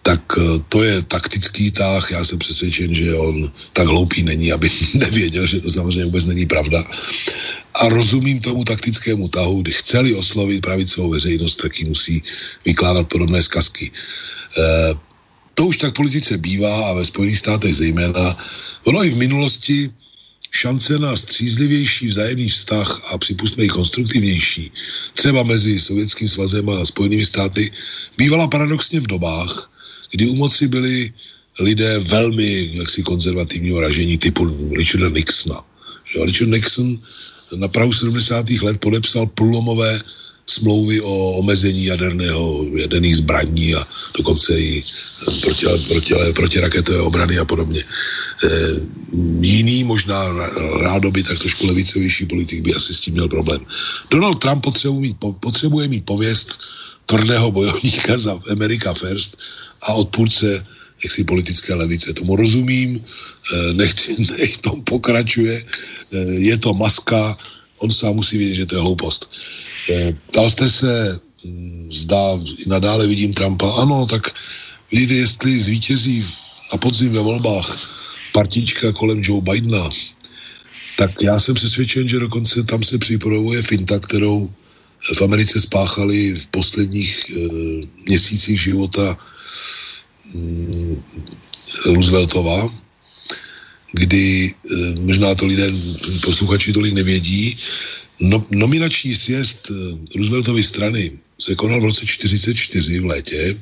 [0.03, 2.11] tak uh, to je taktický tah.
[2.11, 6.47] Já jsem přesvědčen, že on tak hloupý není, aby nevěděl, že to samozřejmě vůbec není
[6.47, 6.85] pravda.
[7.75, 12.23] A rozumím tomu taktickému tahu, kdy chceli oslovit pravicovou veřejnost, tak ji musí
[12.65, 13.93] vykládat podobné zkazky.
[14.59, 14.95] Eh,
[15.55, 18.37] to už tak politice bývá a ve Spojených státech zejména.
[18.85, 19.91] Ono i v minulosti
[20.51, 24.73] šance na střízlivější vzájemný vztah a připustme i konstruktivnější,
[25.15, 27.73] třeba mezi Sovětským svazem a Spojenými státy,
[28.19, 29.71] bývala paradoxně v dobách,
[30.11, 31.13] kdy u moci byli
[31.61, 35.65] lidé velmi jaksi konzervativního ražení typu Richarda Nixona.
[36.13, 36.99] Že Richard Nixon
[37.57, 38.51] na prahu 70.
[38.51, 40.01] let podepsal průlomové
[40.51, 43.87] smlouvy o omezení jaderného, jaderných zbraní a
[44.19, 44.85] dokonce i
[45.43, 47.81] proti, proti, protiraketové obrany a podobně.
[47.81, 48.49] E,
[49.41, 50.29] jiný, možná
[50.83, 53.61] rádoby tak trošku levicovější politik by asi s tím měl problém.
[54.11, 56.59] Donald Trump potřebuje mít, potřebuje mít pověst
[57.07, 59.37] tvrdého bojovníka za America First
[59.83, 60.67] a odpůrce
[61.05, 62.13] jaksi politické levice.
[62.13, 63.05] Tomu rozumím,
[63.73, 63.95] nech,
[64.39, 65.65] nech tom pokračuje, e,
[66.39, 67.37] je to maska,
[67.81, 69.31] on sám musí vědět, že to je hloupost.
[69.91, 73.73] Eh, ptal jste se, hm, zdá, i nadále vidím Trumpa.
[73.73, 74.31] Ano, tak
[74.93, 76.25] vidíte, jestli zvítězí
[76.73, 77.69] na podzim ve volbách
[78.33, 79.91] partička kolem Joe Bidena,
[80.97, 84.51] tak já jsem přesvědčen, že dokonce tam se připravuje finta, kterou
[85.15, 87.35] v Americe spáchali v posledních e,
[88.07, 89.17] měsících života
[90.35, 91.03] mm,
[91.87, 92.69] Rooseveltova,
[93.93, 95.73] kdy e, možná to lidé,
[96.23, 97.59] posluchači tolik nevědí,
[98.21, 99.75] No, nominační sjezd eh,
[100.17, 103.57] Rooseveltovy strany se konal v roce 1944 v létě,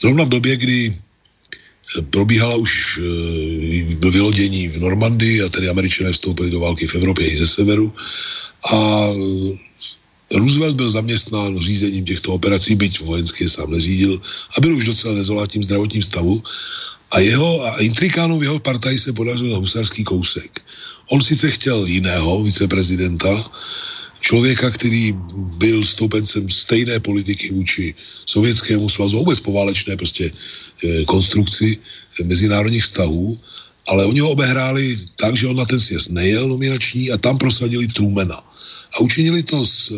[0.00, 3.00] zrovna v době, kdy eh, probíhala už
[4.10, 7.92] vylodění v Normandii a tedy američané vstoupili do války v Evropě i ze severu.
[8.72, 9.08] A
[10.30, 14.20] Roosevelt byl zaměstnán řízením těchto operací, byť vojenský sám neřídil
[14.56, 16.42] a byl už docela nezolátním zdravotním stavu
[17.10, 20.60] a jeho a intrikánům jeho partaji se podařil husarský kousek.
[21.10, 23.50] On sice chtěl jiného viceprezidenta,
[24.20, 25.14] člověka, který
[25.56, 27.94] byl stoupencem stejné politiky vůči
[28.26, 31.78] Sovětskému svazu, vůbec poválečné prostě e, konstrukci
[32.20, 33.38] e, mezinárodních vztahů,
[33.88, 37.88] ale oni ho obehráli tak, že on na ten sjezd nejel nominační a tam prosadili
[37.88, 38.44] Trumana.
[38.92, 39.94] A učinili to s e,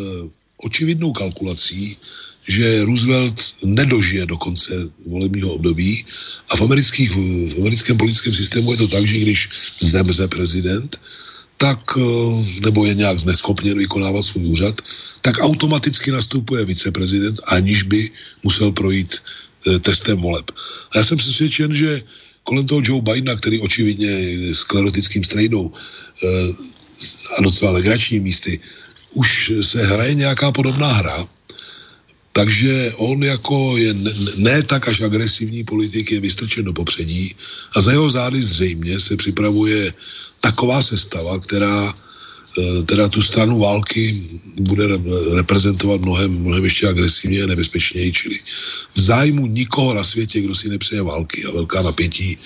[0.57, 1.97] očividnou kalkulací,
[2.47, 4.71] že Roosevelt nedožije do konce
[5.05, 6.05] volebního období
[6.49, 9.49] a v, amerických, v americkém politickém systému je to tak, že když
[9.79, 10.99] zemře prezident,
[11.57, 12.01] tak, eh,
[12.65, 14.81] nebo je nějak zneschopněn vykonávat svůj úřad,
[15.21, 18.09] tak automaticky nastupuje viceprezident, aniž by
[18.43, 20.49] musel projít eh, testem voleb.
[20.91, 22.01] A já jsem přesvědčen, že
[22.43, 26.27] kolem toho Joe Bidena, který očividně je sklerotickým strejdou eh,
[27.37, 28.59] a docela legrační místy,
[29.13, 31.27] už se hraje nějaká podobná hra,
[32.31, 37.35] takže on jako je ne, ne tak až agresivní politik, je vystrčen do popředí
[37.75, 39.93] a za jeho zády zřejmě se připravuje
[40.39, 41.93] taková sestava, která
[42.85, 44.27] teda tu stranu války
[44.59, 44.87] bude
[45.35, 48.39] reprezentovat mnohem, mnohem ještě agresivně a nebezpečněji, čili
[48.93, 52.37] v zájmu nikoho na světě, kdo si nepřeje války a velká napětí,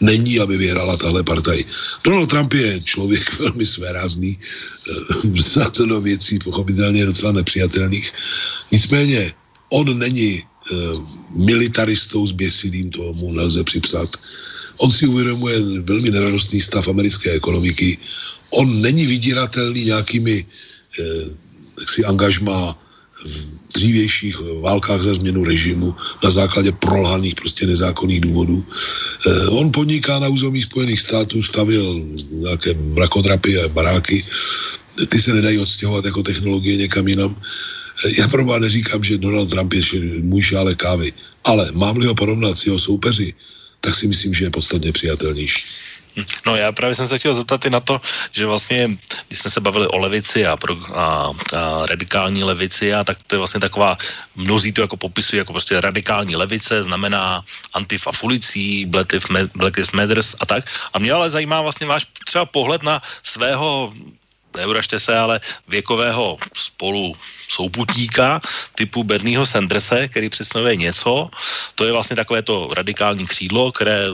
[0.00, 1.64] není, aby vyhrála tahle partaj.
[2.04, 8.12] Donald Trump je člověk velmi svérázný, eh, za do věcí pochopitelně docela nepřijatelných.
[8.72, 9.32] Nicméně
[9.68, 10.74] on není eh,
[11.36, 14.16] militaristou s běsilým, to mu nelze připsat.
[14.76, 17.98] On si uvědomuje velmi neradostný stav americké ekonomiky
[18.52, 20.46] on není vydíratelný nějakými
[21.00, 21.04] eh,
[21.88, 22.04] si
[23.22, 28.66] v dřívějších válkách za změnu režimu na základě prolhaných prostě nezákonných důvodů.
[28.66, 34.26] Eh, on podniká na území Spojených států, stavil nějaké mrakodrapy a baráky,
[35.08, 37.32] ty se nedají odstěhovat jako technologie někam jinam.
[38.04, 39.82] Eh, já pro neříkám, že Donald Trump je
[40.20, 41.12] můj šále kávy,
[41.44, 43.34] ale mám-li ho porovnat s jeho soupeři,
[43.80, 45.64] tak si myslím, že je podstatně přijatelnější.
[46.46, 48.00] No já právě jsem se chtěl zeptat i na to,
[48.32, 48.98] že vlastně,
[49.28, 53.34] když jsme se bavili o levici a, pro, a, a radikální levici, a tak to
[53.34, 53.96] je vlastně taková,
[54.36, 59.12] mnozí to jako popisují jako prostě radikální levice, znamená antifa fulicí, Black
[59.76, 60.64] Lives Matters a tak.
[60.92, 63.92] A mě ale zajímá vlastně váš třeba pohled na svého
[64.56, 67.16] neuražte se, ale věkového spolu
[67.48, 68.40] souputníka
[68.74, 71.30] typu Bernieho Sandersa, který představuje něco.
[71.74, 74.08] To je vlastně takové to radikální křídlo, které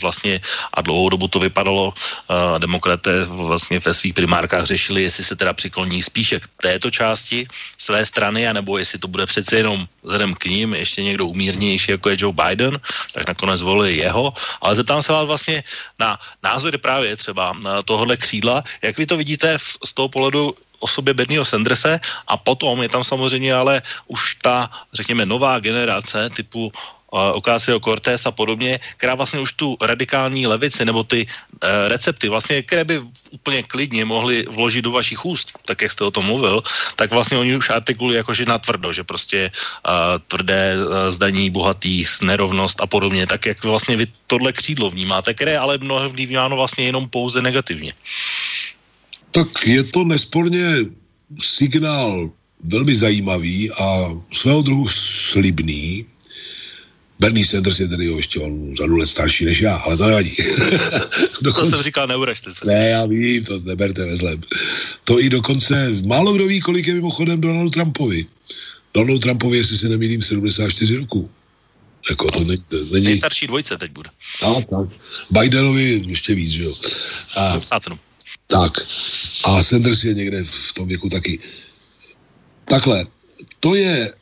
[0.00, 0.40] vlastně
[0.74, 5.52] a dlouhou dobu to vypadalo, uh, demokraté vlastně ve svých primárkách řešili, jestli se teda
[5.52, 7.48] přikloní spíše k této části
[7.78, 12.08] své strany, anebo jestli to bude přece jenom vzhledem k ním ještě někdo umírnější, jako
[12.10, 12.80] je Joe Biden,
[13.12, 14.34] tak nakonec volili jeho.
[14.60, 15.64] Ale zeptám se vás vlastně
[15.98, 18.64] na názory právě třeba tohohle křídla.
[18.82, 23.04] Jak vy to vidíte v, z toho pohledu osobě Bernieho Sandersa a potom je tam
[23.04, 29.40] samozřejmě ale už ta, řekněme, nová generace typu uh, Ocasio Cortés a podobně, která vlastně
[29.40, 33.00] už tu radikální levici nebo ty uh, recepty, vlastně, které by
[33.30, 36.62] úplně klidně mohli vložit do vašich úst, tak jak jste o tom mluvil,
[36.96, 39.50] tak vlastně oni už artikulují jako, že na tvrdo, že prostě
[39.86, 45.34] uh, tvrdé uh, zdaní bohatých, nerovnost a podobně, tak jak vlastně vy tohle křídlo vnímáte,
[45.34, 47.94] které ale mnohem vnímáno vlastně jenom pouze negativně.
[49.32, 50.76] Tak je to nesporně
[51.40, 52.30] signál
[52.64, 56.06] velmi zajímavý a svého druhu slibný.
[57.18, 60.36] Bernie Sanders je tedy ještě on řadu let starší než já, ale to nevadí.
[61.42, 61.70] dokonce...
[61.70, 62.66] To jsem říkal, neuražte se.
[62.66, 64.42] Ne, já vím, to neberte ve zlem.
[65.04, 68.26] To i dokonce, málo kdo ví, kolik je mimochodem Donald Trumpovi.
[68.94, 71.30] Donald Trumpovi, jestli se nemýlím, 74 roku.
[72.10, 73.04] Jako to není, to není...
[73.04, 74.10] Nejstarší dvojce teď bude.
[74.40, 75.00] Tak, tak.
[75.30, 76.74] Bidenovi ještě víc, že jo.
[77.36, 77.98] A, 77.
[78.52, 78.84] Tak.
[79.44, 81.38] A Sanders je někde v tom věku taky.
[82.64, 83.06] Takhle.
[83.60, 84.12] To je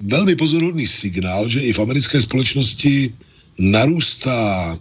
[0.00, 3.14] velmi pozorodný signál, že i v americké společnosti
[3.58, 4.78] narůstá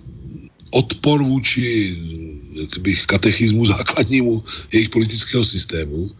[0.69, 1.97] odpor vůči
[2.79, 6.11] bych, katechismu základnímu jejich politického systému.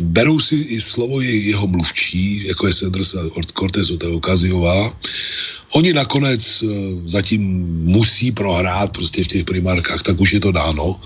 [0.00, 3.28] Berou si i slovo jeho mluvčí, jako je Sanders a
[3.58, 4.64] Cortez Ocasio
[5.72, 6.70] Oni nakonec uh,
[7.06, 7.42] zatím
[7.84, 11.00] musí prohrát prostě v těch primárkách, tak už je to dáno.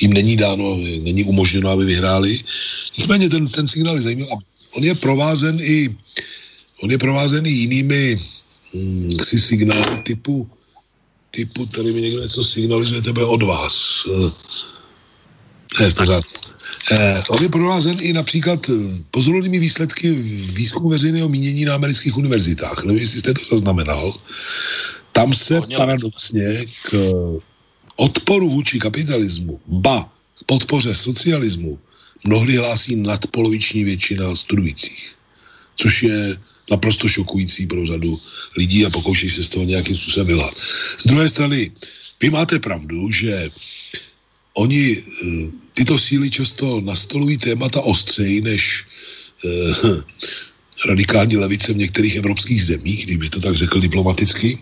[0.00, 2.40] Jim není dáno, není umožněno, aby vyhráli.
[2.98, 4.30] Nicméně ten, ten signál je zajímavý
[4.72, 5.96] on je provázen i
[6.82, 8.20] on je provázen i jinými
[8.74, 10.50] hm, si signály typu
[11.30, 14.04] typu, tady mi někdo něco signalizuje tebe od vás.
[14.06, 14.30] Uh,
[15.80, 16.24] ne, pořád.
[16.88, 18.72] Eh, on je provázen i například eh,
[19.10, 20.12] pozorovnými výsledky
[20.56, 22.84] výzkumu veřejného mínění na amerických univerzitách.
[22.84, 24.16] Nevím, jestli jste to zaznamenal.
[25.12, 26.94] Tam se paradoxně k
[27.96, 30.08] odporu vůči kapitalismu, ba
[30.40, 31.78] k podpoře socialismu,
[32.24, 35.12] mnohdy hlásí nadpoloviční většina studujících.
[35.76, 36.36] Což je
[36.70, 38.20] naprosto šokující pro řadu
[38.56, 40.54] lidí a pokouší se z toho nějakým způsobem vylhat.
[40.98, 41.72] Z druhé strany,
[42.20, 43.50] vy máte pravdu, že
[44.60, 48.84] oni, eh, tyto síly často nastolují témata ostřeji než
[49.44, 49.48] eh,
[50.88, 54.58] radikální levice v některých evropských zemích, kdyby to tak řekl diplomaticky,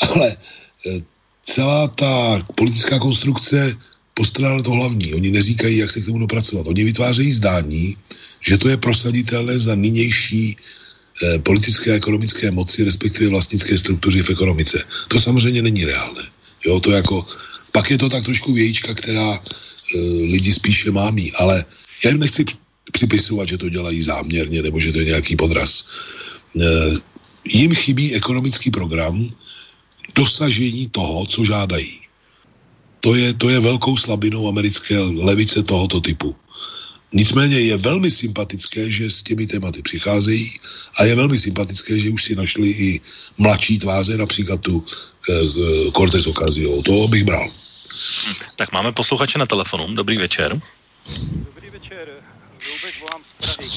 [0.00, 1.00] ale eh,
[1.42, 3.76] celá ta politická konstrukce
[4.14, 5.14] postrádá to hlavní.
[5.14, 6.66] Oni neříkají, jak se k tomu dopracovat.
[6.66, 7.96] Oni vytvářejí zdání,
[8.40, 14.30] že to je prosaditelné za nynější eh, politické a ekonomické moci, respektive vlastnické struktury v
[14.30, 14.84] ekonomice.
[15.08, 16.22] To samozřejmě není reálné.
[16.66, 17.26] Jo, to jako
[17.72, 19.40] pak je to tak trošku vějíčka, která e,
[20.26, 21.64] lidi spíše mámí, ale
[22.04, 22.44] já jim nechci
[22.92, 25.84] připisovat, že to dělají záměrně nebo že to je nějaký podraz.
[26.60, 26.64] E,
[27.44, 29.30] jim chybí ekonomický program
[30.14, 32.00] dosažení toho, co žádají.
[33.00, 36.36] To je, to je velkou slabinou americké levice tohoto typu.
[37.12, 40.60] Nicméně je velmi sympatické, že s těmi tématy přicházejí
[40.94, 43.00] a je velmi sympatické, že už si našli i
[43.38, 44.84] mladší tváře, například tu
[45.30, 46.82] e, Cortez Ocasio.
[46.82, 47.50] To bych bral.
[48.56, 49.94] Tak máme posluchače na telefonu.
[49.94, 50.60] Dobrý večer.
[51.44, 52.08] Dobrý večer,
[53.00, 53.70] volám z Prahy.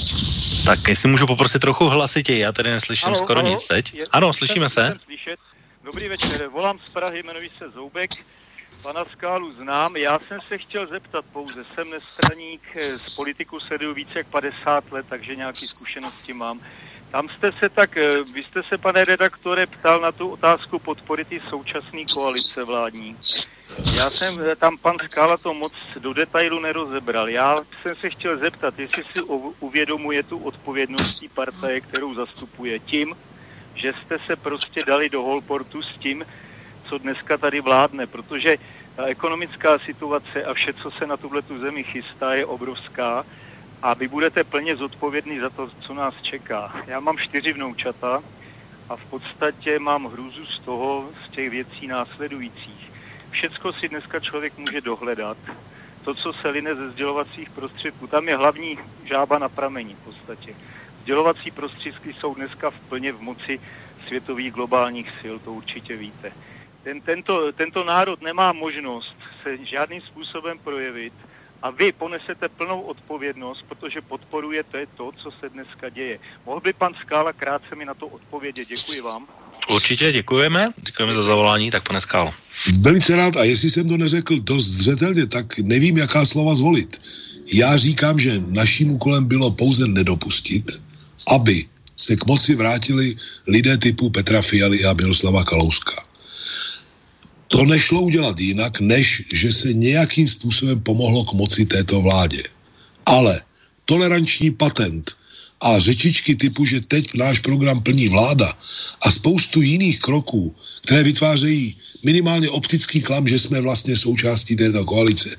[0.66, 3.94] Tak jestli můžu poprosit trochu hlasitěji, já tady neslyším ano, skoro ano, nic teď.
[3.94, 4.98] Je, ano, slyšíme se.
[5.06, 5.40] Slyšet.
[5.84, 8.12] Dobrý večer, volám z Prahy, jmenuji se Zoubek.
[8.84, 9.96] Pana Skálu znám.
[9.96, 11.64] Já jsem se chtěl zeptat pouze.
[11.64, 16.60] Jsem nestraník eh, z politiku sleduju více jak 50 let, takže nějaké zkušenosti mám.
[17.12, 21.26] Tam jste se tak, eh, vy jste se, pane redaktore, ptal na tu otázku podpory
[21.26, 23.18] ty současné koalice vládní.
[23.94, 27.30] Já jsem, eh, tam pan Skála to moc do detailu nerozebral.
[27.30, 29.22] Já jsem se chtěl zeptat, jestli si
[29.60, 33.16] uvědomuje tu odpovědnost té partaje, kterou zastupuje tím,
[33.76, 36.26] že jste se prostě dali do holportu s tím,
[36.94, 38.58] co dneska tady vládne, protože
[38.96, 43.26] ta ekonomická situace a vše, co se na tuhle tu zemi chystá, je obrovská
[43.82, 46.72] a vy budete plně zodpovědný za to, co nás čeká.
[46.88, 48.22] Já mám čtyři vnoučata
[48.90, 52.92] a v podstatě mám hrůzu z toho, z těch věcí následujících.
[53.30, 55.38] Všecko si dneska člověk může dohledat.
[56.02, 60.56] To, co se line ze sdělovacích prostředků, tam je hlavní žába na pramení v podstatě.
[61.02, 63.60] Sdělovací prostředky jsou dneska v plně v moci
[64.08, 66.32] světových globálních sil, to určitě víte.
[66.84, 71.14] Ten, tento, tento národ nemá možnost se žádným způsobem projevit
[71.62, 76.20] a vy ponesete plnou odpovědnost, protože podporujete to, co se dneska děje.
[76.46, 78.68] Mohl by pan Skála krátce mi na to odpovědět?
[78.68, 79.28] Děkuji vám.
[79.70, 82.34] Určitě děkujeme, děkujeme za zavolání, tak pane Skálo.
[82.80, 87.02] Velice rád a jestli jsem to neřekl dost zřetelně, tak nevím, jaká slova zvolit.
[87.54, 90.82] Já říkám, že naším úkolem bylo pouze nedopustit,
[91.28, 91.66] aby
[91.98, 93.16] se k moci vrátili
[93.48, 96.04] lidé typu Petra Fialy a Miroslava Kalouska.
[97.54, 102.44] To nešlo udělat jinak, než že se nějakým způsobem pomohlo k moci této vládě.
[103.06, 103.42] Ale
[103.86, 105.14] toleranční patent
[105.62, 108.58] a řečičky typu, že teď náš program plní vláda
[109.02, 115.30] a spoustu jiných kroků, které vytvářejí minimálně optický klam, že jsme vlastně součástí této koalice,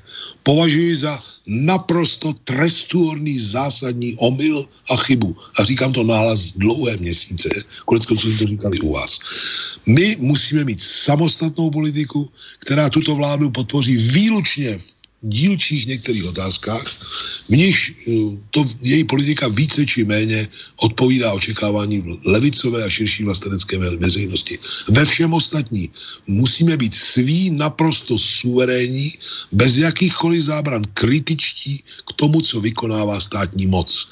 [0.43, 5.37] považuji za naprosto trestuhodný zásadní omyl a chybu.
[5.59, 7.49] A říkám to náhlas dlouhé měsíce,
[7.85, 9.19] konec konců to říkali u vás.
[9.85, 14.79] My musíme mít samostatnou politiku, která tuto vládu podpoří výlučně
[15.25, 16.85] dílčích některých otázkách,
[17.49, 18.11] v níž eh,
[18.51, 24.59] to její politika více či méně odpovídá očekávání levicové a širší vlastenecké veřejnosti.
[24.87, 25.89] Ve všem ostatní
[26.27, 29.17] musíme být sví naprosto suverénní,
[29.51, 34.07] bez jakýchkoliv zábran kritičtí k tomu, co vykonává státní moc.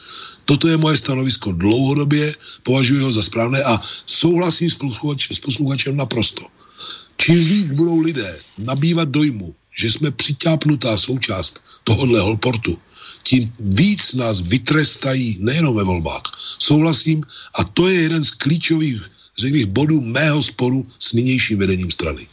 [0.45, 5.95] Toto je moje stanovisko dlouhodobě, považuji ho za správné a souhlasím s, posluchačem, s posluchačem
[5.95, 6.43] naprosto.
[7.17, 12.79] Čím víc budou lidé nabývat dojmu, že jsme přitápnutá součást tohohle holportu,
[13.23, 16.23] tím víc nás vytrestají nejenom ve volbách.
[16.59, 17.23] Souhlasím
[17.55, 19.01] a to je jeden z klíčových
[19.37, 22.27] řekl bych, bodů mého sporu s nynějším vedením strany.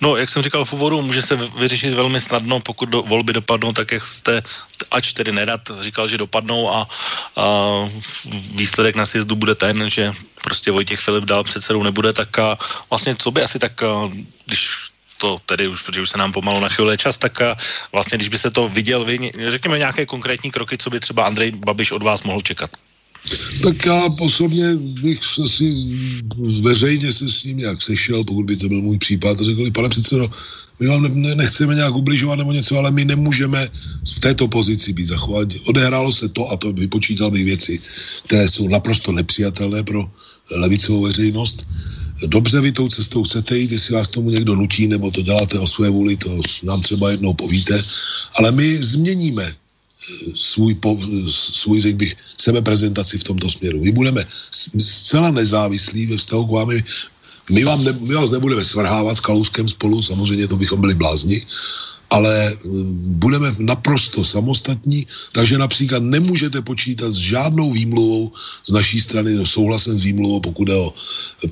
[0.00, 3.72] No, jak jsem říkal v úvodu, může se vyřešit velmi snadno, pokud do, volby dopadnou
[3.72, 4.42] tak, jak jste,
[4.90, 6.88] ač tedy nerad, říkal, že dopadnou a,
[7.36, 7.46] a
[8.54, 10.12] výsledek na sjezdu bude ten, že
[10.42, 12.58] prostě Vojtěch Filip dál předsedou nebude, tak a
[12.90, 13.82] vlastně co by asi tak,
[14.46, 14.89] když
[15.20, 17.56] to tedy už, protože už se nám pomalu nachyluje čas, tak a
[17.92, 21.92] vlastně, když byste to viděl vy, řekněme nějaké konkrétní kroky, co by třeba Andrej Babiš
[21.92, 22.70] od vás mohl čekat.
[23.62, 24.74] Tak já osobně
[25.04, 25.68] bych se si
[26.60, 29.88] veřejně se s ním nějak sešel, pokud by to byl můj případ, a řekl, pane
[29.88, 30.24] předsedo,
[30.80, 33.68] my vám ne, nechceme nějak ubližovat nebo něco, ale my nemůžeme
[34.16, 35.48] v této pozici být zachovat.
[35.68, 37.80] Odehrálo se to a to vypočítal bych věci,
[38.24, 40.08] které jsou naprosto nepřijatelné pro
[40.50, 41.66] levicovou veřejnost.
[42.26, 45.66] Dobře vy tou cestou chcete jít, jestli vás tomu někdo nutí, nebo to děláte o
[45.66, 47.82] své vůli, to nám třeba jednou povíte,
[48.34, 49.54] ale my změníme
[50.34, 50.98] svůj, po,
[51.28, 53.80] svůj řekl bych, sebeprezentaci v tomto směru.
[53.80, 54.24] My budeme
[54.78, 56.84] zcela nezávislí ve vztahu k vámi.
[57.50, 61.46] My, vám ne, my vás nebudeme svrhávat s Kalouskem spolu, samozřejmě to bychom byli blázni,
[62.10, 68.32] ale mm, budeme naprosto samostatní, takže například nemůžete počítat s žádnou výmluvou
[68.66, 70.94] z naší strany, no souhlasem s výmluvou, pokud je o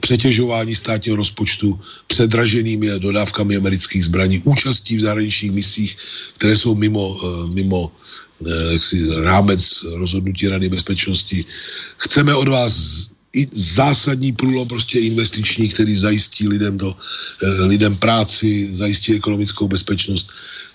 [0.01, 5.97] přetěžování státního rozpočtu předraženými dodávkami amerických zbraní, účastí v zahraničních misích,
[6.39, 7.93] které jsou mimo, eh, mimo
[8.47, 11.44] Eh, jaksi rámec rozhodnutí Rady bezpečnosti.
[11.97, 13.06] Chceme od vás
[13.52, 16.96] zásadní průlom prostě investiční, který zajistí lidem, to,
[17.42, 20.28] eh, lidem práci, zajistí ekonomickou bezpečnost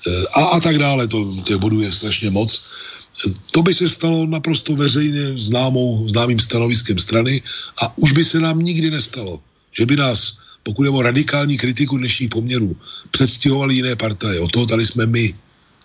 [0.08, 1.08] eh, a, a tak dále.
[1.08, 2.62] To, těch bodů je strašně moc.
[3.52, 7.42] To by se stalo naprosto veřejně známou, známým stanoviskem strany
[7.82, 11.98] a už by se nám nikdy nestalo, že by nás, pokud je o radikální kritiku
[11.98, 12.76] dnešních poměrů,
[13.12, 14.40] předstihovali jiné partaje.
[14.40, 15.34] O toho tady jsme my.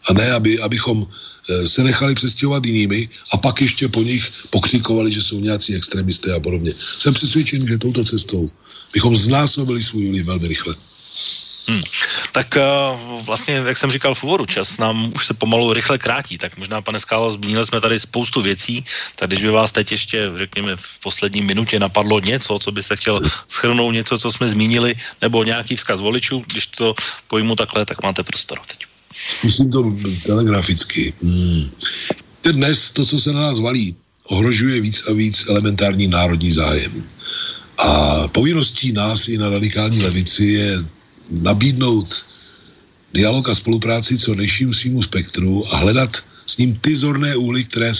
[0.09, 5.12] A ne, aby, abychom eh, se nechali přestěhovat jinými a pak ještě po nich pokřikovali,
[5.12, 6.72] že jsou nějací extremisté a podobně.
[6.98, 8.51] Jsem přesvědčen, že touto cestou
[8.93, 10.74] bychom znásobili svůj vliv velmi rychle.
[11.68, 11.82] Hmm.
[12.32, 16.39] Tak uh, vlastně, jak jsem říkal v úvodu, čas nám už se pomalu rychle krátí,
[16.39, 18.85] tak možná, pane Skálo, zmínili jsme tady spoustu věcí,
[19.16, 22.97] tak když by vás teď ještě, řekněme, v poslední minutě napadlo něco, co by se
[22.97, 26.94] chtěl schrnout, něco, co jsme zmínili, nebo nějaký vzkaz voličů, když to
[27.28, 28.88] pojmu takhle, tak máte prostor teď.
[29.18, 29.94] Zkusím to
[30.26, 31.12] telegraficky.
[31.22, 31.70] Hmm.
[32.42, 37.04] Dnes, to, co se na nás valí, ohrožuje víc a víc elementární národní zájem.
[37.78, 40.84] A povinností nás i na radikální levici je
[41.30, 42.26] nabídnout
[43.14, 46.16] dialog a spolupráci co nejšímu svýmu spektru a hledat
[46.46, 47.92] s ním ty zorné úly, které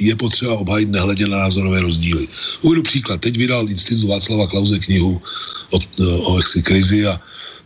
[0.00, 2.28] je potřeba obhajit nehledě na názorové rozdíly.
[2.62, 3.20] Uvedu příklad.
[3.20, 5.22] Teď vydal Institut Václava Klauze knihu
[5.70, 7.20] o, o, o krizi a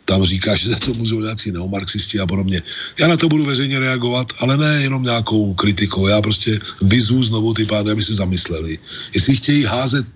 [0.05, 2.63] tam říká, že to můžou nějací neomarxisti a podobně.
[2.99, 6.07] Já na to budu veřejně reagovat, ale ne jenom nějakou kritikou.
[6.07, 8.79] Já prostě vyzvu znovu ty pány, aby se zamysleli.
[9.15, 10.07] Jestli chtějí házet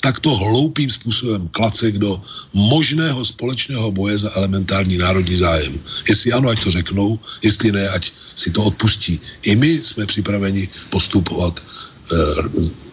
[0.00, 2.20] takto hloupým způsobem klacek do
[2.52, 5.78] možného společného boje za elementární národní zájem.
[6.08, 9.20] Jestli ano, ať to řeknou, jestli ne, ať si to odpustí.
[9.42, 12.16] I my jsme připraveni postupovat eh,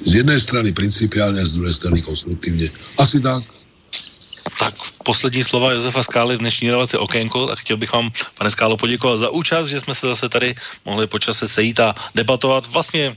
[0.05, 2.71] z jedné strany principiálně a z druhé strany konstruktivně.
[2.97, 3.43] Asi tak.
[4.59, 4.73] Tak
[5.03, 9.17] poslední slova Josefa Skály v dnešní relaci Okénko a chtěl bych vám, pane Skálo, poděkovat
[9.17, 10.55] za účast, že jsme se zase tady
[10.85, 12.67] mohli počase sejít a debatovat.
[12.67, 13.15] Vlastně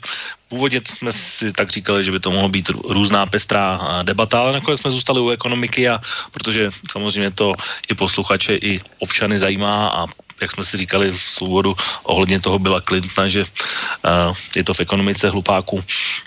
[0.48, 4.80] původně jsme si tak říkali, že by to mohlo být různá pestrá debata, ale nakonec
[4.80, 6.00] jsme zůstali u ekonomiky a
[6.32, 7.52] protože samozřejmě to
[7.88, 10.06] i posluchače, i občany zajímá a
[10.40, 14.80] jak jsme si říkali v úvodu ohledně toho byla Clintona, že uh, je to v
[14.80, 15.84] ekonomice hlupáku,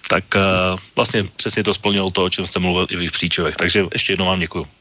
[0.09, 3.55] tak uh, vlastně přesně to splnilo to, o čem jste mluvil i v Příčovech.
[3.55, 4.78] Takže ještě jednou vám děkuji.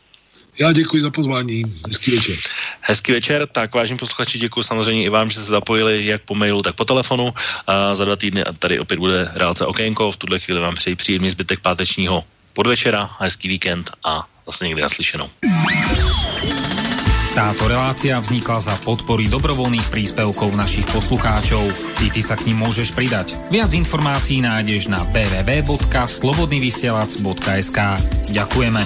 [0.60, 1.62] Já děkuji za pozvání.
[1.88, 2.36] Hezký večer.
[2.80, 6.62] Hezký večer, tak vážení posluchači, děkuji samozřejmě i vám, že se zapojili jak po mailu,
[6.62, 7.34] tak po telefonu.
[7.66, 10.12] A za dva týdny tady opět bude reálce Okénko.
[10.12, 15.30] V tuhle chvíli vám přeji příjemný zbytek pátečního podvečera, hezký víkend a zase někdy naslyšenou.
[17.38, 21.70] Táto relácia vznikla za podpory dobrovoľných príspevkov našich poslucháčov.
[22.02, 23.38] I ty sa k ním môžeš pridať.
[23.54, 27.78] Viac informácií nájdeš na www.slobodnyvysielac.sk
[28.34, 28.82] Ďakujeme.